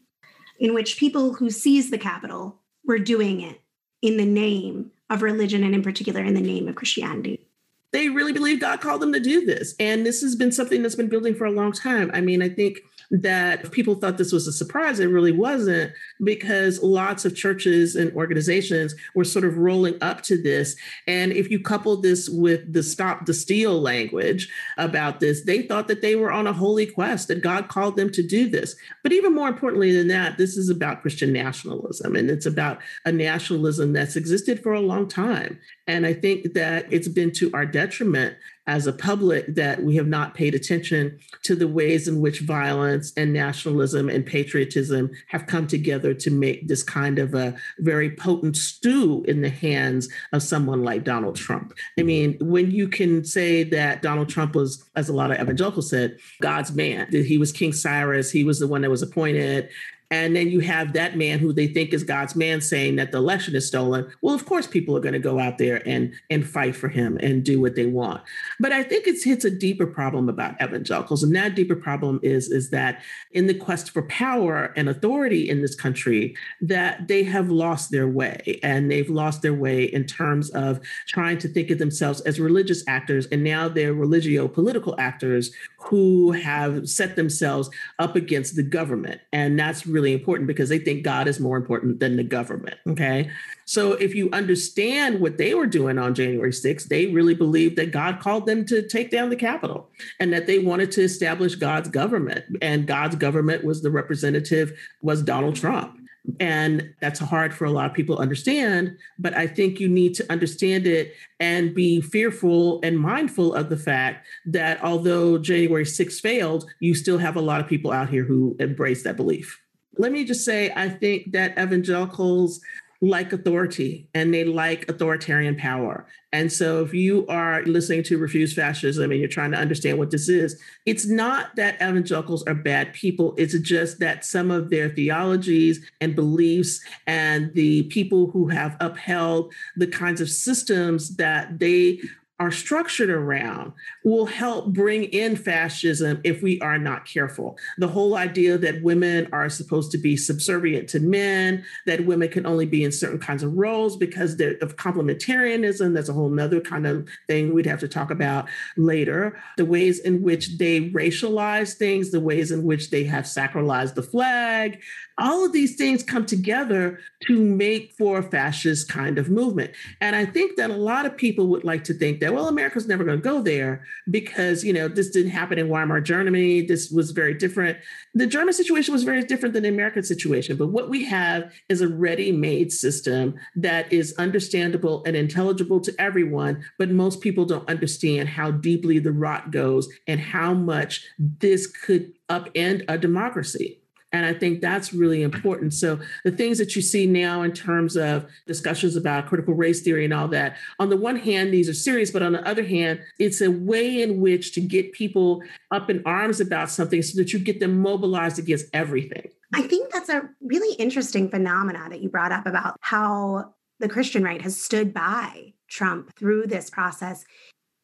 in 0.60 0.74
which 0.74 0.98
people 0.98 1.34
who 1.34 1.50
seize 1.50 1.90
the 1.90 1.98
Capitol 1.98 2.60
were 2.86 3.00
doing 3.00 3.42
it 3.42 3.62
in 4.02 4.18
the 4.18 4.26
name 4.26 4.92
of 5.10 5.22
religion 5.22 5.64
and 5.64 5.74
in 5.74 5.84
particular 5.84 6.22
in 6.22 6.34
the 6.34 6.42
name 6.42 6.68
of 6.68 6.76
Christianity 6.76 7.48
they 7.94 8.10
really 8.10 8.34
believe 8.34 8.60
God 8.60 8.82
called 8.82 9.02
them 9.02 9.14
to 9.14 9.20
do 9.20 9.46
this. 9.46 9.76
And 9.80 10.06
this 10.06 10.22
has 10.22 10.36
been 10.36 10.52
something 10.52 10.82
that's 10.82 10.96
been 10.96 11.10
building 11.10 11.36
for 11.36 11.46
a 11.46 11.52
long 11.52 11.72
time. 11.72 12.10
I 12.14 12.22
mean, 12.22 12.42
I 12.42 12.50
think 12.50 12.80
that 13.14 13.72
people 13.72 13.94
thought 13.94 14.18
this 14.18 14.32
was 14.32 14.48
a 14.48 14.52
surprise. 14.52 15.00
It 15.00 15.06
really 15.06 15.32
wasn't 15.32 15.94
because 16.24 16.82
lots 16.82 17.26
of 17.26 17.36
churches 17.36 17.96
and 17.96 18.12
organizations 18.14 18.96
were 19.14 19.24
sort 19.24 19.46
of 19.46 19.58
rolling 19.58 20.02
up 20.02 20.24
to 20.24 20.42
this. 20.42 20.76
And 21.08 21.32
if 21.32 21.52
you 21.52 21.60
couple 21.60 21.96
this 21.98 22.28
with 22.28 22.74
the 22.74 22.82
stop 22.82 23.28
the 23.28 23.34
steal 23.34 23.80
language 23.80 24.50
about 24.80 25.20
this, 25.20 25.44
they 25.44 25.62
thought 25.62 25.88
that 25.90 26.02
they 26.02 26.16
were 26.16 26.32
on 26.32 26.48
a 26.48 26.54
holy 26.54 26.88
quest, 26.88 27.28
that 27.28 27.44
God 27.44 27.68
called 27.68 27.98
them 27.98 28.12
to 28.12 28.26
do 28.26 28.50
this. 28.50 28.76
But 29.04 29.14
even 29.14 29.36
more 29.36 29.48
importantly 29.48 29.96
than 29.96 30.08
that, 30.08 30.40
this 30.40 30.58
is 30.58 30.70
about 30.70 31.02
Christian 31.04 31.32
nationalism 31.32 32.16
and 32.16 32.32
it's 32.32 32.48
about 32.48 32.80
a 33.06 33.12
nationalism 33.12 33.94
that's 33.94 34.16
existed 34.16 34.64
for 34.64 34.74
a 34.74 34.82
long 34.82 35.08
time. 35.08 35.60
And 35.86 36.08
I 36.08 36.14
think 36.14 36.54
that 36.54 36.92
it's 36.92 37.08
been 37.08 37.32
to 37.34 37.52
our 37.54 37.66
detriment 37.66 38.38
as 38.66 38.88
a 38.88 38.94
public 38.94 39.56
that 39.56 39.84
we 39.84 39.96
have 39.98 40.08
not 40.08 40.34
paid 40.34 40.56
attention 40.56 41.20
to 41.44 41.56
the 41.56 41.68
ways 41.68 42.08
in 42.08 42.22
which 42.22 42.40
violence 42.40 43.12
and 43.18 43.34
nationalism 43.34 44.10
and 44.10 44.26
patriotism 44.26 45.12
have 45.28 45.48
come 45.48 45.68
together 45.68 46.14
to 46.14 46.32
make 46.32 46.68
this 46.68 46.82
kind 46.82 47.20
of 47.20 47.34
a 47.34 47.56
very 47.80 48.10
potent 48.10 48.56
stew 48.56 49.24
in 49.28 49.42
the 49.42 49.50
hands 49.50 50.08
of 50.32 50.42
someone 50.42 50.84
like 50.84 51.04
Donald 51.04 51.36
Trump. 51.36 51.74
I 51.98 52.02
mm-hmm. 52.02 52.08
mean, 52.08 52.38
when 52.40 52.72
you 52.72 52.88
can 52.88 53.26
say 53.26 53.64
that 53.64 54.02
Donald 54.02 54.30
Trump 54.30 54.56
was, 54.56 54.84
as 54.96 55.10
a 55.10 55.14
lot 55.14 55.32
of 55.32 55.40
evangelicals 55.40 55.90
said, 55.90 56.18
God's 56.42 56.72
man, 56.72 57.08
that 57.12 57.26
he 57.26 57.38
was 57.38 57.52
King 57.52 57.74
Cyrus, 57.74 58.32
he 58.32 58.44
was 58.44 58.60
the 58.60 58.68
one 58.68 58.82
that 58.82 58.90
was 58.90 59.02
appointed, 59.02 59.70
and 60.14 60.36
then 60.36 60.50
you 60.50 60.60
have 60.60 60.94
that 60.94 61.18
man 61.18 61.40
who 61.40 61.52
they 61.52 61.66
think 61.66 61.92
is 61.92 62.04
God's 62.04 62.36
man 62.36 62.62
saying 62.62 62.98
that 62.98 63.12
the 63.12 63.18
election 63.18 63.56
is 63.56 63.66
stolen. 63.66 64.12
Well, 64.22 64.36
of 64.36 64.46
course, 64.46 64.68
people 64.68 64.96
are 64.96 65.00
going 65.00 65.14
to 65.14 65.20
go 65.20 65.40
out 65.40 65.58
there 65.58 65.82
and 65.88 66.14
and 66.30 66.48
fight 66.48 66.76
for 66.76 66.88
him 66.88 67.18
and 67.18 67.44
do 67.44 67.60
what 67.60 67.76
they 67.76 67.88
want. 67.88 68.22
But 68.60 68.72
I 68.72 68.84
think 68.84 69.08
it 69.08 69.22
hits 69.24 69.44
a 69.44 69.50
deeper 69.50 69.88
problem 69.88 70.30
about 70.30 70.62
evangelicals, 70.62 71.24
and 71.24 71.36
that 71.36 71.56
deeper 71.56 71.76
problem 71.76 72.20
is 72.22 72.52
is 72.52 72.70
that 72.70 73.02
in 73.32 73.48
the 73.48 73.56
quest 73.56 73.90
for 73.90 74.04
power 74.04 74.72
and 74.76 74.88
authority 74.88 75.50
in 75.50 75.64
this 75.64 75.74
country, 75.74 76.36
that 76.62 77.08
they 77.08 77.24
have 77.24 77.50
lost 77.50 77.90
their 77.90 78.08
way, 78.08 78.60
and 78.62 78.92
they've 78.92 79.10
lost 79.10 79.42
their 79.42 79.56
way 79.56 79.86
in 79.86 80.06
terms 80.06 80.52
of 80.52 80.80
trying 81.08 81.40
to 81.40 81.48
think 81.48 81.72
of 81.72 81.80
themselves 81.80 82.22
as 82.22 82.40
religious 82.40 82.84
actors, 82.88 83.26
and 83.32 83.44
now 83.44 83.68
they're 83.68 83.96
religio 83.96 84.48
political 84.48 84.94
actors 85.00 85.52
who 85.84 86.32
have 86.32 86.88
set 86.88 87.16
themselves 87.16 87.70
up 88.00 88.16
against 88.16 88.56
the 88.56 88.64
government, 88.64 89.22
and 89.32 89.60
that's 89.60 89.86
really 89.86 90.14
important 90.14 90.48
because 90.48 90.70
they 90.70 90.80
think 90.80 91.04
God 91.04 91.28
is 91.28 91.40
more 91.40 91.58
important 91.58 92.00
than 92.00 92.16
the 92.16 92.24
government. 92.24 92.78
Okay. 92.88 93.30
So 93.66 93.94
if 93.94 94.14
you 94.14 94.30
understand 94.32 95.20
what 95.20 95.38
they 95.38 95.54
were 95.54 95.68
doing 95.68 95.98
on 95.98 96.16
January 96.16 96.52
6th, 96.52 96.88
they 96.88 97.08
really 97.08 97.34
believed 97.34 97.78
that 97.78 97.92
God 97.92 98.20
called 98.20 98.46
them 98.46 98.66
to 98.66 98.86
take 98.88 99.10
down 99.10 99.30
the 99.30 99.36
Capitol 99.36 99.90
and 100.20 100.34
that 100.34 100.48
they 100.48 100.60
wanted 100.60 100.92
to 100.92 101.02
establish 101.02 101.56
God's 101.56 101.90
government. 101.90 102.46
And 102.62 102.88
God's 102.88 103.16
government 103.16 103.64
was 103.64 103.82
the 103.82 103.92
representative, 103.92 104.78
was 105.02 105.22
Donald 105.22 105.56
Trump. 105.56 105.98
And 106.40 106.94
that's 107.02 107.20
hard 107.20 107.54
for 107.54 107.66
a 107.66 107.72
lot 107.72 107.90
of 107.90 107.94
people 107.94 108.16
to 108.16 108.22
understand, 108.22 108.98
but 109.20 109.36
I 109.36 109.46
think 109.46 109.80
you 109.80 109.90
need 109.90 110.14
to 110.16 110.32
understand 110.32 110.88
it 110.88 111.14
and 111.40 111.76
be 111.76 112.00
fearful 112.00 112.80
and 112.82 112.98
mindful 112.98 113.54
of 113.54 113.70
the 113.70 113.78
fact 113.78 114.26
that 114.46 114.82
although 114.82 115.38
January 115.38 115.84
6th 115.84 116.22
failed, 116.22 116.66
you 116.80 116.96
still 116.96 117.18
have 117.18 117.36
a 117.36 117.42
lot 117.42 117.60
of 117.60 117.68
people 117.68 117.92
out 117.92 118.10
here 118.10 118.24
who 118.24 118.56
embrace 118.60 119.04
that 119.04 119.18
belief. 119.18 119.60
Let 119.98 120.12
me 120.12 120.24
just 120.24 120.46
say, 120.46 120.72
I 120.76 120.90
think 120.90 121.34
that 121.34 121.52
evangelicals 121.52 122.62
like 123.04 123.34
authority 123.34 124.08
and 124.14 124.34
they 124.34 124.46
like 124.46 124.88
authoritarian 124.88 125.58
power. 125.58 126.08
And 126.32 126.50
so 126.52 126.82
if 126.84 126.94
you 126.94 127.28
are 127.28 127.62
listening 127.64 128.02
to 128.04 128.18
Refuse 128.18 128.54
Fascism 128.54 129.12
and 129.12 129.20
you're 129.20 129.28
trying 129.28 129.52
to 129.52 129.58
understand 129.58 129.98
what 129.98 130.10
this 130.10 130.30
is, 130.30 130.58
it's 130.86 131.06
not 131.06 131.54
that 131.58 131.76
evangelicals 131.76 132.44
are 132.44 132.56
bad 132.56 132.94
people. 132.94 133.36
It's 133.38 133.60
just 133.60 134.00
that 134.00 134.24
some 134.24 134.52
of 134.52 134.70
their 134.70 134.88
theologies 134.88 135.86
and 136.00 136.16
beliefs 136.16 136.80
and 137.06 137.54
the 137.54 137.84
people 137.84 138.32
who 138.32 138.48
have 138.48 138.78
upheld 138.80 139.54
the 139.76 139.88
kinds 139.88 140.22
of 140.22 140.30
systems 140.30 141.18
that 141.18 141.60
they 141.60 142.00
are 142.40 142.52
structured 142.52 143.10
around 143.10 143.72
will 144.04 144.26
help 144.26 144.74
bring 144.74 145.04
in 145.06 145.36
fascism 145.36 146.20
if 146.24 146.42
we 146.42 146.60
are 146.62 146.80
not 146.80 147.06
careful. 147.06 147.58
The 147.78 147.88
whole 147.88 148.16
idea 148.16 148.58
that 148.58 148.82
women 148.82 149.30
are 149.32 149.50
supposed 149.50 149.92
to 149.92 149.98
be 150.00 150.18
subservient 150.18 150.90
to 150.90 151.00
men, 151.00 151.64
that 151.86 152.06
women 152.06 152.30
can 152.30 152.46
only 152.46 152.66
be 152.66 152.84
in 152.84 152.92
certain 152.92 153.20
kinds 153.20 153.44
of 153.44 153.54
roles 153.54 153.98
because 153.98 154.34
of 154.34 154.76
complementarianism, 154.78 155.94
that's 155.94 156.10
a 156.10 156.14
whole 156.14 156.30
nother 156.30 156.60
kind 156.60 156.88
of 156.88 157.08
thing 157.28 157.54
we'd 157.54 157.68
have 157.68 157.80
to 157.82 157.88
talk 157.88 158.10
about 158.10 158.50
later. 158.78 159.40
The 159.58 159.66
ways 159.66 160.00
in 160.00 160.24
which 160.24 160.58
they 160.58 160.90
racialize 160.90 161.76
things, 161.76 162.10
the 162.10 162.20
ways 162.20 162.52
in 162.52 162.64
which 162.64 162.90
they 162.90 163.04
have 163.04 163.26
sacralized 163.26 163.94
the 163.94 164.04
flag, 164.04 164.82
all 165.18 165.46
of 165.46 165.54
these 165.54 165.76
things 165.76 166.04
come 166.04 166.26
together 166.26 167.00
to 167.28 167.40
make 167.40 167.94
for 167.94 168.20
a 168.20 168.24
fascist 168.24 168.90
kind 168.90 169.18
of 169.18 169.30
movement. 169.30 169.72
And 170.02 170.16
I 170.16 170.26
think 170.26 170.58
that 170.58 170.72
a 170.72 170.76
lot 170.76 171.06
of 171.06 171.16
people 171.16 171.48
would 171.48 171.64
like 171.64 171.84
to 171.86 171.94
think 171.94 172.20
that, 172.20 172.34
well, 172.34 172.48
America's 172.48 172.88
never 172.88 173.04
going 173.04 173.20
to 173.20 173.24
go 173.24 173.42
there 173.42 173.84
because, 174.10 174.64
you 174.64 174.74
know, 174.74 174.88
this 174.88 175.10
didn't 175.10 175.32
happen 175.32 175.60
in 175.60 175.70
Weimar 175.70 176.02
Germany. 176.02 176.62
This 176.62 176.90
was 176.90 177.12
very 177.12 177.34
different. 177.34 177.78
The 178.14 178.28
German 178.28 178.54
situation 178.54 178.94
was 178.94 179.04
very 179.04 179.24
different 179.24 179.54
than 179.54 179.64
the 179.64 179.70
American 179.70 180.04
situation. 180.04 180.58
But 180.58 180.68
what 180.68 180.90
we 180.90 181.06
have 181.06 181.52
is 181.70 181.82
a 181.82 181.88
ready 181.88 182.32
made 182.32 182.72
system 182.72 183.36
that 183.56 183.92
is 183.94 184.16
understandable 184.18 185.04
and 185.06 185.16
intelligible 185.16 185.80
to 185.82 185.94
everyone. 186.00 186.64
But 186.78 186.90
most 186.90 187.22
people 187.22 187.46
don't 187.46 187.70
understand 187.70 188.30
how 188.30 188.52
deeply 188.52 189.00
the 189.00 189.12
rot 189.12 189.52
goes 189.52 189.88
and 190.08 190.20
how 190.20 190.54
much 190.54 191.06
this 191.20 191.68
could 191.68 192.14
upend 192.30 192.84
a 192.88 192.98
democracy. 192.98 193.83
And 194.14 194.28
I 194.28 194.34
think 194.34 194.62
that's 194.62 194.94
really 194.94 195.24
important. 195.24 195.74
So 195.74 196.00
the 196.24 196.32
things 196.32 196.60
that 196.60 196.76
you 196.76 196.84
see 196.84 197.08
now 197.08 197.42
in 197.42 197.52
terms 197.52 197.98
of 197.98 198.28
discussions 198.46 198.96
about 198.96 199.26
critical 199.26 199.56
race 199.56 199.82
theory 199.82 200.06
and 200.06 200.14
all 200.14 200.28
that, 200.30 200.56
on 200.80 200.90
the 200.90 200.98
one 200.98 201.16
hand, 201.16 201.52
these 201.52 201.68
are 201.68 201.74
serious, 201.74 202.12
but 202.12 202.22
on 202.22 202.32
the 202.32 202.48
other 202.48 202.64
hand, 202.64 203.02
it's 203.18 203.42
a 203.42 203.50
way 203.50 204.04
in 204.04 204.22
which 204.22 204.54
to 204.54 204.62
get 204.62 204.94
people 204.94 205.42
up 205.72 205.90
in 205.90 206.04
arms 206.06 206.40
about 206.40 206.70
something 206.70 207.02
so 207.02 207.20
that 207.20 207.34
you 207.34 207.40
get 207.40 207.60
them 207.60 207.82
mobilized 207.82 208.38
against 208.38 208.68
everything. 208.72 209.28
I 209.52 209.64
think 209.64 209.92
that's 209.92 210.10
a 210.10 210.30
really 210.42 210.76
interesting 210.76 211.30
phenomena 211.30 211.88
that 211.90 212.02
you 212.02 212.10
brought 212.10 212.32
up 212.32 212.46
about 212.46 212.78
how 212.82 213.56
the 213.80 213.90
Christian 213.90 214.24
right 214.24 214.42
has 214.44 214.62
stood 214.62 214.94
by 214.94 215.54
Trump 215.68 216.16
through 216.16 216.46
this 216.46 216.70
process 216.70 217.26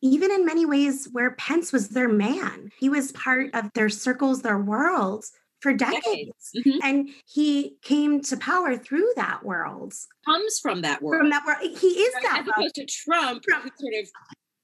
even 0.02 0.32
in 0.32 0.46
many 0.46 0.66
ways 0.66 1.10
where 1.12 1.32
Pence 1.32 1.74
was 1.74 1.90
their 1.90 2.08
man. 2.08 2.72
He 2.80 2.88
was 2.88 3.12
part 3.12 3.54
of 3.54 3.70
their 3.74 3.90
circles, 3.90 4.42
their 4.42 4.58
worlds 4.58 5.34
for 5.60 5.74
decades. 5.74 6.52
Mm-hmm. 6.56 6.80
And 6.84 7.10
he 7.26 7.76
came 7.82 8.22
to 8.24 8.38
power 8.38 8.78
through 8.78 9.12
that 9.16 9.44
world. 9.44 9.94
Comes 10.26 10.60
from 10.60 10.82
that 10.82 11.02
world. 11.02 11.22
From 11.22 11.30
that 11.30 11.46
world. 11.46 11.60
He 11.62 11.88
is 11.88 12.14
right? 12.16 12.24
that 12.24 12.42
As 12.42 12.48
opposed 12.48 12.76
to 12.76 12.86
Trump, 12.86 13.44
Trump, 13.44 13.64
who 13.64 13.70
sort 13.78 14.04
of 14.04 14.10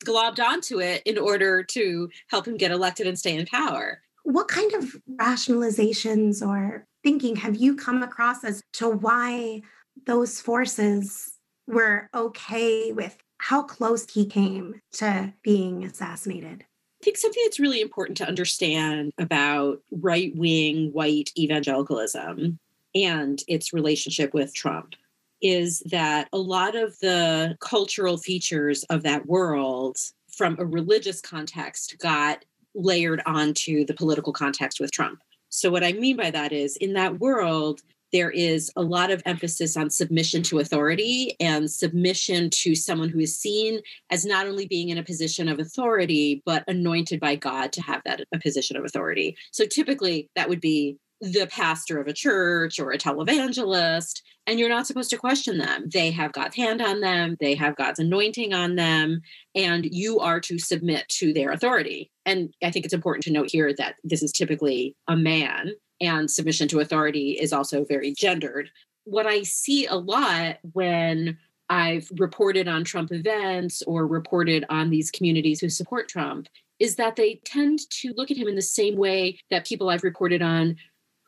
globbed 0.06 0.44
onto 0.44 0.80
it 0.80 1.02
in 1.06 1.18
order 1.18 1.64
to 1.64 2.10
help 2.30 2.48
him 2.48 2.58
get 2.58 2.72
elected 2.72 3.08
and 3.08 3.18
stay 3.18 3.36
in 3.36 3.46
power. 3.46 4.02
What 4.24 4.48
kind 4.48 4.74
of 4.74 4.96
rationalizations 5.20 6.46
or 6.46 6.86
thinking 7.04 7.36
have 7.38 7.56
you 7.56 7.76
come 7.76 8.02
across 8.02 8.44
as 8.44 8.62
to 8.74 8.90
why 8.90 9.62
those 10.06 10.42
forces 10.42 11.34
were 11.68 12.10
okay 12.14 12.92
with 12.92 13.18
how 13.38 13.64
close 13.64 14.12
he 14.12 14.26
came 14.26 14.80
to 14.94 15.34
being 15.44 15.84
assassinated? 15.84 16.66
Think 17.06 17.18
something 17.18 17.44
that's 17.46 17.60
really 17.60 17.82
important 17.82 18.18
to 18.18 18.28
understand 18.28 19.14
about 19.20 19.80
right 19.92 20.36
wing 20.36 20.92
white 20.92 21.30
evangelicalism 21.38 22.58
and 22.96 23.44
its 23.48 23.74
relationship 23.74 24.34
with 24.34 24.56
Trump 24.56 24.96
is 25.40 25.82
that 25.92 26.28
a 26.34 26.38
lot 26.38 26.76
of 26.76 26.98
the 27.00 27.56
cultural 27.60 28.18
features 28.18 28.84
of 28.86 29.04
that 29.04 29.28
world 29.28 29.98
from 30.30 30.56
a 30.58 30.66
religious 30.66 31.22
context 31.22 31.96
got 32.00 32.44
layered 32.74 33.22
onto 33.28 33.86
the 33.86 33.94
political 33.94 34.34
context 34.34 34.80
with 34.80 34.92
Trump. 34.92 35.20
So, 35.50 35.70
what 35.70 35.84
I 35.84 35.94
mean 35.94 36.18
by 36.18 36.32
that 36.32 36.52
is 36.52 36.76
in 36.78 36.94
that 36.94 37.20
world, 37.20 37.82
there 38.16 38.32
is 38.32 38.72
a 38.78 38.82
lot 38.82 39.12
of 39.12 39.22
emphasis 39.26 39.76
on 39.76 39.90
submission 39.90 40.42
to 40.42 40.60
authority 40.60 41.36
and 41.42 41.70
submission 41.70 42.50
to 42.50 42.74
someone 42.74 43.10
who 43.10 43.20
is 43.20 43.38
seen 43.38 43.82
as 44.10 44.26
not 44.26 44.48
only 44.48 44.66
being 44.66 44.88
in 44.88 44.98
a 44.98 45.04
position 45.04 45.50
of 45.50 45.60
authority, 45.60 46.42
but 46.46 46.64
anointed 46.70 47.20
by 47.20 47.36
God 47.36 47.74
to 47.74 47.82
have 47.82 48.02
that 48.06 48.22
a 48.34 48.40
position 48.40 48.78
of 48.78 48.86
authority. 48.86 49.36
So 49.52 49.66
typically 49.66 50.30
that 50.38 50.48
would 50.48 50.62
be 50.62 50.98
the 51.20 51.46
pastor 51.48 52.00
of 52.00 52.08
a 52.08 52.14
church 52.14 52.80
or 52.80 52.92
a 52.92 52.98
televangelist, 52.98 54.22
and 54.48 54.60
you're 54.60 54.70
not 54.70 54.88
supposed 54.88 55.10
to 55.10 55.18
question 55.18 55.58
them. 55.58 55.90
They 55.92 56.12
have 56.12 56.32
God's 56.32 56.56
hand 56.56 56.82
on 56.82 57.02
them, 57.02 57.36
they 57.42 57.54
have 57.56 57.76
God's 57.76 58.00
anointing 58.00 58.54
on 58.54 58.76
them, 58.76 59.24
and 59.56 59.86
you 59.92 60.22
are 60.22 60.40
to 60.40 60.58
submit 60.58 61.10
to 61.10 61.34
their 61.34 61.52
authority. 61.52 62.12
And 62.26 62.54
I 62.64 62.72
think 62.72 62.86
it's 62.86 62.94
important 62.94 63.26
to 63.26 63.34
note 63.34 63.52
here 63.52 63.74
that 63.74 63.96
this 64.06 64.24
is 64.24 64.32
typically 64.32 64.96
a 65.10 65.18
man, 65.18 65.72
and 66.02 66.30
submission 66.30 66.68
to 66.70 66.80
authority 66.80 67.32
is 67.32 67.54
also 67.54 67.84
very 67.86 68.14
gendered. 68.14 68.70
What 69.06 69.26
I 69.26 69.44
see 69.44 69.86
a 69.86 69.96
lot 69.96 70.58
when 70.74 71.38
I've 71.70 72.10
reported 72.18 72.68
on 72.68 72.84
Trump 72.84 73.12
events 73.12 73.82
or 73.88 74.06
reported 74.06 74.66
on 74.70 74.90
these 74.90 75.12
communities 75.12 75.60
who 75.60 75.70
support 75.70 76.08
Trump 76.08 76.48
is 76.80 76.96
that 76.98 77.16
they 77.16 77.42
tend 77.46 77.80
to 77.90 78.14
look 78.16 78.32
at 78.32 78.38
him 78.38 78.48
in 78.48 78.56
the 78.56 78.62
same 78.62 78.96
way 78.96 79.40
that 79.50 79.66
people 79.66 79.90
I've 79.90 80.04
reported 80.04 80.42
on 80.42 80.76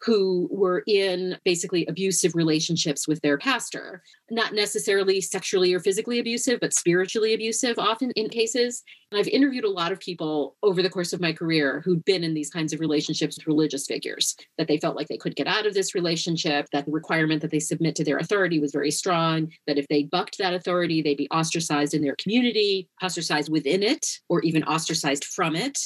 who 0.05 0.47
were 0.51 0.83
in 0.87 1.37
basically 1.43 1.85
abusive 1.87 2.35
relationships 2.35 3.07
with 3.07 3.19
their 3.21 3.37
pastor. 3.37 4.03
Not 4.29 4.53
necessarily 4.53 5.21
sexually 5.21 5.73
or 5.73 5.79
physically 5.79 6.19
abusive, 6.19 6.59
but 6.59 6.73
spiritually 6.73 7.33
abusive, 7.33 7.79
often 7.79 8.11
in 8.11 8.29
cases. 8.29 8.83
And 9.11 9.19
I've 9.19 9.27
interviewed 9.27 9.63
a 9.63 9.69
lot 9.69 9.91
of 9.91 9.99
people 9.99 10.55
over 10.61 10.81
the 10.81 10.89
course 10.89 11.13
of 11.13 11.21
my 11.21 11.33
career 11.33 11.81
who'd 11.83 12.03
been 12.05 12.23
in 12.23 12.33
these 12.33 12.49
kinds 12.49 12.73
of 12.73 12.79
relationships 12.79 13.37
with 13.37 13.47
religious 13.47 13.87
figures, 13.87 14.35
that 14.57 14.67
they 14.67 14.77
felt 14.77 14.95
like 14.95 15.07
they 15.07 15.17
could 15.17 15.35
get 15.35 15.47
out 15.47 15.65
of 15.65 15.73
this 15.73 15.95
relationship, 15.95 16.67
that 16.73 16.85
the 16.85 16.91
requirement 16.91 17.41
that 17.41 17.51
they 17.51 17.59
submit 17.59 17.95
to 17.95 18.03
their 18.03 18.17
authority 18.17 18.59
was 18.59 18.71
very 18.71 18.91
strong, 18.91 19.51
that 19.65 19.77
if 19.77 19.87
they 19.87 20.03
bucked 20.03 20.37
that 20.37 20.53
authority, 20.53 21.01
they'd 21.01 21.17
be 21.17 21.29
ostracized 21.31 21.93
in 21.93 22.01
their 22.01 22.15
community, 22.17 22.89
ostracized 23.01 23.51
within 23.51 23.81
it, 23.81 24.19
or 24.29 24.41
even 24.41 24.63
ostracized 24.63 25.25
from 25.25 25.55
it. 25.55 25.79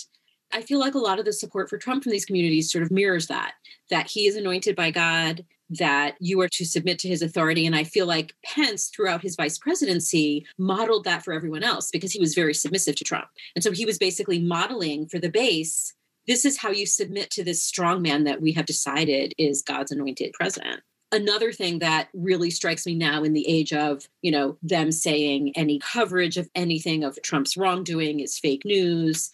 I 0.54 0.62
feel 0.62 0.80
like 0.80 0.96
a 0.96 1.00
lot 1.00 1.20
of 1.20 1.26
the 1.26 1.34
support 1.34 1.70
for 1.70 1.78
Trump 1.78 2.04
from 2.04 2.12
these 2.12 2.26
communities 2.26 2.72
sort 2.72 2.84
of 2.84 2.92
mirrors 2.92 3.28
that, 3.28 3.54
that 3.90 4.08
he 4.08 4.28
is 4.28 4.36
anointed 4.36 4.76
by 4.76 4.92
God, 4.92 5.46
that 5.70 6.16
you 6.20 6.40
are 6.42 6.50
to 6.50 6.66
submit 6.66 7.00
to 7.00 7.08
his 7.08 7.22
authority. 7.22 7.66
And 7.66 7.76
I 7.76 7.84
feel 7.84 8.06
like 8.06 8.36
Pence, 8.44 8.88
throughout 8.88 9.22
his 9.22 9.36
vice 9.36 9.58
presidency, 9.58 10.46
modeled 10.58 11.06
that 11.06 11.24
for 11.24 11.34
everyone 11.34 11.64
else 11.64 11.90
because 11.92 12.12
he 12.12 12.20
was 12.20 12.36
very 12.36 12.54
submissive 12.54 12.96
to 12.96 13.04
Trump. 13.04 13.28
And 13.56 13.64
so 13.64 13.72
he 13.72 13.86
was 13.86 13.98
basically 13.98 14.40
modeling 14.40 15.08
for 15.08 15.20
the 15.20 15.30
base 15.30 15.94
this 16.28 16.46
is 16.46 16.60
how 16.60 16.70
you 16.70 16.86
submit 16.86 17.32
to 17.32 17.44
this 17.44 17.64
strong 17.64 18.02
man 18.02 18.26
that 18.26 18.42
we 18.42 18.52
have 18.54 18.68
decided 18.68 19.34
is 19.40 19.64
God's 19.64 19.92
anointed 19.92 20.34
president 20.34 20.82
another 21.12 21.52
thing 21.52 21.80
that 21.80 22.10
really 22.14 22.50
strikes 22.50 22.86
me 22.86 22.96
now 22.96 23.24
in 23.24 23.34
the 23.34 23.48
age 23.48 23.74
of 23.74 24.08
you 24.22 24.32
know 24.32 24.58
them 24.62 24.92
saying 24.92 25.52
any 25.56 25.80
coverage 25.80 26.38
of 26.38 26.50
anything 26.56 27.04
of 27.04 27.22
trump's 27.22 27.58
wrongdoing 27.58 28.20
is 28.20 28.40
fake 28.40 28.64
news 28.66 29.30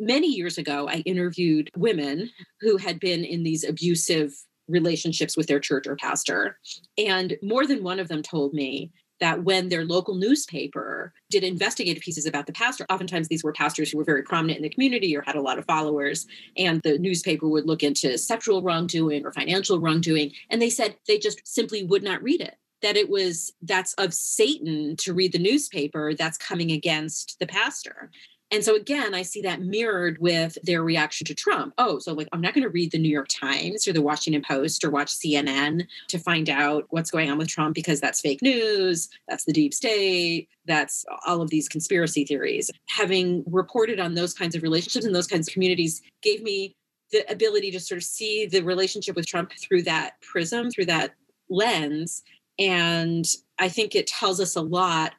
many 0.00 0.28
years 0.28 0.58
ago, 0.58 0.88
I 0.88 0.98
interviewed 1.06 1.70
women 1.76 2.30
who 2.60 2.76
had 2.76 2.98
been 2.98 3.24
in 3.24 3.42
these 3.42 3.64
abusive 3.64 4.32
relationships 4.68 5.36
with 5.36 5.46
their 5.46 5.60
church 5.60 5.86
or 5.86 5.96
pastor. 5.96 6.58
And 6.96 7.36
more 7.42 7.66
than 7.66 7.82
one 7.82 8.00
of 8.00 8.08
them 8.08 8.22
told 8.22 8.54
me 8.54 8.92
that 9.20 9.44
when 9.44 9.68
their 9.68 9.84
local 9.84 10.14
newspaper 10.14 11.12
did 11.28 11.44
investigative 11.44 12.02
pieces 12.02 12.26
about 12.26 12.46
the 12.46 12.52
pastor, 12.52 12.86
oftentimes 12.88 13.28
these 13.28 13.44
were 13.44 13.52
pastors 13.52 13.90
who 13.90 13.98
were 13.98 14.04
very 14.04 14.22
prominent 14.22 14.56
in 14.56 14.62
the 14.62 14.70
community 14.70 15.14
or 15.14 15.22
had 15.22 15.36
a 15.36 15.42
lot 15.42 15.58
of 15.58 15.66
followers, 15.66 16.26
and 16.56 16.80
the 16.82 16.98
newspaper 16.98 17.46
would 17.46 17.66
look 17.66 17.82
into 17.82 18.16
sexual 18.16 18.62
wrongdoing 18.62 19.24
or 19.26 19.32
financial 19.32 19.78
wrongdoing, 19.78 20.32
and 20.48 20.60
they 20.60 20.70
said 20.70 20.96
they 21.06 21.18
just 21.18 21.46
simply 21.46 21.84
would 21.84 22.02
not 22.02 22.22
read 22.22 22.40
it. 22.40 22.56
That 22.80 22.96
it 22.96 23.10
was 23.10 23.52
that's 23.60 23.92
of 23.94 24.14
Satan 24.14 24.96
to 24.96 25.12
read 25.12 25.32
the 25.32 25.38
newspaper 25.38 26.14
that's 26.14 26.38
coming 26.38 26.72
against 26.72 27.38
the 27.38 27.46
pastor. 27.46 28.10
And 28.50 28.64
so 28.64 28.74
again, 28.74 29.14
I 29.14 29.22
see 29.22 29.42
that 29.42 29.60
mirrored 29.60 30.18
with 30.18 30.58
their 30.62 30.82
reaction 30.82 31.24
to 31.26 31.34
Trump. 31.34 31.72
Oh, 31.78 31.98
so 31.98 32.12
like 32.12 32.28
I'm 32.32 32.40
not 32.40 32.54
going 32.54 32.64
to 32.64 32.70
read 32.70 32.90
the 32.90 32.98
New 32.98 33.08
York 33.08 33.28
Times 33.28 33.86
or 33.86 33.92
the 33.92 34.02
Washington 34.02 34.42
Post 34.42 34.84
or 34.84 34.90
watch 34.90 35.08
CNN 35.08 35.86
to 36.08 36.18
find 36.18 36.50
out 36.50 36.86
what's 36.90 37.10
going 37.10 37.30
on 37.30 37.38
with 37.38 37.48
Trump 37.48 37.74
because 37.74 38.00
that's 38.00 38.20
fake 38.20 38.42
news, 38.42 39.08
that's 39.28 39.44
the 39.44 39.52
deep 39.52 39.72
state, 39.72 40.48
that's 40.66 41.04
all 41.26 41.42
of 41.42 41.50
these 41.50 41.68
conspiracy 41.68 42.24
theories. 42.24 42.70
Having 42.88 43.44
reported 43.46 44.00
on 44.00 44.14
those 44.14 44.34
kinds 44.34 44.56
of 44.56 44.62
relationships 44.62 45.04
and 45.04 45.14
those 45.14 45.28
kinds 45.28 45.48
of 45.48 45.52
communities 45.52 46.02
gave 46.22 46.42
me 46.42 46.74
the 47.12 47.30
ability 47.30 47.70
to 47.72 47.80
sort 47.80 47.98
of 47.98 48.04
see 48.04 48.46
the 48.46 48.62
relationship 48.62 49.16
with 49.16 49.26
Trump 49.26 49.52
through 49.60 49.82
that 49.82 50.20
prism, 50.22 50.70
through 50.70 50.86
that 50.86 51.14
lens. 51.48 52.22
And 52.58 53.26
I 53.58 53.68
think 53.68 53.94
it 53.94 54.06
tells 54.06 54.40
us 54.40 54.56
a 54.56 54.60
lot 54.60 55.14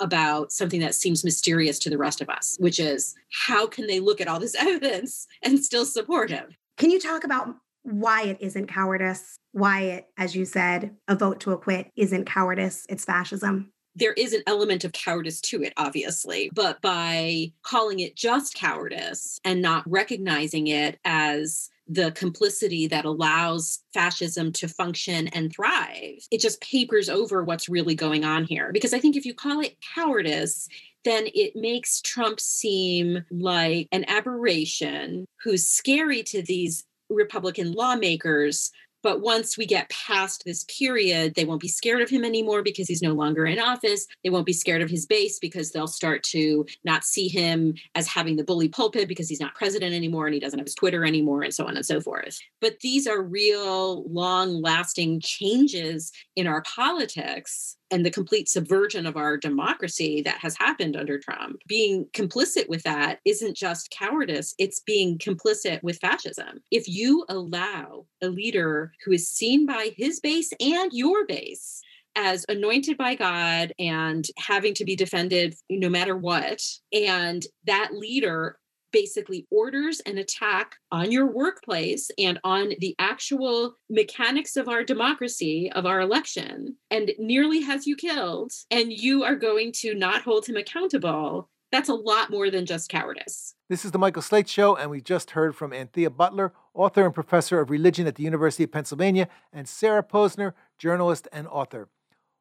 about 0.00 0.52
something 0.52 0.80
that 0.80 0.94
seems 0.94 1.24
mysterious 1.24 1.78
to 1.80 1.90
the 1.90 1.98
rest 1.98 2.20
of 2.20 2.28
us, 2.28 2.56
which 2.60 2.78
is 2.78 3.14
how 3.46 3.66
can 3.66 3.86
they 3.86 4.00
look 4.00 4.20
at 4.20 4.28
all 4.28 4.40
this 4.40 4.54
evidence 4.58 5.26
and 5.42 5.62
still 5.62 5.84
support 5.84 6.30
him? 6.30 6.56
Can 6.76 6.90
you 6.90 7.00
talk 7.00 7.24
about 7.24 7.54
why 7.82 8.22
it 8.24 8.38
isn't 8.40 8.66
cowardice? 8.66 9.36
Why 9.52 9.80
it, 9.82 10.06
as 10.16 10.34
you 10.36 10.44
said, 10.44 10.96
a 11.08 11.16
vote 11.16 11.40
to 11.40 11.52
acquit 11.52 11.90
isn't 11.96 12.26
cowardice, 12.26 12.86
it's 12.88 13.04
fascism? 13.04 13.72
There 13.96 14.12
is 14.12 14.32
an 14.32 14.42
element 14.46 14.84
of 14.84 14.92
cowardice 14.92 15.40
to 15.42 15.62
it, 15.62 15.72
obviously, 15.76 16.50
but 16.54 16.80
by 16.80 17.52
calling 17.62 18.00
it 18.00 18.14
just 18.14 18.54
cowardice 18.54 19.40
and 19.44 19.60
not 19.60 19.82
recognizing 19.90 20.68
it 20.68 20.98
as 21.04 21.69
the 21.90 22.12
complicity 22.12 22.86
that 22.86 23.04
allows 23.04 23.80
fascism 23.92 24.52
to 24.52 24.68
function 24.68 25.26
and 25.28 25.52
thrive. 25.52 26.24
It 26.30 26.40
just 26.40 26.60
papers 26.60 27.08
over 27.08 27.42
what's 27.42 27.68
really 27.68 27.96
going 27.96 28.24
on 28.24 28.44
here. 28.44 28.70
Because 28.72 28.94
I 28.94 29.00
think 29.00 29.16
if 29.16 29.26
you 29.26 29.34
call 29.34 29.60
it 29.60 29.76
cowardice, 29.94 30.68
then 31.04 31.24
it 31.34 31.56
makes 31.56 32.00
Trump 32.00 32.38
seem 32.38 33.24
like 33.32 33.88
an 33.90 34.04
aberration 34.08 35.26
who's 35.42 35.66
scary 35.66 36.22
to 36.22 36.42
these 36.42 36.84
Republican 37.08 37.72
lawmakers 37.72 38.70
but 39.02 39.20
once 39.20 39.56
we 39.56 39.66
get 39.66 39.90
past 39.90 40.44
this 40.44 40.64
period, 40.64 41.34
they 41.34 41.44
won't 41.44 41.60
be 41.60 41.68
scared 41.68 42.02
of 42.02 42.10
him 42.10 42.24
anymore 42.24 42.62
because 42.62 42.88
he's 42.88 43.02
no 43.02 43.12
longer 43.12 43.46
in 43.46 43.58
office. 43.58 44.06
They 44.24 44.30
won't 44.30 44.46
be 44.46 44.52
scared 44.52 44.82
of 44.82 44.90
his 44.90 45.06
base 45.06 45.38
because 45.38 45.70
they'll 45.70 45.86
start 45.86 46.22
to 46.24 46.66
not 46.84 47.04
see 47.04 47.28
him 47.28 47.74
as 47.94 48.06
having 48.06 48.36
the 48.36 48.44
bully 48.44 48.68
pulpit 48.68 49.08
because 49.08 49.28
he's 49.28 49.40
not 49.40 49.54
president 49.54 49.94
anymore 49.94 50.26
and 50.26 50.34
he 50.34 50.40
doesn't 50.40 50.58
have 50.58 50.66
his 50.66 50.74
Twitter 50.74 51.04
anymore 51.04 51.42
and 51.42 51.54
so 51.54 51.66
on 51.66 51.76
and 51.76 51.86
so 51.86 52.00
forth. 52.00 52.38
But 52.60 52.80
these 52.80 53.06
are 53.06 53.22
real 53.22 54.04
long 54.10 54.60
lasting 54.60 55.20
changes 55.20 56.12
in 56.36 56.46
our 56.46 56.62
politics 56.62 57.76
and 57.90 58.04
the 58.04 58.10
complete 58.10 58.48
subversion 58.48 59.06
of 59.06 59.16
our 59.16 59.36
democracy 59.36 60.22
that 60.22 60.38
has 60.38 60.56
happened 60.56 60.96
under 60.96 61.18
Trump. 61.18 61.56
Being 61.66 62.06
complicit 62.12 62.68
with 62.68 62.82
that 62.84 63.20
isn't 63.24 63.56
just 63.56 63.90
cowardice, 63.90 64.54
it's 64.58 64.80
being 64.80 65.18
complicit 65.18 65.82
with 65.82 65.98
fascism. 65.98 66.60
If 66.70 66.88
you 66.88 67.24
allow 67.28 68.06
a 68.22 68.28
leader 68.28 68.92
who 69.04 69.12
is 69.12 69.30
seen 69.30 69.66
by 69.66 69.90
his 69.96 70.20
base 70.20 70.52
and 70.60 70.92
your 70.92 71.26
base 71.26 71.80
as 72.16 72.44
anointed 72.48 72.96
by 72.96 73.14
God 73.14 73.72
and 73.78 74.24
having 74.36 74.74
to 74.74 74.84
be 74.84 74.96
defended 74.96 75.54
no 75.70 75.88
matter 75.88 76.16
what, 76.16 76.60
and 76.92 77.44
that 77.66 77.90
leader 77.94 78.56
basically 78.92 79.46
orders 79.50 80.00
an 80.00 80.18
attack 80.18 80.76
on 80.90 81.12
your 81.12 81.26
workplace 81.26 82.10
and 82.18 82.38
on 82.44 82.72
the 82.80 82.94
actual 82.98 83.76
mechanics 83.88 84.56
of 84.56 84.68
our 84.68 84.84
democracy, 84.84 85.70
of 85.74 85.86
our 85.86 86.00
election, 86.00 86.76
and 86.90 87.12
nearly 87.18 87.60
has 87.60 87.86
you 87.86 87.96
killed, 87.96 88.52
and 88.70 88.92
you 88.92 89.22
are 89.24 89.36
going 89.36 89.72
to 89.72 89.94
not 89.94 90.22
hold 90.22 90.46
him 90.46 90.56
accountable, 90.56 91.48
that's 91.72 91.88
a 91.88 91.94
lot 91.94 92.30
more 92.30 92.50
than 92.50 92.66
just 92.66 92.88
cowardice. 92.88 93.54
This 93.68 93.84
is 93.84 93.92
the 93.92 93.98
Michael 93.98 94.22
Slate 94.22 94.48
Show, 94.48 94.74
and 94.74 94.90
we 94.90 95.00
just 95.00 95.32
heard 95.32 95.54
from 95.54 95.72
Anthea 95.72 96.10
Butler, 96.10 96.52
author 96.74 97.04
and 97.04 97.14
professor 97.14 97.60
of 97.60 97.70
religion 97.70 98.08
at 98.08 98.16
the 98.16 98.24
University 98.24 98.64
of 98.64 98.72
Pennsylvania, 98.72 99.28
and 99.52 99.68
Sarah 99.68 100.02
Posner, 100.02 100.54
journalist 100.78 101.28
and 101.32 101.46
author. 101.46 101.88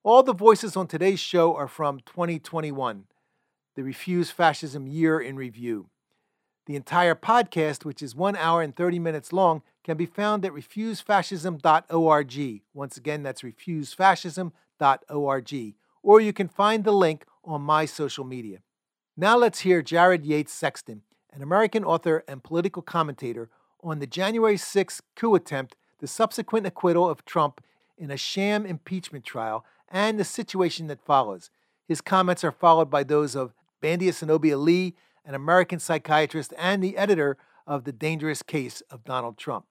All 0.04 0.24
the 0.24 0.34
voices 0.34 0.76
on 0.76 0.88
today's 0.88 1.20
show 1.20 1.56
are 1.56 1.68
from 1.68 2.00
2021, 2.00 3.04
the 3.76 3.84
Refuse 3.84 4.32
Fascism 4.32 4.88
Year 4.88 5.20
in 5.20 5.36
Review. 5.36 5.90
The 6.70 6.76
entire 6.76 7.16
podcast, 7.16 7.84
which 7.84 8.04
is 8.04 8.16
one 8.16 8.36
hour 8.36 8.62
and 8.62 8.76
30 8.76 9.00
minutes 9.00 9.34
long, 9.34 9.64
can 9.84 9.98
be 9.98 10.06
found 10.06 10.46
at 10.46 10.52
refusefascism.org. 10.52 12.62
Once 12.76 12.96
again, 12.96 13.24
that's 13.24 13.42
refusefascism.org. 13.42 15.74
Or 16.04 16.22
you 16.22 16.32
can 16.32 16.48
find 16.48 16.84
the 16.84 16.92
link 16.92 17.26
on 17.44 17.64
my 17.64 17.86
social 17.86 18.24
media. 18.24 18.60
Now 19.18 19.36
let's 19.36 19.62
hear 19.62 19.82
Jared 19.82 20.28
Yates 20.28 20.54
Sexton, 20.54 21.02
an 21.34 21.42
American 21.42 21.84
author 21.84 22.24
and 22.28 22.44
political 22.44 22.84
commentator, 22.84 23.50
on 23.82 23.98
the 23.98 24.06
January 24.06 24.58
6th 24.58 25.02
coup 25.16 25.34
attempt, 25.34 25.76
the 25.98 26.06
subsequent 26.06 26.68
acquittal 26.68 27.10
of 27.10 27.26
Trump 27.26 27.64
in 27.98 28.12
a 28.12 28.18
sham 28.18 28.68
impeachment 28.68 29.26
trial, 29.26 29.66
and 29.88 30.20
the 30.20 30.24
situation 30.24 30.86
that 30.86 31.04
follows. 31.04 31.50
His 31.88 32.00
comments 32.00 32.44
are 32.44 32.52
followed 32.52 32.92
by 32.92 33.02
those 33.02 33.36
of 33.36 33.56
Bandy 33.82 34.10
Xenobia 34.10 34.62
Lee 34.62 34.94
an 35.30 35.36
American 35.36 35.78
psychiatrist 35.78 36.56
and 36.58 36.84
the 36.84 36.98
editor 36.98 37.38
of 37.68 37.84
The 37.84 37.92
Dangerous 37.92 38.42
Case 38.42 38.82
of 38.90 39.04
Donald 39.04 39.38
Trump. 39.38 39.66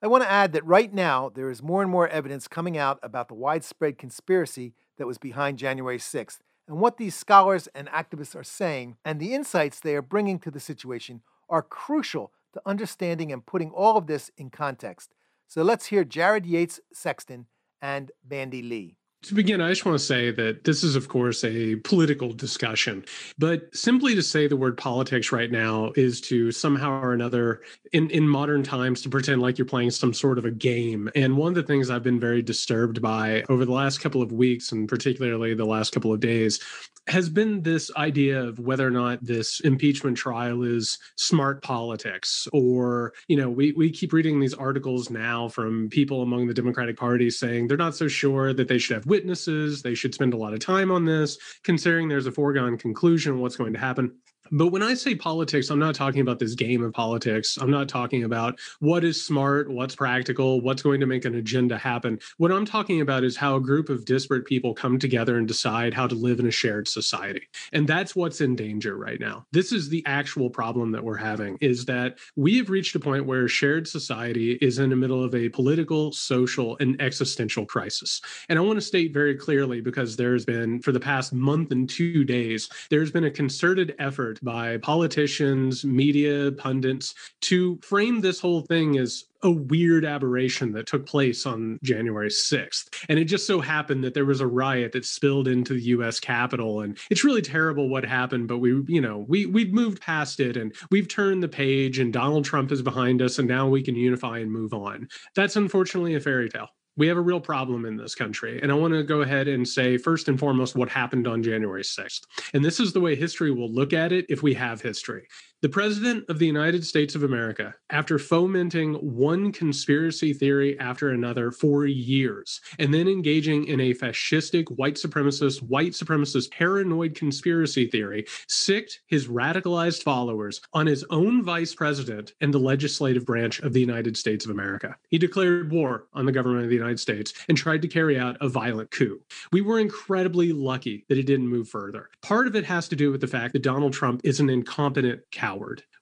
I 0.00 0.06
want 0.06 0.22
to 0.22 0.30
add 0.30 0.52
that 0.52 0.64
right 0.64 0.94
now 0.94 1.28
there 1.28 1.50
is 1.50 1.64
more 1.64 1.82
and 1.82 1.90
more 1.90 2.06
evidence 2.06 2.46
coming 2.46 2.78
out 2.78 3.00
about 3.02 3.26
the 3.26 3.34
widespread 3.34 3.98
conspiracy 3.98 4.72
that 4.98 5.08
was 5.08 5.18
behind 5.18 5.58
January 5.58 5.98
6th 5.98 6.38
and 6.68 6.78
what 6.78 6.96
these 6.96 7.16
scholars 7.16 7.68
and 7.74 7.88
activists 7.88 8.36
are 8.36 8.44
saying 8.44 8.98
and 9.04 9.18
the 9.18 9.34
insights 9.34 9.80
they 9.80 9.96
are 9.96 10.00
bringing 10.00 10.38
to 10.38 10.50
the 10.50 10.60
situation 10.60 11.22
are 11.48 11.60
crucial 11.60 12.30
to 12.52 12.62
understanding 12.64 13.32
and 13.32 13.44
putting 13.44 13.72
all 13.72 13.96
of 13.96 14.06
this 14.06 14.30
in 14.38 14.48
context. 14.48 15.12
So 15.48 15.64
let's 15.64 15.86
hear 15.86 16.04
Jared 16.04 16.46
Yates 16.46 16.78
Sexton 16.92 17.46
and 17.82 18.12
Bandy 18.24 18.62
Lee. 18.62 18.99
To 19.24 19.34
begin, 19.34 19.60
I 19.60 19.68
just 19.68 19.84
want 19.84 19.98
to 19.98 20.04
say 20.04 20.30
that 20.30 20.64
this 20.64 20.82
is, 20.82 20.96
of 20.96 21.08
course, 21.08 21.44
a 21.44 21.76
political 21.76 22.32
discussion. 22.32 23.04
But 23.36 23.68
simply 23.76 24.14
to 24.14 24.22
say 24.22 24.46
the 24.46 24.56
word 24.56 24.78
politics 24.78 25.30
right 25.30 25.50
now 25.50 25.92
is 25.94 26.22
to 26.22 26.50
somehow 26.50 27.02
or 27.02 27.12
another, 27.12 27.60
in, 27.92 28.08
in 28.10 28.26
modern 28.26 28.62
times, 28.62 29.02
to 29.02 29.10
pretend 29.10 29.42
like 29.42 29.58
you're 29.58 29.66
playing 29.66 29.90
some 29.90 30.14
sort 30.14 30.38
of 30.38 30.46
a 30.46 30.50
game. 30.50 31.10
And 31.14 31.36
one 31.36 31.48
of 31.48 31.54
the 31.54 31.62
things 31.62 31.90
I've 31.90 32.02
been 32.02 32.18
very 32.18 32.40
disturbed 32.40 33.02
by 33.02 33.44
over 33.50 33.66
the 33.66 33.72
last 33.72 33.98
couple 34.00 34.22
of 34.22 34.32
weeks, 34.32 34.72
and 34.72 34.88
particularly 34.88 35.52
the 35.52 35.66
last 35.66 35.92
couple 35.92 36.14
of 36.14 36.20
days, 36.20 36.58
has 37.06 37.28
been 37.28 37.62
this 37.62 37.90
idea 37.96 38.42
of 38.42 38.58
whether 38.58 38.86
or 38.86 38.90
not 38.90 39.24
this 39.24 39.60
impeachment 39.60 40.16
trial 40.16 40.62
is 40.62 40.98
smart 41.16 41.62
politics 41.62 42.46
or 42.52 43.12
you 43.26 43.36
know 43.36 43.48
we, 43.48 43.72
we 43.72 43.90
keep 43.90 44.12
reading 44.12 44.38
these 44.38 44.54
articles 44.54 45.10
now 45.10 45.48
from 45.48 45.88
people 45.88 46.22
among 46.22 46.46
the 46.46 46.54
democratic 46.54 46.96
party 46.96 47.30
saying 47.30 47.66
they're 47.66 47.76
not 47.76 47.96
so 47.96 48.06
sure 48.06 48.52
that 48.52 48.68
they 48.68 48.78
should 48.78 48.94
have 48.94 49.06
witnesses 49.06 49.82
they 49.82 49.94
should 49.94 50.14
spend 50.14 50.34
a 50.34 50.36
lot 50.36 50.52
of 50.52 50.60
time 50.60 50.90
on 50.90 51.04
this 51.04 51.38
considering 51.64 52.08
there's 52.08 52.26
a 52.26 52.32
foregone 52.32 52.76
conclusion 52.76 53.40
what's 53.40 53.56
going 53.56 53.72
to 53.72 53.78
happen 53.78 54.12
but 54.50 54.68
when 54.68 54.82
I 54.82 54.94
say 54.94 55.14
politics, 55.14 55.70
I'm 55.70 55.78
not 55.78 55.94
talking 55.94 56.20
about 56.20 56.38
this 56.38 56.54
game 56.54 56.82
of 56.82 56.92
politics. 56.92 57.58
I'm 57.60 57.70
not 57.70 57.88
talking 57.88 58.24
about 58.24 58.58
what 58.80 59.04
is 59.04 59.24
smart, 59.24 59.70
what's 59.70 59.94
practical, 59.94 60.60
what's 60.60 60.82
going 60.82 61.00
to 61.00 61.06
make 61.06 61.24
an 61.24 61.34
agenda 61.34 61.78
happen. 61.78 62.18
What 62.38 62.52
I'm 62.52 62.64
talking 62.64 63.00
about 63.00 63.24
is 63.24 63.36
how 63.36 63.56
a 63.56 63.60
group 63.60 63.88
of 63.88 64.04
disparate 64.04 64.46
people 64.46 64.74
come 64.74 64.98
together 64.98 65.36
and 65.36 65.46
decide 65.46 65.94
how 65.94 66.06
to 66.06 66.14
live 66.14 66.40
in 66.40 66.46
a 66.46 66.50
shared 66.50 66.88
society. 66.88 67.48
And 67.72 67.86
that's 67.86 68.16
what's 68.16 68.40
in 68.40 68.56
danger 68.56 68.96
right 68.96 69.20
now. 69.20 69.46
This 69.52 69.72
is 69.72 69.88
the 69.88 70.02
actual 70.06 70.50
problem 70.50 70.92
that 70.92 71.04
we're 71.04 71.16
having 71.16 71.56
is 71.60 71.84
that 71.86 72.18
we 72.36 72.58
have 72.58 72.70
reached 72.70 72.94
a 72.94 73.00
point 73.00 73.26
where 73.26 73.48
shared 73.48 73.86
society 73.86 74.52
is 74.60 74.78
in 74.78 74.90
the 74.90 74.96
middle 74.96 75.22
of 75.22 75.34
a 75.34 75.48
political, 75.48 76.12
social, 76.12 76.76
and 76.80 77.00
existential 77.00 77.66
crisis. 77.66 78.20
And 78.48 78.58
I 78.58 78.62
want 78.62 78.76
to 78.78 78.80
state 78.80 79.12
very 79.12 79.36
clearly 79.36 79.80
because 79.80 80.16
there's 80.16 80.44
been 80.44 80.80
for 80.80 80.92
the 80.92 81.00
past 81.00 81.32
month 81.32 81.70
and 81.70 81.88
2 81.88 82.24
days, 82.24 82.68
there's 82.90 83.10
been 83.10 83.24
a 83.24 83.30
concerted 83.30 83.94
effort 83.98 84.39
by 84.42 84.78
politicians, 84.78 85.84
media, 85.84 86.52
pundits 86.52 87.14
to 87.42 87.78
frame 87.82 88.20
this 88.20 88.40
whole 88.40 88.62
thing 88.62 88.98
as 88.98 89.24
a 89.42 89.50
weird 89.50 90.04
aberration 90.04 90.72
that 90.72 90.86
took 90.86 91.06
place 91.06 91.46
on 91.46 91.78
January 91.82 92.28
6th. 92.28 92.88
And 93.08 93.18
it 93.18 93.24
just 93.24 93.46
so 93.46 93.60
happened 93.60 94.04
that 94.04 94.14
there 94.14 94.24
was 94.24 94.40
a 94.40 94.46
riot 94.46 94.92
that 94.92 95.04
spilled 95.04 95.48
into 95.48 95.74
the 95.74 95.82
US 95.82 96.20
Capitol 96.20 96.82
and 96.82 96.98
it's 97.10 97.24
really 97.24 97.42
terrible 97.42 97.88
what 97.88 98.04
happened, 98.04 98.48
but 98.48 98.58
we 98.58 98.82
you 98.86 99.00
know, 99.00 99.24
we 99.28 99.46
we've 99.46 99.72
moved 99.72 100.00
past 100.00 100.40
it 100.40 100.56
and 100.56 100.74
we've 100.90 101.08
turned 101.08 101.42
the 101.42 101.48
page 101.48 101.98
and 101.98 102.12
Donald 102.12 102.44
Trump 102.44 102.70
is 102.70 102.82
behind 102.82 103.22
us 103.22 103.38
and 103.38 103.48
now 103.48 103.68
we 103.68 103.82
can 103.82 103.96
unify 103.96 104.38
and 104.38 104.52
move 104.52 104.74
on. 104.74 105.08
That's 105.34 105.56
unfortunately 105.56 106.14
a 106.14 106.20
fairy 106.20 106.48
tale 106.48 106.68
we 107.00 107.06
have 107.06 107.16
a 107.16 107.22
real 107.22 107.40
problem 107.40 107.86
in 107.86 107.96
this 107.96 108.14
country. 108.14 108.60
And 108.62 108.70
I 108.70 108.74
want 108.74 108.92
to 108.92 109.02
go 109.02 109.22
ahead 109.22 109.48
and 109.48 109.66
say, 109.66 109.96
first 109.96 110.28
and 110.28 110.38
foremost, 110.38 110.76
what 110.76 110.90
happened 110.90 111.26
on 111.26 111.42
January 111.42 111.82
6th. 111.82 112.20
And 112.52 112.62
this 112.62 112.78
is 112.78 112.92
the 112.92 113.00
way 113.00 113.16
history 113.16 113.50
will 113.50 113.72
look 113.72 113.94
at 113.94 114.12
it 114.12 114.26
if 114.28 114.42
we 114.42 114.52
have 114.52 114.82
history. 114.82 115.26
The 115.62 115.68
President 115.68 116.24
of 116.30 116.38
the 116.38 116.46
United 116.46 116.86
States 116.86 117.14
of 117.14 117.22
America, 117.22 117.74
after 117.90 118.18
fomenting 118.18 118.94
one 118.94 119.52
conspiracy 119.52 120.32
theory 120.32 120.80
after 120.80 121.10
another 121.10 121.50
for 121.50 121.84
years, 121.84 122.62
and 122.78 122.94
then 122.94 123.06
engaging 123.06 123.66
in 123.66 123.78
a 123.78 123.92
fascistic, 123.92 124.70
white 124.78 124.94
supremacist, 124.94 125.58
white 125.58 125.92
supremacist, 125.92 126.50
paranoid 126.50 127.14
conspiracy 127.14 127.86
theory, 127.86 128.24
sicked 128.48 129.00
his 129.06 129.28
radicalized 129.28 130.02
followers 130.02 130.62
on 130.72 130.86
his 130.86 131.04
own 131.10 131.44
vice 131.44 131.74
president 131.74 132.32
and 132.40 132.54
the 132.54 132.58
legislative 132.58 133.26
branch 133.26 133.60
of 133.60 133.74
the 133.74 133.80
United 133.80 134.16
States 134.16 134.46
of 134.46 134.50
America. 134.50 134.96
He 135.10 135.18
declared 135.18 135.70
war 135.70 136.06
on 136.14 136.24
the 136.24 136.32
government 136.32 136.64
of 136.64 136.70
the 136.70 136.76
United 136.76 137.00
States 137.00 137.34
and 137.50 137.58
tried 137.58 137.82
to 137.82 137.88
carry 137.88 138.18
out 138.18 138.38
a 138.40 138.48
violent 138.48 138.92
coup. 138.92 139.20
We 139.52 139.60
were 139.60 139.78
incredibly 139.78 140.54
lucky 140.54 141.04
that 141.10 141.18
it 141.18 141.26
didn't 141.26 141.48
move 141.48 141.68
further. 141.68 142.08
Part 142.22 142.46
of 142.46 142.56
it 142.56 142.64
has 142.64 142.88
to 142.88 142.96
do 142.96 143.12
with 143.12 143.20
the 143.20 143.26
fact 143.26 143.52
that 143.52 143.62
Donald 143.62 143.92
Trump 143.92 144.22
is 144.24 144.40
an 144.40 144.48
incompetent 144.48 145.20
coward 145.30 145.49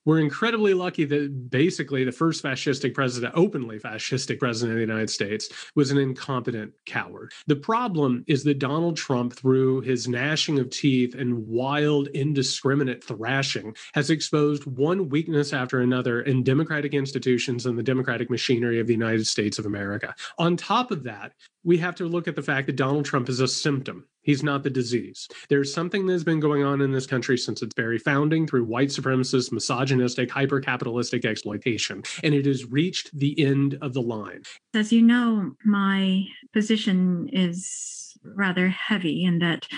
We're 0.05 0.21
incredibly 0.21 0.73
lucky 0.73 1.05
that 1.05 1.51
basically 1.51 2.05
the 2.05 2.13
first 2.13 2.43
fascistic 2.43 2.95
president, 2.95 3.35
openly 3.37 3.79
fascistic 3.79 4.39
president 4.39 4.73
of 4.73 4.77
the 4.77 4.93
United 4.93 5.11
States, 5.11 5.51
was 5.75 5.91
an 5.91 5.99
incompetent 5.99 6.73
coward. 6.87 7.33
The 7.47 7.57
problem 7.57 8.25
is 8.27 8.45
that 8.45 8.59
Donald 8.59 8.97
Trump, 8.97 9.35
through 9.35 9.83
his 9.83 10.09
gnashing 10.09 10.59
of 10.59 10.71
teeth 10.71 11.15
and 11.15 11.47
wild, 11.47 12.09
indiscriminate 12.09 13.05
thrashing, 13.05 13.77
has 13.93 14.09
exposed 14.09 14.65
one 14.65 15.09
weakness 15.09 15.53
after 15.53 15.81
another 15.81 16.23
in 16.23 16.43
democratic 16.43 16.95
institutions 16.95 17.67
and 17.67 17.79
the 17.79 17.83
democratic 17.83 18.31
machinery 18.31 18.81
of 18.81 18.87
the 18.87 18.95
United 18.95 19.27
States 19.27 19.59
of 19.59 19.67
America. 19.67 20.15
On 20.39 20.57
top 20.57 20.91
of 20.91 21.03
that, 21.05 21.33
we 21.69 21.77
have 21.77 21.95
to 21.95 22.09
look 22.09 22.27
at 22.27 22.35
the 22.35 22.43
fact 22.43 22.67
that 22.67 22.77
Donald 22.77 23.05
Trump 23.05 23.29
is 23.29 23.41
a 23.41 23.47
symptom. 23.47 24.07
He's 24.23 24.43
not 24.43 24.63
the 24.63 24.71
disease. 24.71 25.29
There's 25.51 25.73
something 25.73 26.07
that's 26.07 26.25
been 26.25 26.41
going 26.41 26.63
on 26.63 26.81
in 26.81 26.93
this 26.93 27.07
country 27.07 27.37
since 27.37 27.61
its 27.61 27.75
very 27.77 27.99
founding 27.99 28.47
through 28.47 28.65
white 28.65 28.89
supremacist, 28.89 29.53
misogynistic, 29.53 30.31
hyper 30.31 30.61
capitalistic 30.61 31.27
exploitation. 31.27 32.05
And 32.25 32.35
it 32.35 32.47
has 32.47 32.65
reached 32.65 33.11
the 33.13 33.39
end 33.45 33.77
of 33.83 33.93
the 33.93 34.01
line. 34.01 34.45
As 34.75 34.95
you 34.95 35.03
know, 35.03 35.57
my 35.63 36.25
position 36.55 37.29
is 37.35 38.17
rather 38.25 38.69
heavy 38.69 39.23
in 39.25 39.39
that 39.41 39.69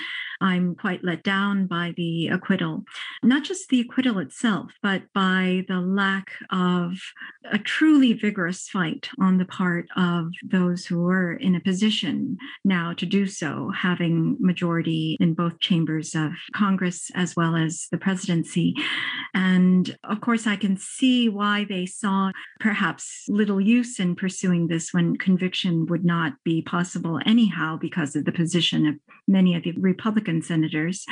I'm 0.40 0.74
quite 0.74 1.04
let 1.04 1.22
down 1.22 1.66
by 1.66 1.92
the 1.96 2.28
acquittal. 2.28 2.84
Not 3.22 3.44
just 3.44 3.68
the 3.68 3.80
acquittal 3.80 4.18
itself, 4.18 4.72
but 4.82 5.02
by 5.14 5.64
the 5.68 5.80
lack 5.80 6.32
of 6.50 6.94
a 7.50 7.58
truly 7.58 8.12
vigorous 8.12 8.68
fight 8.68 9.08
on 9.18 9.38
the 9.38 9.44
part 9.44 9.86
of 9.96 10.28
those 10.42 10.86
who 10.86 11.06
are 11.06 11.34
in 11.34 11.54
a 11.54 11.60
position 11.60 12.38
now 12.64 12.92
to 12.94 13.06
do 13.06 13.26
so, 13.26 13.70
having 13.76 14.36
majority 14.40 15.16
in 15.20 15.34
both 15.34 15.58
chambers 15.60 16.14
of 16.14 16.32
Congress 16.54 17.10
as 17.14 17.36
well 17.36 17.56
as 17.56 17.86
the 17.90 17.98
presidency. 17.98 18.74
And 19.34 19.96
of 20.04 20.20
course, 20.20 20.46
I 20.46 20.56
can 20.56 20.76
see 20.76 21.28
why 21.28 21.66
they 21.68 21.86
saw 21.86 22.30
perhaps 22.60 23.24
little 23.28 23.60
use 23.60 24.00
in 24.00 24.16
pursuing 24.16 24.68
this 24.68 24.92
when 24.92 25.16
conviction 25.16 25.86
would 25.86 26.04
not 26.04 26.32
be 26.44 26.62
possible 26.62 27.20
anyhow 27.26 27.78
because 27.80 28.16
of 28.16 28.24
the 28.24 28.32
position 28.32 28.86
of 28.86 28.94
many 29.26 29.54
of 29.54 29.62
the 29.62 29.72
Republican 29.72 30.29
senators. 30.42 31.04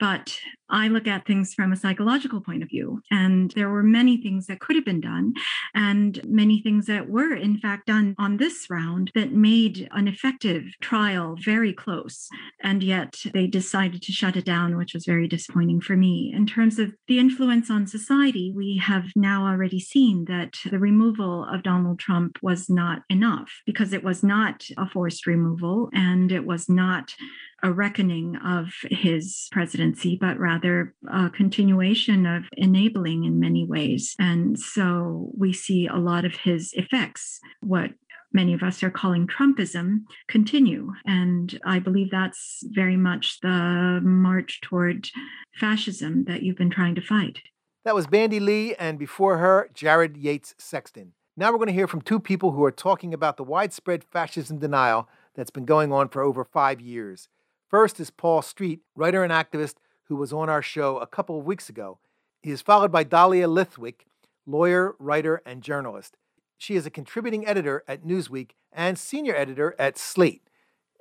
But 0.00 0.38
I 0.68 0.88
look 0.88 1.06
at 1.06 1.26
things 1.26 1.54
from 1.54 1.72
a 1.72 1.76
psychological 1.76 2.40
point 2.40 2.62
of 2.62 2.68
view. 2.68 3.02
And 3.10 3.50
there 3.52 3.70
were 3.70 3.82
many 3.82 4.16
things 4.16 4.46
that 4.46 4.60
could 4.60 4.76
have 4.76 4.84
been 4.84 5.00
done, 5.00 5.34
and 5.74 6.20
many 6.24 6.60
things 6.60 6.86
that 6.86 7.08
were, 7.08 7.34
in 7.34 7.58
fact, 7.58 7.86
done 7.86 8.14
on 8.18 8.36
this 8.36 8.68
round 8.68 9.10
that 9.14 9.32
made 9.32 9.88
an 9.92 10.08
effective 10.08 10.64
trial 10.80 11.36
very 11.42 11.72
close. 11.72 12.28
And 12.62 12.82
yet 12.82 13.22
they 13.32 13.46
decided 13.46 14.02
to 14.02 14.12
shut 14.12 14.36
it 14.36 14.44
down, 14.44 14.76
which 14.76 14.94
was 14.94 15.06
very 15.06 15.28
disappointing 15.28 15.80
for 15.80 15.96
me. 15.96 16.32
In 16.34 16.46
terms 16.46 16.78
of 16.78 16.94
the 17.08 17.18
influence 17.18 17.70
on 17.70 17.86
society, 17.86 18.52
we 18.54 18.78
have 18.78 19.06
now 19.14 19.46
already 19.46 19.80
seen 19.80 20.24
that 20.26 20.54
the 20.70 20.78
removal 20.78 21.44
of 21.44 21.62
Donald 21.62 21.98
Trump 21.98 22.38
was 22.42 22.68
not 22.68 23.02
enough 23.08 23.50
because 23.66 23.92
it 23.92 24.04
was 24.04 24.22
not 24.22 24.64
a 24.76 24.88
forced 24.88 25.26
removal 25.26 25.90
and 25.92 26.32
it 26.32 26.44
was 26.44 26.68
not 26.68 27.14
a 27.62 27.72
reckoning 27.72 28.36
of 28.36 28.68
his 28.90 29.48
presidency, 29.50 30.16
but 30.20 30.38
rather 30.38 30.55
a 30.64 30.84
uh, 31.12 31.28
continuation 31.30 32.26
of 32.26 32.44
enabling 32.56 33.24
in 33.24 33.40
many 33.40 33.64
ways. 33.64 34.14
And 34.18 34.58
so 34.58 35.30
we 35.36 35.52
see 35.52 35.86
a 35.86 35.96
lot 35.96 36.24
of 36.24 36.34
his 36.36 36.72
effects, 36.74 37.40
what 37.60 37.90
many 38.32 38.52
of 38.52 38.62
us 38.62 38.82
are 38.82 38.90
calling 38.90 39.26
Trumpism, 39.26 40.00
continue. 40.28 40.92
And 41.04 41.58
I 41.64 41.78
believe 41.78 42.10
that's 42.10 42.62
very 42.66 42.96
much 42.96 43.40
the 43.40 44.00
march 44.02 44.60
toward 44.60 45.08
fascism 45.54 46.24
that 46.24 46.42
you've 46.42 46.58
been 46.58 46.70
trying 46.70 46.94
to 46.96 47.00
fight. 47.00 47.38
That 47.84 47.94
was 47.94 48.06
Bandy 48.06 48.40
Lee, 48.40 48.74
and 48.74 48.98
before 48.98 49.38
her, 49.38 49.70
Jared 49.72 50.16
Yates 50.16 50.54
Sexton. 50.58 51.12
Now 51.36 51.52
we're 51.52 51.58
going 51.58 51.68
to 51.68 51.72
hear 51.72 51.86
from 51.86 52.00
two 52.00 52.18
people 52.18 52.52
who 52.52 52.64
are 52.64 52.72
talking 52.72 53.14
about 53.14 53.36
the 53.36 53.44
widespread 53.44 54.04
fascism 54.04 54.58
denial 54.58 55.08
that's 55.34 55.50
been 55.50 55.66
going 55.66 55.92
on 55.92 56.08
for 56.08 56.22
over 56.22 56.44
five 56.44 56.80
years. 56.80 57.28
First 57.68 58.00
is 58.00 58.10
Paul 58.10 58.42
Street, 58.42 58.80
writer 58.94 59.22
and 59.22 59.32
activist 59.32 59.74
who 60.08 60.16
was 60.16 60.32
on 60.32 60.48
our 60.48 60.62
show 60.62 60.98
a 60.98 61.06
couple 61.06 61.38
of 61.38 61.44
weeks 61.44 61.68
ago. 61.68 61.98
He 62.42 62.50
is 62.50 62.62
followed 62.62 62.92
by 62.92 63.04
Dahlia 63.04 63.48
Lithwick, 63.48 64.06
lawyer, 64.46 64.94
writer, 64.98 65.42
and 65.44 65.62
journalist. 65.62 66.16
She 66.58 66.76
is 66.76 66.86
a 66.86 66.90
contributing 66.90 67.46
editor 67.46 67.84
at 67.86 68.04
Newsweek 68.04 68.52
and 68.72 68.98
senior 68.98 69.34
editor 69.34 69.74
at 69.78 69.98
Slate. 69.98 70.42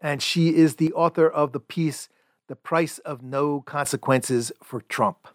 And 0.01 0.21
she 0.21 0.55
is 0.55 0.75
the 0.75 0.91
author 0.93 1.29
of 1.29 1.51
the 1.51 1.59
piece, 1.59 2.09
The 2.47 2.55
Price 2.55 2.97
of 2.99 3.21
No 3.23 3.61
Consequences 3.61 4.51
for 4.63 4.81
Trump. 4.81 5.27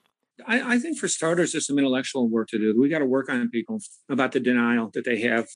I, 0.47 0.75
I, 0.75 0.79
think 0.79 0.99
for 0.99 1.09
starters, 1.09 1.53
there's 1.53 1.67
some 1.67 1.79
intellectual 1.79 2.29
work 2.29 2.49
to 2.49 2.59
do. 2.59 2.79
We 2.79 2.89
got 2.89 2.99
to 3.01 3.07
work 3.07 3.29
on 3.29 3.49
people 3.51 3.79
about 4.09 4.33
the 4.33 4.41
denial 4.41 4.91
that 4.95 5.05
they 5.05 5.21
have 5.23 5.47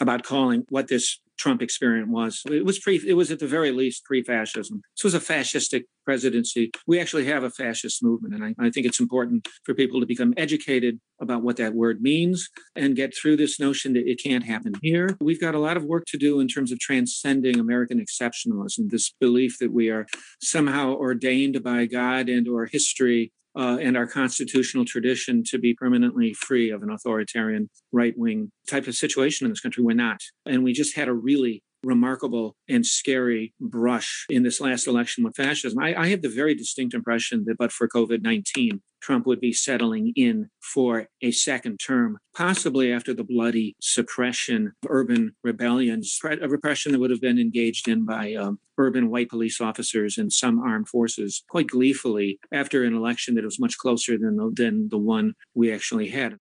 about 0.00 0.22
calling 0.22 0.64
what 0.68 0.88
this 0.88 1.20
Trump 1.38 1.62
experience 1.62 2.08
was. 2.10 2.42
It 2.50 2.64
was 2.64 2.78
pre. 2.78 3.00
It 3.06 3.14
was 3.14 3.30
at 3.30 3.38
the 3.38 3.46
very 3.46 3.70
least 3.70 4.04
pre-fascism. 4.04 4.80
This 4.96 5.04
was 5.04 5.14
a 5.14 5.20
fascistic 5.20 5.84
presidency. 6.04 6.70
We 6.86 7.00
actually 7.00 7.26
have 7.26 7.44
a 7.44 7.50
fascist 7.50 8.02
movement, 8.02 8.34
and 8.34 8.44
I, 8.44 8.54
I 8.58 8.70
think 8.70 8.86
it's 8.86 9.00
important 9.00 9.46
for 9.64 9.74
people 9.74 10.00
to 10.00 10.06
become 10.06 10.32
educated 10.36 10.98
about 11.20 11.42
what 11.42 11.56
that 11.56 11.74
word 11.74 12.00
means 12.00 12.48
and 12.74 12.96
get 12.96 13.14
through 13.16 13.36
this 13.36 13.58
notion 13.58 13.92
that 13.94 14.08
it 14.08 14.20
can't 14.22 14.44
happen 14.44 14.74
here. 14.82 15.16
We've 15.20 15.40
got 15.40 15.54
a 15.54 15.60
lot 15.60 15.76
of 15.76 15.84
work 15.84 16.04
to 16.08 16.18
do 16.18 16.40
in 16.40 16.48
terms 16.48 16.72
of 16.72 16.78
transcending 16.78 17.58
American 17.58 18.04
exceptionalism. 18.04 18.90
This 18.90 19.12
belief 19.20 19.58
that 19.60 19.72
we 19.72 19.90
are 19.90 20.06
somehow 20.40 20.94
ordained 20.94 21.62
by 21.62 21.86
God 21.86 22.28
and 22.28 22.48
or 22.48 22.66
history 22.66 23.32
uh, 23.56 23.78
and 23.80 23.96
our 23.96 24.06
constitutional 24.06 24.84
tradition 24.84 25.42
to 25.44 25.58
be 25.58 25.74
permanently 25.74 26.34
free 26.34 26.70
of 26.70 26.82
an 26.82 26.90
authoritarian 26.90 27.70
right 27.92 28.14
wing 28.16 28.50
type 28.68 28.86
of 28.86 28.94
situation 28.94 29.46
in 29.46 29.50
this 29.50 29.60
country. 29.60 29.82
We're 29.82 29.94
not. 29.94 30.20
And 30.44 30.62
we 30.62 30.72
just 30.72 30.94
had 30.96 31.08
a 31.08 31.14
really 31.14 31.62
remarkable 31.82 32.56
and 32.68 32.84
scary 32.84 33.54
brush 33.60 34.26
in 34.28 34.42
this 34.42 34.60
last 34.60 34.86
election 34.86 35.24
with 35.24 35.36
fascism. 35.36 35.78
I, 35.78 35.94
I 35.94 36.08
have 36.08 36.22
the 36.22 36.28
very 36.28 36.54
distinct 36.54 36.94
impression 36.94 37.44
that, 37.46 37.56
but 37.58 37.72
for 37.72 37.88
COVID 37.88 38.22
19, 38.22 38.82
Trump 39.06 39.24
would 39.24 39.38
be 39.38 39.52
settling 39.52 40.12
in 40.16 40.50
for 40.60 41.06
a 41.22 41.30
second 41.30 41.78
term, 41.78 42.18
possibly 42.34 42.92
after 42.92 43.14
the 43.14 43.22
bloody 43.22 43.76
suppression 43.80 44.72
of 44.82 44.90
urban 44.90 45.36
rebellions, 45.44 46.18
a 46.24 46.48
repression 46.48 46.90
that 46.90 46.98
would 46.98 47.12
have 47.12 47.20
been 47.20 47.38
engaged 47.38 47.86
in 47.86 48.04
by 48.04 48.34
um, 48.34 48.58
urban 48.78 49.08
white 49.08 49.28
police 49.28 49.60
officers 49.60 50.18
and 50.18 50.32
some 50.32 50.58
armed 50.58 50.88
forces 50.88 51.44
quite 51.48 51.68
gleefully 51.68 52.40
after 52.50 52.82
an 52.82 52.96
election 52.96 53.36
that 53.36 53.44
was 53.44 53.60
much 53.60 53.78
closer 53.78 54.18
than 54.18 54.34
the, 54.34 54.50
than 54.52 54.88
the 54.88 54.98
one 54.98 55.34
we 55.54 55.72
actually 55.72 56.08
had. 56.08 56.36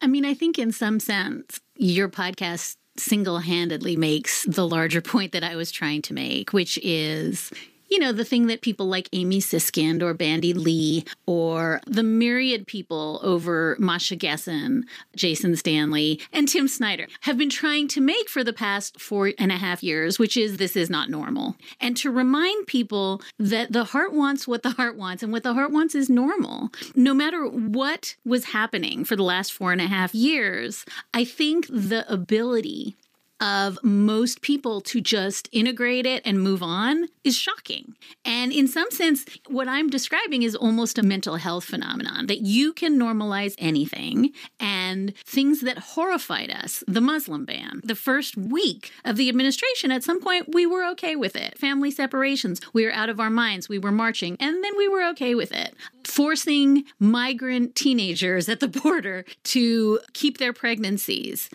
I 0.00 0.06
mean, 0.06 0.24
I 0.24 0.32
think 0.32 0.58
in 0.58 0.72
some 0.72 1.00
sense, 1.00 1.60
your 1.76 2.08
podcast 2.08 2.76
single 2.96 3.40
handedly 3.40 3.96
makes 3.96 4.44
the 4.46 4.66
larger 4.66 5.02
point 5.02 5.32
that 5.32 5.44
I 5.44 5.56
was 5.56 5.70
trying 5.70 6.00
to 6.02 6.14
make, 6.14 6.54
which 6.54 6.78
is 6.82 7.52
you 7.88 7.98
know, 7.98 8.12
the 8.12 8.24
thing 8.24 8.46
that 8.46 8.60
people 8.60 8.86
like 8.86 9.08
Amy 9.12 9.40
Siskind 9.40 10.02
or 10.02 10.14
Bandy 10.14 10.52
Lee 10.52 11.04
or 11.26 11.80
the 11.86 12.02
myriad 12.02 12.66
people 12.66 13.20
over 13.22 13.76
Masha 13.78 14.16
Gessen, 14.16 14.84
Jason 15.16 15.56
Stanley, 15.56 16.20
and 16.32 16.48
Tim 16.48 16.68
Snyder 16.68 17.06
have 17.22 17.38
been 17.38 17.50
trying 17.50 17.88
to 17.88 18.00
make 18.00 18.28
for 18.28 18.44
the 18.44 18.52
past 18.52 19.00
four 19.00 19.32
and 19.38 19.52
a 19.52 19.56
half 19.56 19.82
years, 19.82 20.18
which 20.18 20.36
is 20.36 20.56
this 20.56 20.76
is 20.76 20.90
not 20.90 21.10
normal. 21.10 21.56
And 21.80 21.96
to 21.98 22.10
remind 22.10 22.66
people 22.66 23.22
that 23.38 23.72
the 23.72 23.84
heart 23.84 24.12
wants 24.12 24.46
what 24.46 24.62
the 24.62 24.70
heart 24.70 24.96
wants, 24.96 25.22
and 25.22 25.32
what 25.32 25.42
the 25.42 25.54
heart 25.54 25.70
wants 25.70 25.94
is 25.94 26.10
normal. 26.10 26.70
No 26.94 27.14
matter 27.14 27.46
what 27.46 28.16
was 28.24 28.46
happening 28.46 29.04
for 29.04 29.16
the 29.16 29.22
last 29.22 29.52
four 29.52 29.72
and 29.72 29.80
a 29.80 29.86
half 29.86 30.14
years, 30.14 30.84
I 31.14 31.24
think 31.24 31.66
the 31.68 32.04
ability 32.12 32.96
of 33.40 33.78
most 33.82 34.42
people 34.42 34.80
to 34.80 35.00
just 35.00 35.48
integrate 35.52 36.06
it 36.06 36.22
and 36.24 36.40
move 36.40 36.62
on 36.62 37.08
is 37.24 37.36
shocking. 37.36 37.94
And 38.24 38.52
in 38.52 38.66
some 38.66 38.90
sense, 38.90 39.24
what 39.46 39.68
I'm 39.68 39.90
describing 39.90 40.42
is 40.42 40.56
almost 40.56 40.98
a 40.98 41.02
mental 41.02 41.36
health 41.36 41.64
phenomenon 41.64 42.26
that 42.26 42.40
you 42.40 42.72
can 42.72 42.98
normalize 42.98 43.54
anything 43.58 44.32
and 44.58 45.16
things 45.24 45.60
that 45.60 45.78
horrified 45.78 46.50
us, 46.50 46.82
the 46.86 47.00
Muslim 47.00 47.44
ban, 47.44 47.80
the 47.84 47.94
first 47.94 48.36
week 48.36 48.90
of 49.04 49.16
the 49.16 49.28
administration, 49.28 49.92
at 49.92 50.04
some 50.04 50.20
point 50.20 50.54
we 50.54 50.66
were 50.66 50.84
okay 50.90 51.14
with 51.16 51.36
it. 51.36 51.58
Family 51.58 51.90
separations, 51.90 52.60
we 52.72 52.84
were 52.84 52.92
out 52.92 53.08
of 53.08 53.20
our 53.20 53.30
minds, 53.30 53.68
we 53.68 53.78
were 53.78 53.92
marching, 53.92 54.36
and 54.40 54.64
then 54.64 54.76
we 54.76 54.88
were 54.88 55.04
okay 55.10 55.34
with 55.34 55.52
it. 55.52 55.74
Forcing 56.04 56.84
migrant 56.98 57.74
teenagers 57.74 58.48
at 58.48 58.60
the 58.60 58.68
border 58.82 59.24
to 59.44 60.00
keep 60.12 60.38
their 60.38 60.52
pregnancies 60.52 61.50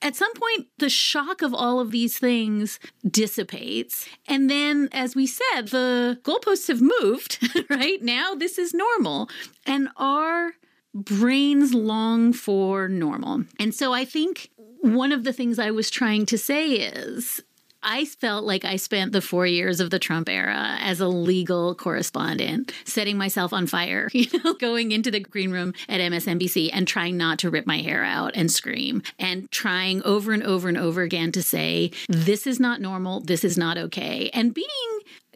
at 0.00 0.14
some 0.14 0.32
point, 0.34 0.68
the 0.78 0.88
shock 0.88 1.42
of 1.42 1.52
all 1.52 1.80
of 1.80 1.90
these 1.90 2.18
things 2.18 2.78
dissipates. 3.08 4.08
And 4.26 4.48
then, 4.48 4.88
as 4.92 5.16
we 5.16 5.26
said, 5.26 5.68
the 5.68 6.18
goalposts 6.22 6.68
have 6.68 6.80
moved, 6.80 7.38
right? 7.70 8.00
Now, 8.02 8.34
this 8.34 8.58
is 8.58 8.72
normal. 8.72 9.28
And 9.66 9.88
our 9.96 10.52
brains 10.94 11.74
long 11.74 12.32
for 12.32 12.88
normal. 12.88 13.44
And 13.58 13.74
so 13.74 13.92
I 13.92 14.04
think 14.04 14.50
one 14.80 15.12
of 15.12 15.24
the 15.24 15.32
things 15.32 15.58
I 15.58 15.70
was 15.70 15.90
trying 15.90 16.26
to 16.26 16.38
say 16.38 16.70
is 16.70 17.42
I 17.82 18.04
felt 18.06 18.44
like 18.44 18.64
I 18.64 18.76
spent 18.76 19.12
the 19.12 19.20
four 19.20 19.46
years 19.46 19.80
of 19.80 19.90
the 19.90 19.98
Trump 19.98 20.28
era 20.28 20.76
as 20.80 21.00
a 21.00 21.08
legal 21.08 21.74
correspondent, 21.74 22.72
setting 22.84 23.16
myself 23.16 23.52
on 23.52 23.66
fire, 23.66 24.08
you 24.12 24.26
know, 24.44 24.54
going 24.54 24.92
into 24.92 25.10
the 25.10 25.20
green 25.20 25.50
room 25.50 25.74
at 25.88 26.00
MSNBC 26.00 26.70
and 26.72 26.88
trying 26.88 27.16
not 27.16 27.38
to 27.40 27.50
rip 27.50 27.66
my 27.66 27.78
hair 27.78 28.04
out 28.04 28.32
and 28.34 28.50
scream, 28.50 29.02
and 29.18 29.50
trying 29.50 30.02
over 30.02 30.32
and 30.32 30.42
over 30.42 30.68
and 30.68 30.78
over 30.78 31.02
again 31.02 31.32
to 31.32 31.42
say, 31.42 31.92
this 32.08 32.46
is 32.46 32.58
not 32.58 32.80
normal, 32.80 33.20
this 33.20 33.44
is 33.44 33.56
not 33.56 33.78
okay, 33.78 34.30
and 34.34 34.54
being 34.54 34.66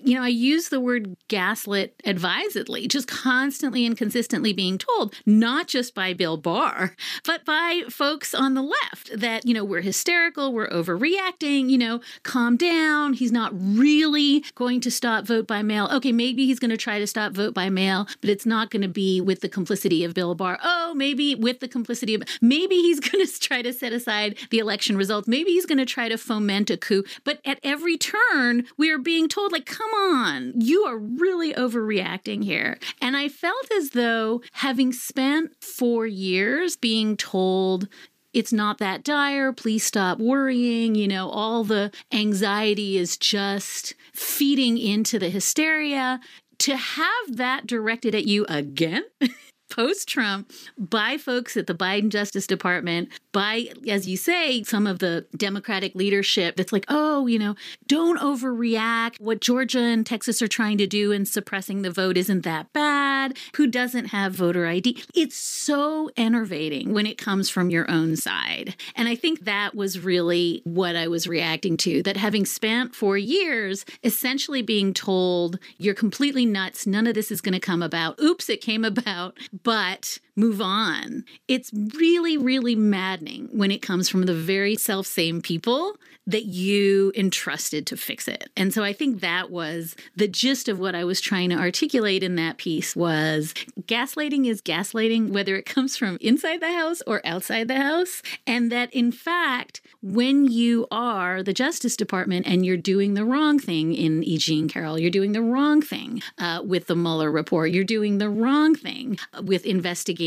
you 0.05 0.15
know, 0.17 0.23
I 0.23 0.29
use 0.29 0.69
the 0.69 0.81
word 0.81 1.17
gaslit 1.29 1.95
advisedly, 2.05 2.89
just 2.89 3.09
constantly 3.09 3.87
and 3.87 3.97
consistently 3.97 4.53
being 4.53 4.79
told, 4.79 5.15
not 5.27 5.69
just 5.69 5.95
by 5.95 6.13
Bill 6.13 6.37
Barr, 6.37 6.95
but 7.25 7.45
by 7.45 7.83
folks 7.89 8.35
on 8.35 8.55
the 8.55 8.63
left 8.63 9.19
that, 9.19 9.47
you 9.47 9.55
know, 9.55 9.65
we're 9.65 9.81
hysterical, 9.81 10.53
we're 10.53 10.69
overreacting, 10.69 11.71
you 11.71 11.79
know, 11.79 12.01
calm 12.23 12.57
down. 12.57 13.13
He's 13.15 13.33
not 13.33 13.53
really 13.55 14.45
going 14.55 14.81
to 14.83 14.91
stop 14.91 15.27
vote 15.27 15.47
by 15.47 15.63
mail. 15.63 15.89
Okay, 15.93 16.13
maybe 16.13 16.47
he's 16.47 16.59
going 16.59 16.71
to 16.71 16.77
try 16.77 16.99
to 16.99 17.07
stop 17.07 17.33
vote 17.33 17.55
by 17.55 17.71
mail, 17.71 18.07
but 18.21 18.31
it's 18.31 18.47
not 18.47 18.71
going 18.71 18.83
to 18.83 18.89
be 18.89 19.21
with 19.21 19.41
the 19.41 19.49
complicity 19.49 20.05
of 20.05 20.15
Bill 20.15 20.35
Barr. 20.35 20.59
Oh, 20.63 20.95
maybe 20.95 21.35
with 21.35 21.61
the 21.61 21.69
complicity 21.69 22.15
of, 22.15 22.23
maybe 22.41 22.77
he's 22.77 23.01
going 23.13 23.25
to 23.25 23.41
try 23.41 23.63
to 23.63 23.73
set 23.73 23.93
aside 23.93 24.37
the 24.51 24.59
election 24.59 24.97
results. 24.97 25.29
Maybe 25.29 25.53
he's 25.53 25.67
going 25.67 25.79
to 25.79 25.87
try 25.87 26.09
to 26.09 26.19
foment 26.19 26.71
a 26.71 26.77
coup. 26.77 27.05
But 27.25 27.41
at 27.45 27.61
every 27.63 27.97
turn, 27.97 28.67
we 28.77 28.91
are 28.91 28.99
being 28.99 29.29
told, 29.29 29.53
like, 29.53 29.67
come 29.67 29.92
on, 29.93 30.53
you 30.61 30.85
are 30.85 30.99
really 30.99 31.53
overreacting 31.55 32.45
here. 32.45 32.79
And 33.01 33.17
I 33.17 33.29
felt 33.29 33.71
as 33.73 33.91
though 33.91 34.43
having 34.53 34.93
spent 34.93 35.53
four 35.63 36.07
years 36.07 36.77
being 36.77 37.17
told, 37.17 37.89
it's 38.33 38.53
not 38.53 38.79
that 38.79 39.05
dire. 39.05 39.53
Please 39.53 39.85
stop 39.85 40.19
worrying. 40.19 40.95
You 40.95 41.09
know, 41.09 41.29
all 41.29 41.65
the 41.65 41.93
anxiety 42.13 42.97
is 42.97 43.17
just 43.17 43.95
feeding 44.15 44.79
into 44.79 45.19
the 45.19 45.29
hysteria. 45.31 46.21
To 46.59 46.77
have 46.77 47.37
that 47.37 47.67
directed 47.67 48.15
at 48.15 48.27
you 48.27 48.47
again 48.49 49.03
post 49.73 50.07
Trump 50.07 50.53
by 50.77 51.17
folks 51.17 51.57
at 51.57 51.67
the 51.67 51.75
Biden 51.75 52.11
Justice 52.11 52.47
Department, 52.47 53.09
by, 53.33 53.69
as 53.89 54.07
you 54.07 54.19
say, 54.19 54.63
some 54.65 54.87
of 54.87 54.99
the 54.99 55.25
Democratic 55.35 55.95
leadership 55.95 56.57
that's 56.57 56.75
like, 56.75 56.85
oh, 56.89 57.27
you 57.27 57.39
know, 57.39 57.55
don't 57.87 58.21
overreact. 58.21 59.19
What 59.19 59.41
Georgia 59.41 59.81
and 59.81 60.05
Texas 60.05 60.43
are 60.43 60.49
trying 60.49 60.77
to 60.77 60.87
do 60.87 61.11
in 61.11 61.25
suppressing 61.25 61.81
the 61.81 61.91
vote 61.91 62.19
isn't 62.19 62.43
that 62.43 62.71
bad. 62.75 63.39
Who 63.57 63.67
doesn't 63.67 64.07
have 64.07 64.35
voter 64.35 64.67
ID? 64.67 65.03
It's 65.15 65.37
so 65.37 66.11
enervating 66.19 66.93
when 66.93 67.07
it 67.07 67.17
comes 67.17 67.49
from 67.49 67.71
your 67.71 67.91
own 67.91 68.17
side. 68.17 68.77
And 68.95 69.09
I 69.09 69.15
think 69.15 69.47
that 69.47 69.75
was 69.75 69.99
really 70.01 70.61
what 70.65 70.97
I 70.97 71.09
was 71.09 71.27
reacting 71.27 71.79
to 71.79 72.03
that 72.03 72.19
having 72.19 72.45
spent 72.45 72.95
four 72.95 73.17
years 73.17 73.87
essentially 74.05 74.61
being 74.61 74.93
told, 74.93 75.59
you're 75.79 75.95
completely 75.95 76.45
nuts, 76.45 76.87
none 76.87 77.07
of 77.07 77.15
this 77.15 77.31
is 77.31 77.41
going 77.41 77.55
to 77.55 77.61
come 77.61 77.83
about. 77.83 78.21
Oops, 78.21 78.47
it 78.51 78.61
came 78.61 78.85
about 78.85 79.39
but 79.63 80.19
move 80.37 80.61
on. 80.61 81.25
It's 81.49 81.71
really, 81.99 82.37
really 82.37 82.75
maddening 82.75 83.49
when 83.53 83.71
it 83.71 83.83
comes 83.83 84.09
from 84.09 84.23
the 84.23 84.35
very 84.35 84.77
self 84.77 85.07
same 85.07 85.43
people 85.43 85.97
that 86.27 86.45
you 86.45 87.13
entrusted 87.17 87.87
to 87.89 87.97
fix 87.97 88.29
it. 88.29 88.49
And 88.57 88.73
so 88.73 88.85
I 88.85 88.93
think 88.93 89.21
that 89.21 89.51
was 89.51 89.97
the 90.15 90.29
gist 90.29 90.69
of 90.69 90.79
what 90.79 90.95
I 90.95 91.03
was 91.03 91.21
trying 91.21 91.51
to 91.51 91.57
articulate 91.57 92.23
in 92.23 92.37
that 92.37 92.59
piece 92.59 92.95
was 92.95 93.55
gaslighting 93.83 94.47
is 94.47 94.63
gaslighting 94.63 95.31
whether 95.31 95.57
it 95.57 95.67
comes 95.67 95.97
from 95.97 96.19
inside 96.21 96.61
the 96.61 96.73
house 96.73 97.03
or 97.09 97.21
outside 97.25 97.67
the 97.67 97.77
house 97.77 98.23
and 98.47 98.71
that 98.71 98.93
in 98.95 99.11
fact 99.11 99.81
when 100.01 100.47
you 100.47 100.87
are 100.93 101.43
the 101.43 101.53
Justice 101.53 101.97
Department 101.97 102.47
and 102.47 102.65
you're 102.65 102.77
doing 102.77 103.15
the 103.15 103.25
wrong 103.25 103.59
thing 103.59 103.93
in 103.93 104.23
E. 104.23 104.39
Jean 104.39 104.69
Carroll, 104.69 105.01
you're 105.01 105.11
doing 105.11 105.33
the 105.33 105.43
wrong 105.43 105.83
thing 105.83 106.23
uh, 106.39 106.63
with 106.65 106.87
the 106.87 106.97
Mueller 106.97 107.33
report, 107.33 107.73
you're 107.73 107.83
doing 107.83 108.19
the 108.19 108.31
wrong 108.31 108.77
thing 108.77 109.19
with 109.43 109.67
investigating 109.67 110.22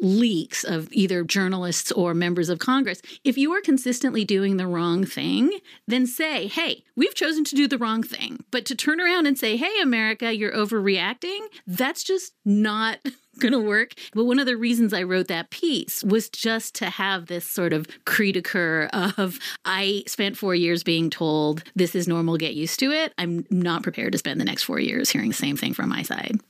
leaks 0.00 0.64
of 0.64 0.88
either 0.92 1.24
journalists 1.24 1.90
or 1.92 2.14
members 2.14 2.48
of 2.48 2.58
Congress. 2.58 3.00
If 3.24 3.38
you 3.38 3.52
are 3.52 3.60
consistently 3.60 4.24
doing 4.24 4.56
the 4.56 4.66
wrong 4.66 5.04
thing, 5.04 5.58
then 5.86 6.06
say, 6.06 6.46
hey, 6.46 6.84
we've 6.96 7.14
chosen 7.14 7.44
to 7.44 7.54
do 7.54 7.66
the 7.66 7.78
wrong 7.78 8.02
thing. 8.02 8.44
But 8.50 8.64
to 8.66 8.74
turn 8.74 9.00
around 9.00 9.26
and 9.26 9.38
say, 9.38 9.56
hey, 9.56 9.80
America, 9.82 10.34
you're 10.34 10.52
overreacting, 10.52 11.40
that's 11.66 12.02
just 12.02 12.32
not 12.44 12.98
going 13.38 13.52
to 13.52 13.58
work. 13.58 13.92
But 14.14 14.24
one 14.24 14.38
of 14.38 14.46
the 14.46 14.56
reasons 14.56 14.92
I 14.92 15.02
wrote 15.02 15.28
that 15.28 15.50
piece 15.50 16.02
was 16.02 16.28
just 16.28 16.74
to 16.76 16.90
have 16.90 17.26
this 17.26 17.44
sort 17.44 17.72
of 17.72 17.86
cri 18.04 18.32
de 18.32 18.42
coeur 18.42 18.88
of 18.92 19.38
I 19.64 20.02
spent 20.06 20.36
four 20.36 20.54
years 20.54 20.82
being 20.82 21.08
told 21.10 21.62
this 21.74 21.94
is 21.94 22.08
normal, 22.08 22.36
get 22.36 22.54
used 22.54 22.80
to 22.80 22.90
it. 22.90 23.12
I'm 23.16 23.46
not 23.50 23.82
prepared 23.82 24.12
to 24.12 24.18
spend 24.18 24.40
the 24.40 24.44
next 24.44 24.64
four 24.64 24.80
years 24.80 25.10
hearing 25.10 25.28
the 25.28 25.34
same 25.34 25.56
thing 25.56 25.72
from 25.72 25.88
my 25.88 26.02
side. 26.02 26.40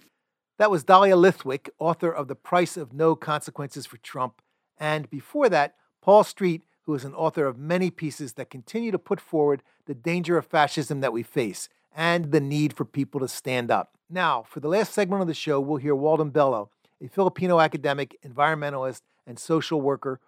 That 0.59 0.73
was 0.73 0.83
Dahlia 0.83 1.15
Lithwick, 1.15 1.71
author 1.79 2.11
of 2.11 2.27
The 2.27 2.35
Price 2.35 2.77
of 2.77 2.93
No 2.93 3.15
Consequences 3.15 3.87
for 3.87 3.97
Trump. 3.99 4.43
And 4.77 5.09
before 5.09 5.49
that, 5.49 5.77
Paul 6.03 6.25
Street, 6.25 6.63
who 6.83 6.95
is 6.97 7.05
an 7.05 7.15
author 7.15 7.47
of 7.47 7.59
many 7.59 7.93
pieces 7.93 8.33
that 8.33 8.51
continue 8.51 8.91
to 8.91 8.99
put 8.99 9.21
forward 9.21 9.63
the 9.87 9.95
danger 9.95 10.37
of 10.37 10.47
fascism 10.47 11.01
that 11.01 11.13
we 11.13 11.23
face 11.23 11.69
and 11.95 12.33
the 12.33 12.41
need 12.41 12.73
for 12.73 12.85
people 12.85 13.21
to 13.21 13.29
stand 13.29 13.71
up. 13.71 13.97
Now, 14.11 14.45
for 14.49 14.59
the 14.59 14.69
last 14.69 14.93
segment 14.93 15.23
of 15.23 15.29
the 15.29 15.35
show, 15.35 15.61
we'll 15.61 15.77
hear 15.77 15.95
Walden 15.95 16.31
Bello, 16.31 16.71
a 17.01 17.07
Filipino 17.07 17.61
academic, 17.61 18.17
environmentalist, 18.27 19.03
and 19.29 19.39
social 19.39 19.81
worker, 19.81 20.21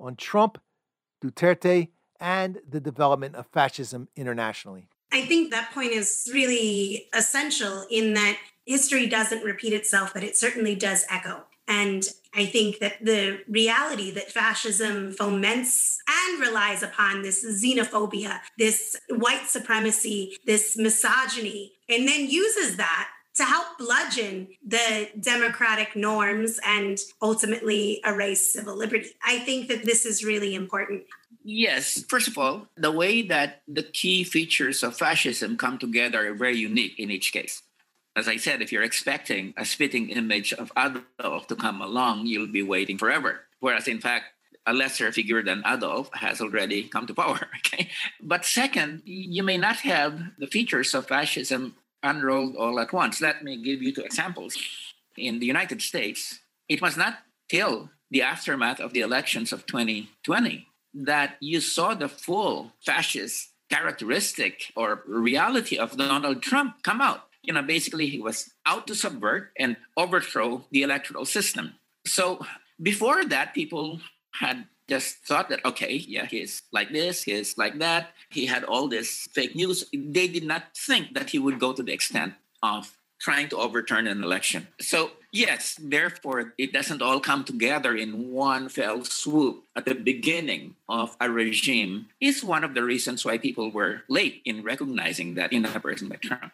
on 0.00 0.16
Trump, 0.16 0.58
Duterte, 1.22 1.88
and 2.18 2.58
the 2.66 2.80
development 2.80 3.34
of 3.34 3.46
fascism 3.48 4.08
internationally. 4.16 4.88
I 5.12 5.26
think 5.26 5.50
that 5.50 5.72
point 5.72 5.92
is 5.92 6.28
really 6.32 7.08
essential 7.12 7.86
in 7.90 8.14
that 8.14 8.38
history 8.64 9.06
doesn't 9.06 9.44
repeat 9.44 9.72
itself, 9.72 10.12
but 10.14 10.24
it 10.24 10.36
certainly 10.36 10.74
does 10.74 11.04
echo. 11.10 11.44
And 11.66 12.06
I 12.34 12.46
think 12.46 12.78
that 12.80 13.02
the 13.02 13.40
reality 13.48 14.10
that 14.10 14.30
fascism 14.30 15.12
foments 15.12 15.98
and 16.08 16.40
relies 16.40 16.82
upon 16.82 17.22
this 17.22 17.44
xenophobia, 17.44 18.40
this 18.58 18.96
white 19.08 19.46
supremacy, 19.46 20.36
this 20.44 20.76
misogyny, 20.76 21.72
and 21.88 22.06
then 22.06 22.28
uses 22.28 22.76
that 22.76 23.08
to 23.36 23.44
help 23.44 23.78
bludgeon 23.78 24.48
the 24.64 25.08
democratic 25.18 25.96
norms 25.96 26.60
and 26.64 26.98
ultimately 27.20 28.00
erase 28.06 28.52
civil 28.52 28.76
liberty. 28.76 29.08
I 29.24 29.38
think 29.40 29.68
that 29.68 29.84
this 29.84 30.06
is 30.06 30.24
really 30.24 30.54
important. 30.54 31.04
Yes, 31.42 32.04
first 32.08 32.28
of 32.28 32.38
all, 32.38 32.68
the 32.76 32.92
way 32.92 33.22
that 33.22 33.62
the 33.66 33.82
key 33.82 34.24
features 34.24 34.82
of 34.82 34.96
fascism 34.96 35.56
come 35.56 35.78
together 35.78 36.28
are 36.30 36.34
very 36.34 36.56
unique 36.56 36.98
in 36.98 37.10
each 37.10 37.32
case. 37.32 37.62
As 38.16 38.28
I 38.28 38.36
said, 38.36 38.62
if 38.62 38.70
you're 38.70 38.82
expecting 38.82 39.54
a 39.56 39.64
spitting 39.64 40.10
image 40.10 40.52
of 40.52 40.70
Adolf 40.76 41.48
to 41.48 41.56
come 41.56 41.80
along, 41.80 42.26
you'll 42.26 42.46
be 42.46 42.62
waiting 42.62 42.96
forever. 42.96 43.40
Whereas, 43.58 43.88
in 43.88 44.00
fact, 44.00 44.26
a 44.66 44.72
lesser 44.72 45.10
figure 45.12 45.42
than 45.42 45.62
Adolf 45.66 46.10
has 46.14 46.40
already 46.40 46.84
come 46.84 47.06
to 47.06 47.14
power. 47.14 47.40
Okay, 47.66 47.90
but 48.20 48.44
second, 48.44 49.02
you 49.04 49.42
may 49.42 49.56
not 49.56 49.76
have 49.76 50.20
the 50.38 50.46
features 50.46 50.94
of 50.94 51.08
fascism 51.08 51.74
unrolled 52.04 52.54
all 52.54 52.78
at 52.78 52.92
once. 52.92 53.20
Let 53.20 53.42
me 53.42 53.56
give 53.60 53.82
you 53.82 53.92
two 53.92 54.02
examples. 54.02 54.56
In 55.16 55.40
the 55.40 55.46
United 55.46 55.82
States, 55.82 56.38
it 56.68 56.80
was 56.80 56.96
not 56.96 57.18
till 57.48 57.90
the 58.10 58.22
aftermath 58.22 58.78
of 58.78 58.92
the 58.92 59.00
elections 59.00 59.52
of 59.52 59.66
2020 59.66 60.68
that 60.94 61.36
you 61.40 61.60
saw 61.60 61.94
the 61.94 62.08
full 62.08 62.72
fascist 62.84 63.50
characteristic 63.70 64.72
or 64.76 65.02
reality 65.08 65.76
of 65.76 65.96
Donald 65.96 66.42
Trump 66.42 66.82
come 66.84 67.00
out. 67.00 67.26
You 67.44 67.54
know, 67.54 67.62
basically, 67.62 68.06
he 68.06 68.20
was 68.20 68.50
out 68.66 68.86
to 68.88 68.94
subvert 68.94 69.52
and 69.58 69.76
overthrow 69.96 70.64
the 70.70 70.82
electoral 70.82 71.24
system. 71.24 71.74
So 72.06 72.44
before 72.80 73.24
that, 73.24 73.54
people 73.54 74.00
had 74.32 74.66
just 74.88 75.24
thought 75.24 75.48
that 75.48 75.64
okay 75.64 75.94
yeah 75.94 76.26
he's 76.26 76.62
like 76.72 76.92
this 76.92 77.22
he's 77.22 77.56
like 77.56 77.78
that. 77.78 78.10
He 78.30 78.46
had 78.46 78.64
all 78.64 78.88
this 78.88 79.28
fake 79.32 79.54
news. 79.56 79.84
They 79.92 80.28
did 80.28 80.44
not 80.44 80.76
think 80.76 81.14
that 81.14 81.30
he 81.30 81.38
would 81.38 81.58
go 81.58 81.72
to 81.72 81.82
the 81.82 81.92
extent 81.92 82.34
of 82.62 82.96
trying 83.20 83.48
to 83.48 83.56
overturn 83.56 84.06
an 84.06 84.22
election. 84.22 84.68
So 84.80 85.12
yes 85.32 85.78
therefore 85.80 86.52
it 86.58 86.72
doesn't 86.72 87.00
all 87.00 87.20
come 87.20 87.44
together 87.44 87.96
in 87.96 88.32
one 88.32 88.68
fell 88.68 89.04
swoop. 89.04 89.64
At 89.74 89.86
the 89.86 89.94
beginning 89.94 90.76
of 90.88 91.16
a 91.20 91.30
regime 91.30 92.08
is 92.20 92.44
one 92.44 92.64
of 92.64 92.74
the 92.74 92.82
reasons 92.82 93.24
why 93.24 93.38
people 93.38 93.70
were 93.70 94.02
late 94.08 94.42
in 94.44 94.62
recognizing 94.62 95.34
that 95.34 95.52
in 95.52 95.64
a 95.64 95.80
person 95.80 96.08
like 96.08 96.20
trump 96.20 96.52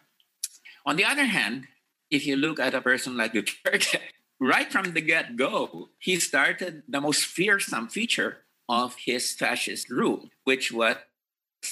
on 0.87 0.97
the 0.97 1.05
other 1.05 1.25
hand 1.25 1.67
if 2.11 2.27
you 2.27 2.37
look 2.37 2.59
at 2.59 2.75
a 2.75 2.81
person 2.81 3.17
like 3.17 3.33
Duterte, 3.33 4.01
right 4.41 4.71
from 4.71 4.93
the 4.93 5.01
get 5.01 5.37
go, 5.37 5.91
he 5.99 6.17
started 6.17 6.83
the 6.89 7.01
most 7.01 7.25
fearsome 7.25 7.89
feature 7.89 8.39
of 8.69 8.97
his 9.05 9.33
fascist 9.33 9.91
rule, 9.91 10.29
which 10.45 10.73
was 10.73 10.97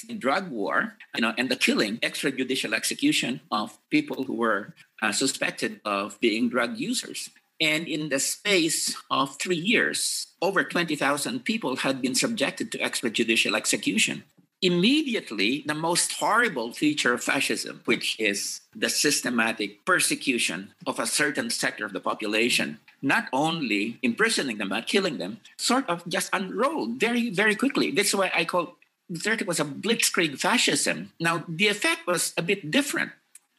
the 0.07 0.13
drug 0.13 0.49
war, 0.49 0.95
you 1.15 1.21
know, 1.21 1.33
and 1.37 1.49
the 1.49 1.55
killing, 1.55 1.97
extrajudicial 1.97 2.73
execution 2.73 3.41
of 3.51 3.77
people 3.89 4.23
who 4.23 4.35
were 4.35 4.73
uh, 5.01 5.11
suspected 5.11 5.81
of 5.83 6.19
being 6.19 6.49
drug 6.49 6.77
users. 6.77 7.29
And 7.61 7.87
in 7.87 8.09
the 8.09 8.19
space 8.19 8.95
of 9.11 9.37
three 9.37 9.57
years, 9.57 10.27
over 10.41 10.63
20,000 10.63 11.43
people 11.43 11.77
had 11.77 12.01
been 12.01 12.15
subjected 12.15 12.71
to 12.71 12.77
extrajudicial 12.77 13.55
execution 13.55 14.23
immediately 14.61 15.63
the 15.65 15.73
most 15.73 16.13
horrible 16.13 16.71
feature 16.73 17.13
of 17.13 17.23
fascism, 17.23 17.81
which 17.85 18.19
is 18.19 18.61
the 18.75 18.89
systematic 18.89 19.85
persecution 19.85 20.73
of 20.85 20.99
a 20.99 21.07
certain 21.07 21.49
sector 21.49 21.85
of 21.85 21.93
the 21.93 21.99
population, 21.99 22.79
not 23.01 23.27
only 23.31 23.97
imprisoning 24.01 24.57
them 24.57 24.69
but 24.69 24.87
killing 24.87 25.17
them, 25.17 25.39
sort 25.57 25.87
of 25.87 26.07
just 26.07 26.29
unrolled 26.33 26.99
very, 26.99 27.29
very 27.29 27.55
quickly. 27.55 27.91
That's 27.91 28.13
why 28.13 28.31
I 28.35 28.45
call 28.45 28.75
Duterte 29.11 29.45
was 29.45 29.59
a 29.59 29.65
blitzkrieg 29.65 30.39
fascism. 30.39 31.13
Now, 31.19 31.43
the 31.47 31.67
effect 31.67 32.05
was 32.05 32.33
a 32.37 32.43
bit 32.43 32.69
different 32.69 33.11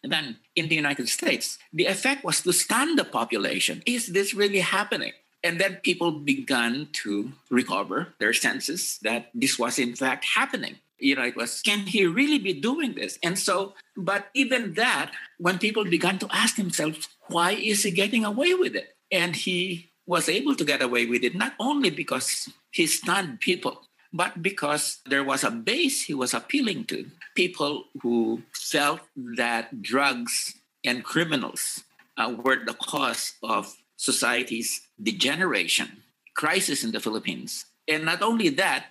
than 0.03 0.37
in 0.55 0.69
the 0.69 0.77
United 0.77 1.09
States. 1.09 1.59
The 1.73 1.87
effect 1.87 2.25
was 2.25 2.41
to 2.43 2.53
stun 2.53 2.97
the 2.97 3.05
population. 3.05 3.83
Is 3.85 4.09
this 4.09 4.33
really 4.33 4.61
happening? 4.61 5.13
And 5.43 5.59
then 5.59 5.77
people 5.83 6.13
began 6.13 6.89
to 7.05 7.33
recover 7.49 8.15
their 8.19 8.33
senses 8.33 8.99
that 9.03 9.31
this 9.35 9.59
was 9.59 9.79
in 9.79 9.97
fact 9.97 10.25
happening 10.37 10.77
you 11.01 11.17
know, 11.17 11.25
it 11.25 11.37
was, 11.37 11.63
can 11.63 11.81
he 11.81 12.07
really 12.07 12.39
be 12.39 12.53
doing 12.53 12.95
this? 12.95 13.19
And 13.23 13.39
so, 13.39 13.75
but 13.97 14.29
even 14.35 14.75
that, 14.75 15.13
when 15.39 15.59
people 15.59 15.85
began 15.85 16.19
to 16.19 16.29
ask 16.31 16.57
themselves, 16.57 17.09
why 17.29 17.53
is 17.53 17.83
he 17.83 17.91
getting 17.91 18.25
away 18.25 18.55
with 18.55 18.75
it? 18.77 18.97
And 19.11 19.35
he 19.35 19.91
was 20.07 20.29
able 20.29 20.55
to 20.57 20.65
get 20.65 20.83
away 20.83 21.07
with 21.07 21.23
it 21.23 21.35
not 21.35 21.55
only 21.59 21.91
because 21.91 22.49
he 22.71 22.87
stunned 22.87 23.41
people, 23.41 23.83
but 24.13 24.43
because 24.43 24.99
there 25.07 25.23
was 25.25 25.45
a 25.45 25.51
base 25.51 26.03
he 26.03 26.15
was 26.15 26.35
appealing 26.35 26.85
to 26.85 27.07
people 27.35 27.85
who 28.03 28.43
felt 28.53 29.01
that 29.17 29.83
drugs 29.83 30.55
and 30.85 31.05
criminals 31.05 31.85
uh, 32.17 32.35
were 32.43 32.65
the 32.65 32.75
cause 32.75 33.35
of 33.43 33.77
society's 33.97 34.89
degeneration, 35.01 36.03
crisis 36.35 36.83
in 36.83 36.91
the 36.91 37.01
Philippines. 37.01 37.67
And 37.87 38.05
not 38.05 38.23
only 38.23 38.49
that, 38.51 38.87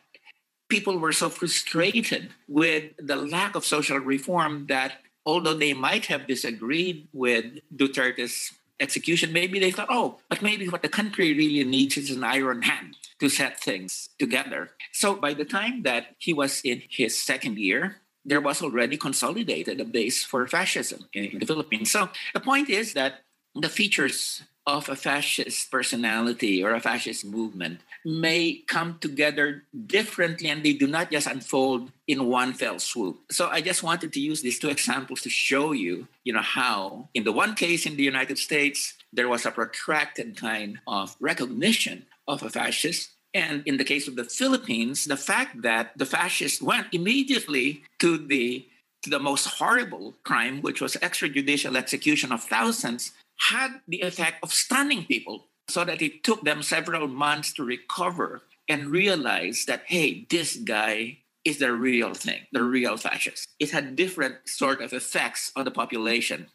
people 0.70 0.98
were 0.98 1.12
so 1.12 1.30
frustrated 1.30 2.30
with 2.48 2.94
the 2.98 3.16
lack 3.16 3.56
of 3.56 3.66
social 3.66 3.98
reform 3.98 4.68
that 4.68 4.94
although 5.26 5.54
they 5.54 5.74
might 5.74 6.06
have 6.06 6.28
disagreed 6.28 7.08
with 7.12 7.46
Duterte's 7.76 8.54
execution, 8.80 9.34
maybe 9.34 9.60
they 9.60 9.72
thought, 9.72 9.90
oh, 9.90 10.20
but 10.30 10.42
maybe 10.42 10.70
what 10.70 10.82
the 10.82 10.90
country 10.90 11.34
really 11.34 11.64
needs 11.64 11.98
is 11.98 12.12
an 12.12 12.24
iron 12.24 12.62
hand 12.62 12.96
to 13.20 13.28
set 13.28 13.60
things 13.60 14.10
together. 14.18 14.72
So 14.94 15.16
by 15.16 15.34
the 15.34 15.44
time 15.44 15.84
that 15.84 16.16
he 16.18 16.34
was 16.34 16.62
in 16.64 16.84
his 16.88 17.22
second 17.22 17.58
year, 17.58 17.98
there 18.24 18.40
was 18.40 18.62
already 18.62 18.96
consolidated 18.96 19.82
a 19.82 19.86
base 19.86 20.24
for 20.24 20.48
fascism 20.48 21.10
in 21.14 21.40
the 21.40 21.46
Philippines. 21.46 21.92
So 21.92 22.10
the 22.34 22.40
point 22.40 22.70
is 22.70 22.94
that 22.94 23.22
the 23.56 23.70
features 23.70 24.44
of 24.68 24.88
a 24.88 24.96
fascist 24.96 25.72
personality 25.72 26.64
or 26.64 26.74
a 26.74 26.80
fascist 26.80 27.26
movement 27.26 27.82
may 28.06 28.64
come 28.68 28.98
together 29.00 29.64
differently 29.86 30.50
and 30.50 30.64
they 30.64 30.74
do 30.74 30.88
not 30.88 31.12
just 31.12 31.28
unfold 31.28 31.92
in 32.08 32.26
one 32.26 32.54
fell 32.54 32.80
swoop. 32.80 33.20
So 33.32 33.48
I 33.48 33.62
just 33.62 33.84
wanted 33.84 34.14
to 34.14 34.20
use 34.20 34.42
these 34.42 34.60
two 34.60 34.70
examples 34.70 35.22
to 35.22 35.30
show 35.30 35.72
you, 35.72 36.08
you 36.24 36.34
know, 36.34 36.42
how 36.42 37.10
in 37.14 37.24
the 37.24 37.32
one 37.32 37.56
case 37.56 37.86
in 37.86 37.98
the 37.98 38.04
United 38.04 38.38
States, 38.38 38.94
there 39.12 39.28
was 39.28 39.46
a 39.46 39.52
protracted 39.52 40.38
kind 40.38 40.80
of 40.88 41.16
recognition 41.20 42.06
of 42.28 42.44
a 42.44 42.50
fascist. 42.50 43.12
And 43.34 43.64
in 43.66 43.78
the 43.78 43.84
case 43.84 44.08
of 44.08 44.16
the 44.16 44.24
Philippines, 44.24 45.06
the 45.06 45.18
fact 45.18 45.62
that 45.62 45.92
the 45.98 46.06
fascists 46.06 46.62
went 46.62 46.88
immediately 46.92 47.84
to 48.00 48.18
the 48.18 48.66
to 49.04 49.10
the 49.10 49.20
most 49.20 49.46
horrible 49.46 50.16
crime, 50.26 50.62
which 50.62 50.82
was 50.82 50.96
extrajudicial 50.98 51.78
execution 51.78 52.34
of 52.34 52.44
thousands, 52.44 53.14
had 53.50 53.80
the 53.88 54.02
effect 54.02 54.44
of 54.44 54.52
stunning 54.52 55.06
people 55.06 55.46
so 55.70 55.86
that 55.86 56.02
it 56.02 56.24
took 56.24 56.44
them 56.44 56.64
several 56.64 57.08
months 57.08 57.54
to 57.54 57.64
recover 57.64 58.42
and 58.68 58.90
realize 58.90 59.66
that, 59.66 59.84
hey, 59.88 60.26
this 60.30 60.56
guy 60.58 61.20
is 61.46 61.60
the 61.60 61.72
real 61.72 62.14
thing, 62.14 62.42
the 62.52 62.64
real 62.64 62.98
fascist. 62.98 63.48
It 63.60 63.72
had 63.72 63.96
different 63.96 64.48
sort 64.48 64.82
of 64.82 64.94
effects 64.94 65.52
on 65.56 65.66
the 65.66 65.72
population. 65.72 66.48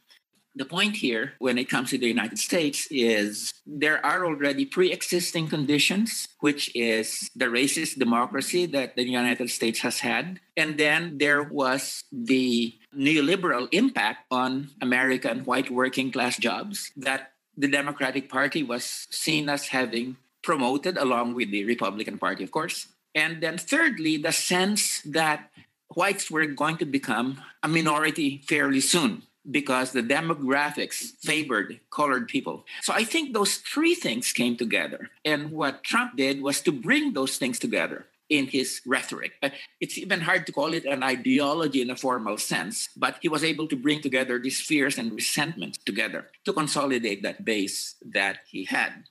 The 0.56 0.64
point 0.64 0.96
here, 0.96 1.32
when 1.40 1.58
it 1.58 1.68
comes 1.68 1.90
to 1.90 1.98
the 1.98 2.06
United 2.06 2.38
States, 2.38 2.86
is 2.88 3.52
there 3.66 3.98
are 4.06 4.24
already 4.24 4.64
pre 4.64 4.92
existing 4.92 5.48
conditions, 5.48 6.28
which 6.38 6.70
is 6.76 7.28
the 7.34 7.46
racist 7.46 7.98
democracy 7.98 8.66
that 8.66 8.94
the 8.94 9.02
United 9.02 9.50
States 9.50 9.80
has 9.80 9.98
had. 9.98 10.38
And 10.56 10.78
then 10.78 11.18
there 11.18 11.42
was 11.42 12.04
the 12.12 12.72
neoliberal 12.96 13.66
impact 13.72 14.26
on 14.30 14.70
American 14.80 15.40
white 15.40 15.70
working 15.70 16.12
class 16.12 16.38
jobs 16.38 16.92
that 16.96 17.33
the 17.56 17.68
Democratic 17.68 18.28
Party 18.28 18.62
was 18.62 19.06
seen 19.10 19.48
as 19.48 19.68
having 19.68 20.16
promoted 20.42 20.96
along 20.98 21.34
with 21.34 21.50
the 21.50 21.64
Republican 21.64 22.18
Party, 22.18 22.44
of 22.44 22.50
course. 22.50 22.88
And 23.14 23.42
then, 23.42 23.58
thirdly, 23.58 24.16
the 24.16 24.32
sense 24.32 25.00
that 25.02 25.50
whites 25.94 26.30
were 26.30 26.46
going 26.46 26.76
to 26.78 26.84
become 26.84 27.40
a 27.62 27.68
minority 27.68 28.42
fairly 28.46 28.80
soon. 28.80 29.22
because 29.50 29.92
the 29.92 30.02
demographics 30.02 31.12
favored 31.20 31.80
colored 31.90 32.28
people. 32.28 32.64
So 32.82 32.92
I 32.92 33.04
think 33.04 33.32
those 33.34 33.56
three 33.56 33.94
things 33.94 34.32
came 34.32 34.56
together. 34.56 35.10
And 35.24 35.50
what 35.50 35.84
Trump 35.84 36.16
did 36.16 36.42
was 36.42 36.60
to 36.62 36.72
bring 36.72 37.12
those 37.12 37.36
things 37.36 37.58
together 37.58 38.06
in 38.28 38.46
his 38.46 38.80
rhetoric. 38.86 39.32
Uh, 39.42 39.50
it's 39.80 39.98
even 39.98 40.20
hard 40.20 40.46
to 40.46 40.52
call 40.52 40.72
it 40.72 40.84
an 40.84 41.02
ideology 41.02 41.82
in 41.82 41.90
a 41.90 41.96
formal 41.96 42.38
sense, 42.38 42.88
but 42.96 43.16
he 43.20 43.28
was 43.28 43.44
able 43.44 43.68
to 43.68 43.76
bring 43.76 44.00
together 44.00 44.38
these 44.38 44.60
fears 44.60 44.98
and 44.98 45.12
resentment 45.12 45.78
together 45.84 46.30
to 46.44 46.52
consolidate 46.52 47.22
that 47.22 47.44
base 47.44 47.96
that 48.04 48.38
he 48.48 48.64
had. 48.64 49.04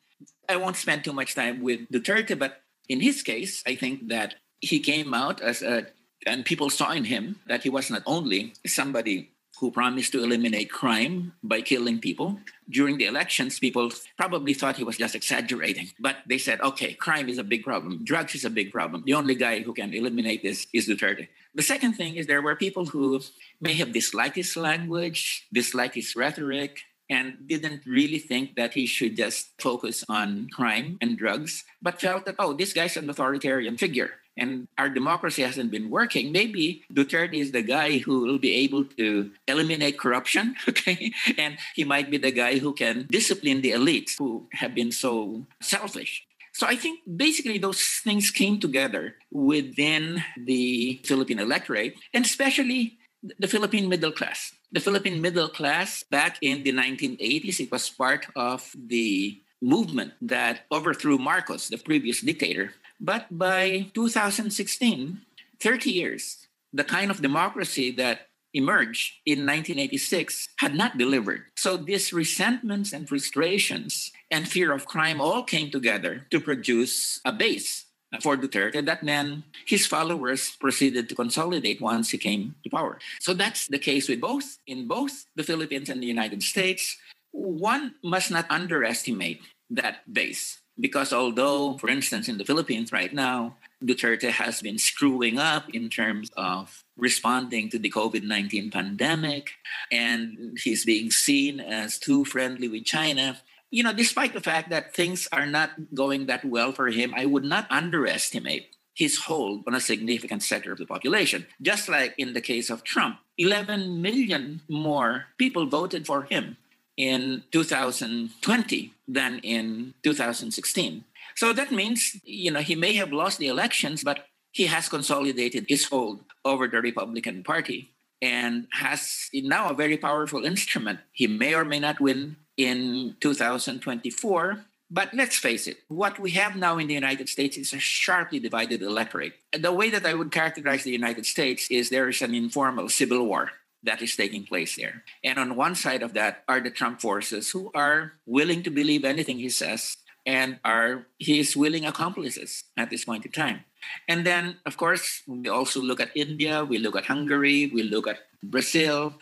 I 0.49 0.57
won't 0.57 0.75
spend 0.75 1.03
too 1.03 1.13
much 1.13 1.35
time 1.35 1.61
with 1.61 1.89
Duterte, 1.91 2.37
but 2.37 2.61
in 2.89 3.01
his 3.01 3.21
case, 3.21 3.63
I 3.65 3.75
think 3.75 4.09
that 4.09 4.35
he 4.59 4.79
came 4.79 5.13
out 5.13 5.41
as 5.41 5.61
a, 5.61 5.87
and 6.25 6.45
people 6.45 6.69
saw 6.69 6.91
in 6.91 7.05
him 7.05 7.39
that 7.47 7.63
he 7.63 7.69
was 7.69 7.89
not 7.89 8.03
only 8.05 8.53
somebody 8.65 9.32
who 9.63 9.71
promised 9.71 10.11
to 10.11 10.21
eliminate 10.21 10.69
crime 10.69 11.31
by 11.41 11.61
killing 11.61 11.97
people. 11.97 12.37
During 12.69 12.97
the 12.97 13.05
elections, 13.05 13.59
people 13.59 13.91
probably 14.17 14.53
thought 14.53 14.75
he 14.75 14.83
was 14.83 14.97
just 14.97 15.15
exaggerating, 15.15 15.87
but 16.01 16.17
they 16.27 16.37
said, 16.37 16.59
okay, 16.59 16.93
crime 16.95 17.29
is 17.29 17.37
a 17.37 17.45
big 17.45 17.63
problem, 17.63 18.03
drugs 18.03 18.35
is 18.35 18.43
a 18.43 18.49
big 18.49 18.73
problem. 18.73 19.03
The 19.05 19.13
only 19.13 19.35
guy 19.35 19.61
who 19.61 19.73
can 19.73 19.93
eliminate 19.93 20.43
this 20.43 20.67
is 20.73 20.89
Duterte. 20.89 21.29
The 21.55 21.63
second 21.63 21.93
thing 21.93 22.17
is 22.17 22.27
there 22.27 22.41
were 22.41 22.57
people 22.57 22.87
who 22.87 23.21
may 23.61 23.71
have 23.75 23.93
disliked 23.93 24.35
his 24.35 24.57
language, 24.57 25.47
disliked 25.53 25.95
his 25.95 26.13
rhetoric, 26.13 26.81
and 27.09 27.47
didn't 27.47 27.85
really 27.85 28.19
think 28.19 28.55
that 28.55 28.73
he 28.73 28.85
should 28.85 29.15
just 29.15 29.55
focus 29.61 30.03
on 30.09 30.49
crime 30.51 30.97
and 30.99 31.17
drugs, 31.17 31.63
but 31.81 32.01
felt 32.01 32.25
that, 32.25 32.35
oh, 32.37 32.51
this 32.51 32.73
guy's 32.73 32.97
an 32.97 33.09
authoritarian 33.09 33.77
figure 33.77 34.11
and 34.37 34.67
our 34.77 34.89
democracy 34.89 35.41
hasn't 35.43 35.71
been 35.71 35.89
working, 35.89 36.31
maybe 36.31 36.83
Duterte 36.91 37.35
is 37.35 37.51
the 37.51 37.61
guy 37.61 37.99
who 37.99 38.21
will 38.21 38.39
be 38.39 38.55
able 38.55 38.85
to 38.97 39.31
eliminate 39.47 39.99
corruption, 39.99 40.55
okay? 40.69 41.13
And 41.37 41.57
he 41.75 41.83
might 41.83 42.09
be 42.09 42.17
the 42.17 42.31
guy 42.31 42.57
who 42.57 42.73
can 42.73 43.07
discipline 43.09 43.61
the 43.61 43.71
elites 43.71 44.17
who 44.17 44.47
have 44.53 44.73
been 44.73 44.91
so 44.91 45.45
selfish. 45.61 46.25
So 46.53 46.67
I 46.67 46.75
think 46.75 47.01
basically 47.05 47.57
those 47.57 47.81
things 48.03 48.29
came 48.29 48.59
together 48.59 49.15
within 49.31 50.23
the 50.37 51.01
Philippine 51.03 51.39
electorate, 51.39 51.95
and 52.13 52.25
especially 52.25 52.97
the 53.39 53.47
Philippine 53.47 53.89
middle 53.89 54.11
class. 54.11 54.53
The 54.71 54.79
Philippine 54.79 55.21
middle 55.21 55.49
class 55.49 56.03
back 56.03 56.37
in 56.41 56.63
the 56.63 56.73
1980s, 56.73 57.59
it 57.59 57.71
was 57.71 57.89
part 57.89 58.27
of 58.35 58.69
the 58.75 59.39
movement 59.61 60.13
that 60.21 60.65
overthrew 60.71 61.17
Marcos, 61.17 61.69
the 61.69 61.77
previous 61.77 62.21
dictator, 62.21 62.73
but 63.03 63.27
by 63.29 63.91
2016, 63.93 65.19
30 65.59 65.91
years, 65.91 66.47
the 66.71 66.85
kind 66.85 67.11
of 67.11 67.21
democracy 67.21 67.91
that 67.91 68.31
emerged 68.53 69.19
in 69.25 69.39
1986 69.39 70.49
had 70.57 70.73
not 70.73 70.97
delivered. 70.97 71.43
So 71.57 71.75
these 71.75 72.13
resentments 72.13 72.93
and 72.93 73.09
frustrations 73.09 74.11
and 74.31 74.47
fear 74.47 74.71
of 74.71 74.85
crime 74.85 75.19
all 75.19 75.43
came 75.43 75.69
together 75.69 76.25
to 76.31 76.39
produce 76.39 77.19
a 77.25 77.33
base 77.33 77.85
for 78.21 78.37
Duterte 78.37 78.85
that 78.85 79.03
then 79.03 79.43
his 79.65 79.87
followers 79.87 80.55
proceeded 80.59 81.09
to 81.09 81.15
consolidate 81.15 81.81
once 81.81 82.11
he 82.11 82.17
came 82.17 82.55
to 82.63 82.69
power. 82.69 82.99
So 83.19 83.33
that's 83.33 83.67
the 83.67 83.79
case 83.79 84.07
with 84.07 84.21
both 84.21 84.59
in 84.67 84.87
both 84.87 85.25
the 85.35 85.43
Philippines 85.43 85.89
and 85.89 86.01
the 86.01 86.07
United 86.07 86.43
States. 86.43 86.97
One 87.31 87.95
must 88.03 88.29
not 88.29 88.45
underestimate 88.49 89.41
that 89.71 90.05
base. 90.11 90.62
Because 90.79 91.13
although, 91.13 91.77
for 91.77 91.89
instance, 91.89 92.27
in 92.27 92.37
the 92.37 92.45
Philippines 92.45 92.91
right 92.91 93.13
now, 93.13 93.57
Duterte 93.83 94.29
has 94.29 94.61
been 94.61 94.77
screwing 94.77 95.37
up 95.37 95.69
in 95.69 95.89
terms 95.89 96.31
of 96.35 96.83
responding 96.97 97.69
to 97.69 97.79
the 97.79 97.91
COVID 97.91 98.23
19 98.23 98.71
pandemic, 98.71 99.51
and 99.91 100.57
he's 100.63 100.85
being 100.85 101.11
seen 101.11 101.59
as 101.59 101.99
too 101.99 102.25
friendly 102.25 102.67
with 102.67 102.85
China. 102.85 103.37
You 103.69 103.83
know, 103.83 103.93
despite 103.93 104.33
the 104.33 104.41
fact 104.41 104.69
that 104.69 104.95
things 104.95 105.27
are 105.31 105.45
not 105.45 105.93
going 105.93 106.27
that 106.27 106.45
well 106.45 106.71
for 106.71 106.87
him, 106.87 107.13
I 107.15 107.25
would 107.25 107.43
not 107.43 107.67
underestimate 107.69 108.75
his 108.95 109.17
hold 109.17 109.63
on 109.67 109.73
a 109.73 109.81
significant 109.81 110.43
sector 110.43 110.71
of 110.71 110.77
the 110.77 110.85
population. 110.85 111.47
Just 111.61 111.89
like 111.89 112.13
in 112.17 112.33
the 112.33 112.41
case 112.41 112.69
of 112.69 112.83
Trump, 112.83 113.17
11 113.37 114.01
million 114.01 114.61
more 114.69 115.25
people 115.37 115.65
voted 115.65 116.05
for 116.05 116.23
him 116.23 116.57
in 116.97 117.43
2020 117.51 118.93
than 119.07 119.39
in 119.39 119.93
2016. 120.03 121.03
So 121.35 121.53
that 121.53 121.71
means, 121.71 122.19
you 122.23 122.51
know, 122.51 122.59
he 122.61 122.75
may 122.75 122.93
have 122.93 123.11
lost 123.11 123.39
the 123.39 123.47
elections, 123.47 124.03
but 124.03 124.27
he 124.51 124.67
has 124.67 124.87
consolidated 124.89 125.65
his 125.67 125.85
hold 125.85 126.21
over 126.45 126.67
the 126.67 126.81
Republican 126.81 127.43
Party 127.43 127.89
and 128.21 128.67
has 128.71 129.29
now 129.33 129.69
a 129.69 129.73
very 129.73 129.97
powerful 129.97 130.45
instrument. 130.45 130.99
He 131.11 131.27
may 131.27 131.55
or 131.55 131.65
may 131.65 131.79
not 131.79 131.99
win 131.99 132.37
in 132.55 133.15
2024. 133.19 134.65
But 134.91 135.11
let's 135.11 135.37
face 135.37 135.65
it, 135.65 135.77
what 135.87 136.19
we 136.19 136.31
have 136.31 136.55
now 136.55 136.77
in 136.77 136.85
the 136.85 136.93
United 136.93 137.27
States 137.27 137.57
is 137.57 137.73
a 137.73 137.79
sharply 137.79 138.37
divided 138.39 138.83
electorate. 138.83 139.33
The 139.51 139.73
way 139.73 139.89
that 139.89 140.05
I 140.05 140.13
would 140.13 140.31
characterize 140.31 140.83
the 140.83 140.91
United 140.91 141.25
States 141.25 141.67
is 141.71 141.89
there 141.89 142.09
is 142.09 142.21
an 142.21 142.35
informal 142.35 142.89
civil 142.89 143.25
war 143.25 143.51
that 143.83 144.01
is 144.01 144.15
taking 144.15 144.45
place 144.45 144.75
there. 144.75 145.03
And 145.23 145.37
on 145.37 145.55
one 145.55 145.75
side 145.75 146.01
of 146.01 146.13
that 146.13 146.43
are 146.47 146.61
the 146.61 146.71
Trump 146.71 147.01
forces 147.01 147.51
who 147.51 147.71
are 147.75 148.13
willing 148.25 148.63
to 148.63 148.71
believe 148.71 149.05
anything 149.05 149.39
he 149.39 149.49
says 149.49 149.97
and 150.25 150.59
are 150.63 151.05
his 151.19 151.55
willing 151.55 151.85
accomplices 151.85 152.63
at 152.77 152.89
this 152.89 153.05
point 153.05 153.25
in 153.25 153.31
time. 153.31 153.65
And 154.07 154.25
then, 154.25 154.57
of 154.65 154.77
course, 154.77 155.21
we 155.27 155.49
also 155.49 155.81
look 155.81 155.99
at 155.99 156.15
India, 156.15 156.63
we 156.63 156.77
look 156.77 156.95
at 156.95 157.05
Hungary, 157.05 157.69
we 157.73 157.83
look 157.83 158.07
at 158.07 158.19
Brazil, 158.41 159.15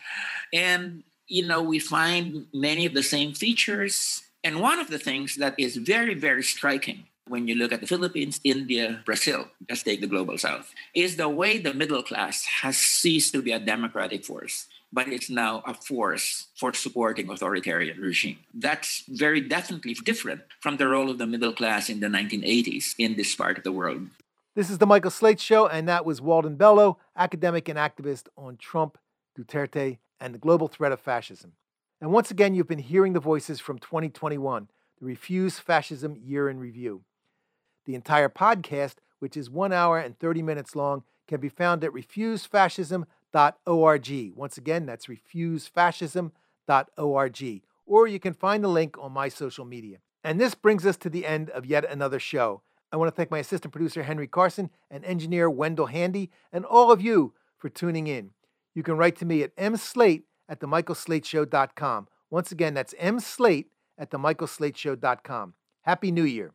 and 0.52 1.02
you 1.26 1.46
know, 1.46 1.62
we 1.62 1.78
find 1.78 2.46
many 2.52 2.84
of 2.84 2.92
the 2.92 3.02
same 3.02 3.32
features. 3.32 4.22
And 4.44 4.60
one 4.60 4.78
of 4.78 4.88
the 4.88 4.98
things 4.98 5.36
that 5.36 5.54
is 5.56 5.76
very, 5.76 6.14
very 6.14 6.42
striking 6.42 7.06
when 7.28 7.48
you 7.48 7.54
look 7.54 7.72
at 7.72 7.80
the 7.80 7.86
Philippines, 7.86 8.40
India, 8.44 9.00
Brazil, 9.06 9.48
let's 9.68 9.82
take 9.82 10.00
the 10.00 10.06
global 10.06 10.36
south, 10.36 10.74
is 10.94 11.16
the 11.16 11.28
way 11.28 11.58
the 11.58 11.72
middle 11.72 12.02
class 12.02 12.44
has 12.62 12.76
ceased 12.76 13.32
to 13.32 13.40
be 13.40 13.52
a 13.52 13.58
democratic 13.58 14.24
force, 14.24 14.66
but 14.92 15.08
it's 15.08 15.30
now 15.30 15.62
a 15.66 15.72
force 15.72 16.48
for 16.56 16.74
supporting 16.74 17.30
authoritarian 17.30 17.98
regime. 18.00 18.38
That's 18.52 19.04
very 19.08 19.40
definitely 19.40 19.94
different 19.94 20.42
from 20.60 20.76
the 20.76 20.88
role 20.88 21.10
of 21.10 21.18
the 21.18 21.26
middle 21.26 21.52
class 21.52 21.88
in 21.88 22.00
the 22.00 22.08
1980s 22.08 22.94
in 22.98 23.16
this 23.16 23.34
part 23.34 23.56
of 23.56 23.64
the 23.64 23.72
world. 23.72 24.08
This 24.54 24.68
is 24.68 24.76
the 24.76 24.86
Michael 24.86 25.10
Slate 25.10 25.40
Show, 25.40 25.66
and 25.66 25.88
that 25.88 26.04
was 26.04 26.20
Walden 26.20 26.56
Bello, 26.56 26.98
academic 27.16 27.68
and 27.68 27.78
activist 27.78 28.26
on 28.36 28.58
Trump, 28.58 28.98
Duterte, 29.38 29.96
and 30.20 30.34
the 30.34 30.38
global 30.38 30.68
threat 30.68 30.92
of 30.92 31.00
fascism. 31.00 31.52
And 32.00 32.12
once 32.12 32.30
again, 32.30 32.54
you've 32.54 32.68
been 32.68 32.78
hearing 32.78 33.14
the 33.14 33.20
voices 33.20 33.60
from 33.60 33.78
2021, 33.78 34.68
the 35.00 35.06
Refuse 35.06 35.58
Fascism 35.58 36.16
Year 36.20 36.50
in 36.50 36.58
Review. 36.58 37.04
The 37.84 37.94
entire 37.94 38.28
podcast, 38.28 38.96
which 39.18 39.36
is 39.36 39.50
one 39.50 39.72
hour 39.72 39.98
and 39.98 40.18
30 40.18 40.42
minutes 40.42 40.76
long, 40.76 41.02
can 41.26 41.40
be 41.40 41.48
found 41.48 41.82
at 41.84 41.92
refusefascism.org. 41.92 44.32
Once 44.36 44.58
again, 44.58 44.86
that's 44.86 45.06
refusefascism.org. 45.06 47.62
Or 47.86 48.06
you 48.06 48.20
can 48.20 48.34
find 48.34 48.64
the 48.64 48.68
link 48.68 48.96
on 48.98 49.12
my 49.12 49.28
social 49.28 49.64
media. 49.64 49.98
And 50.24 50.40
this 50.40 50.54
brings 50.54 50.86
us 50.86 50.96
to 50.98 51.10
the 51.10 51.26
end 51.26 51.50
of 51.50 51.66
yet 51.66 51.90
another 51.90 52.20
show. 52.20 52.62
I 52.92 52.96
want 52.96 53.08
to 53.08 53.16
thank 53.16 53.30
my 53.30 53.38
assistant 53.38 53.72
producer, 53.72 54.02
Henry 54.02 54.26
Carson, 54.26 54.70
and 54.90 55.04
engineer, 55.04 55.48
Wendell 55.48 55.86
Handy, 55.86 56.30
and 56.52 56.64
all 56.64 56.92
of 56.92 57.00
you 57.00 57.32
for 57.56 57.68
tuning 57.68 58.06
in. 58.06 58.30
You 58.74 58.82
can 58.82 58.96
write 58.96 59.16
to 59.16 59.24
me 59.24 59.42
at 59.42 59.56
mslate 59.56 60.22
at 60.48 60.60
themichaelslateshow.com. 60.60 62.08
Once 62.30 62.52
again, 62.52 62.74
that's 62.74 62.94
mslate 62.94 63.66
at 63.98 64.10
themichaelslateshow.com. 64.10 65.54
Happy 65.82 66.12
New 66.12 66.24
Year. 66.24 66.52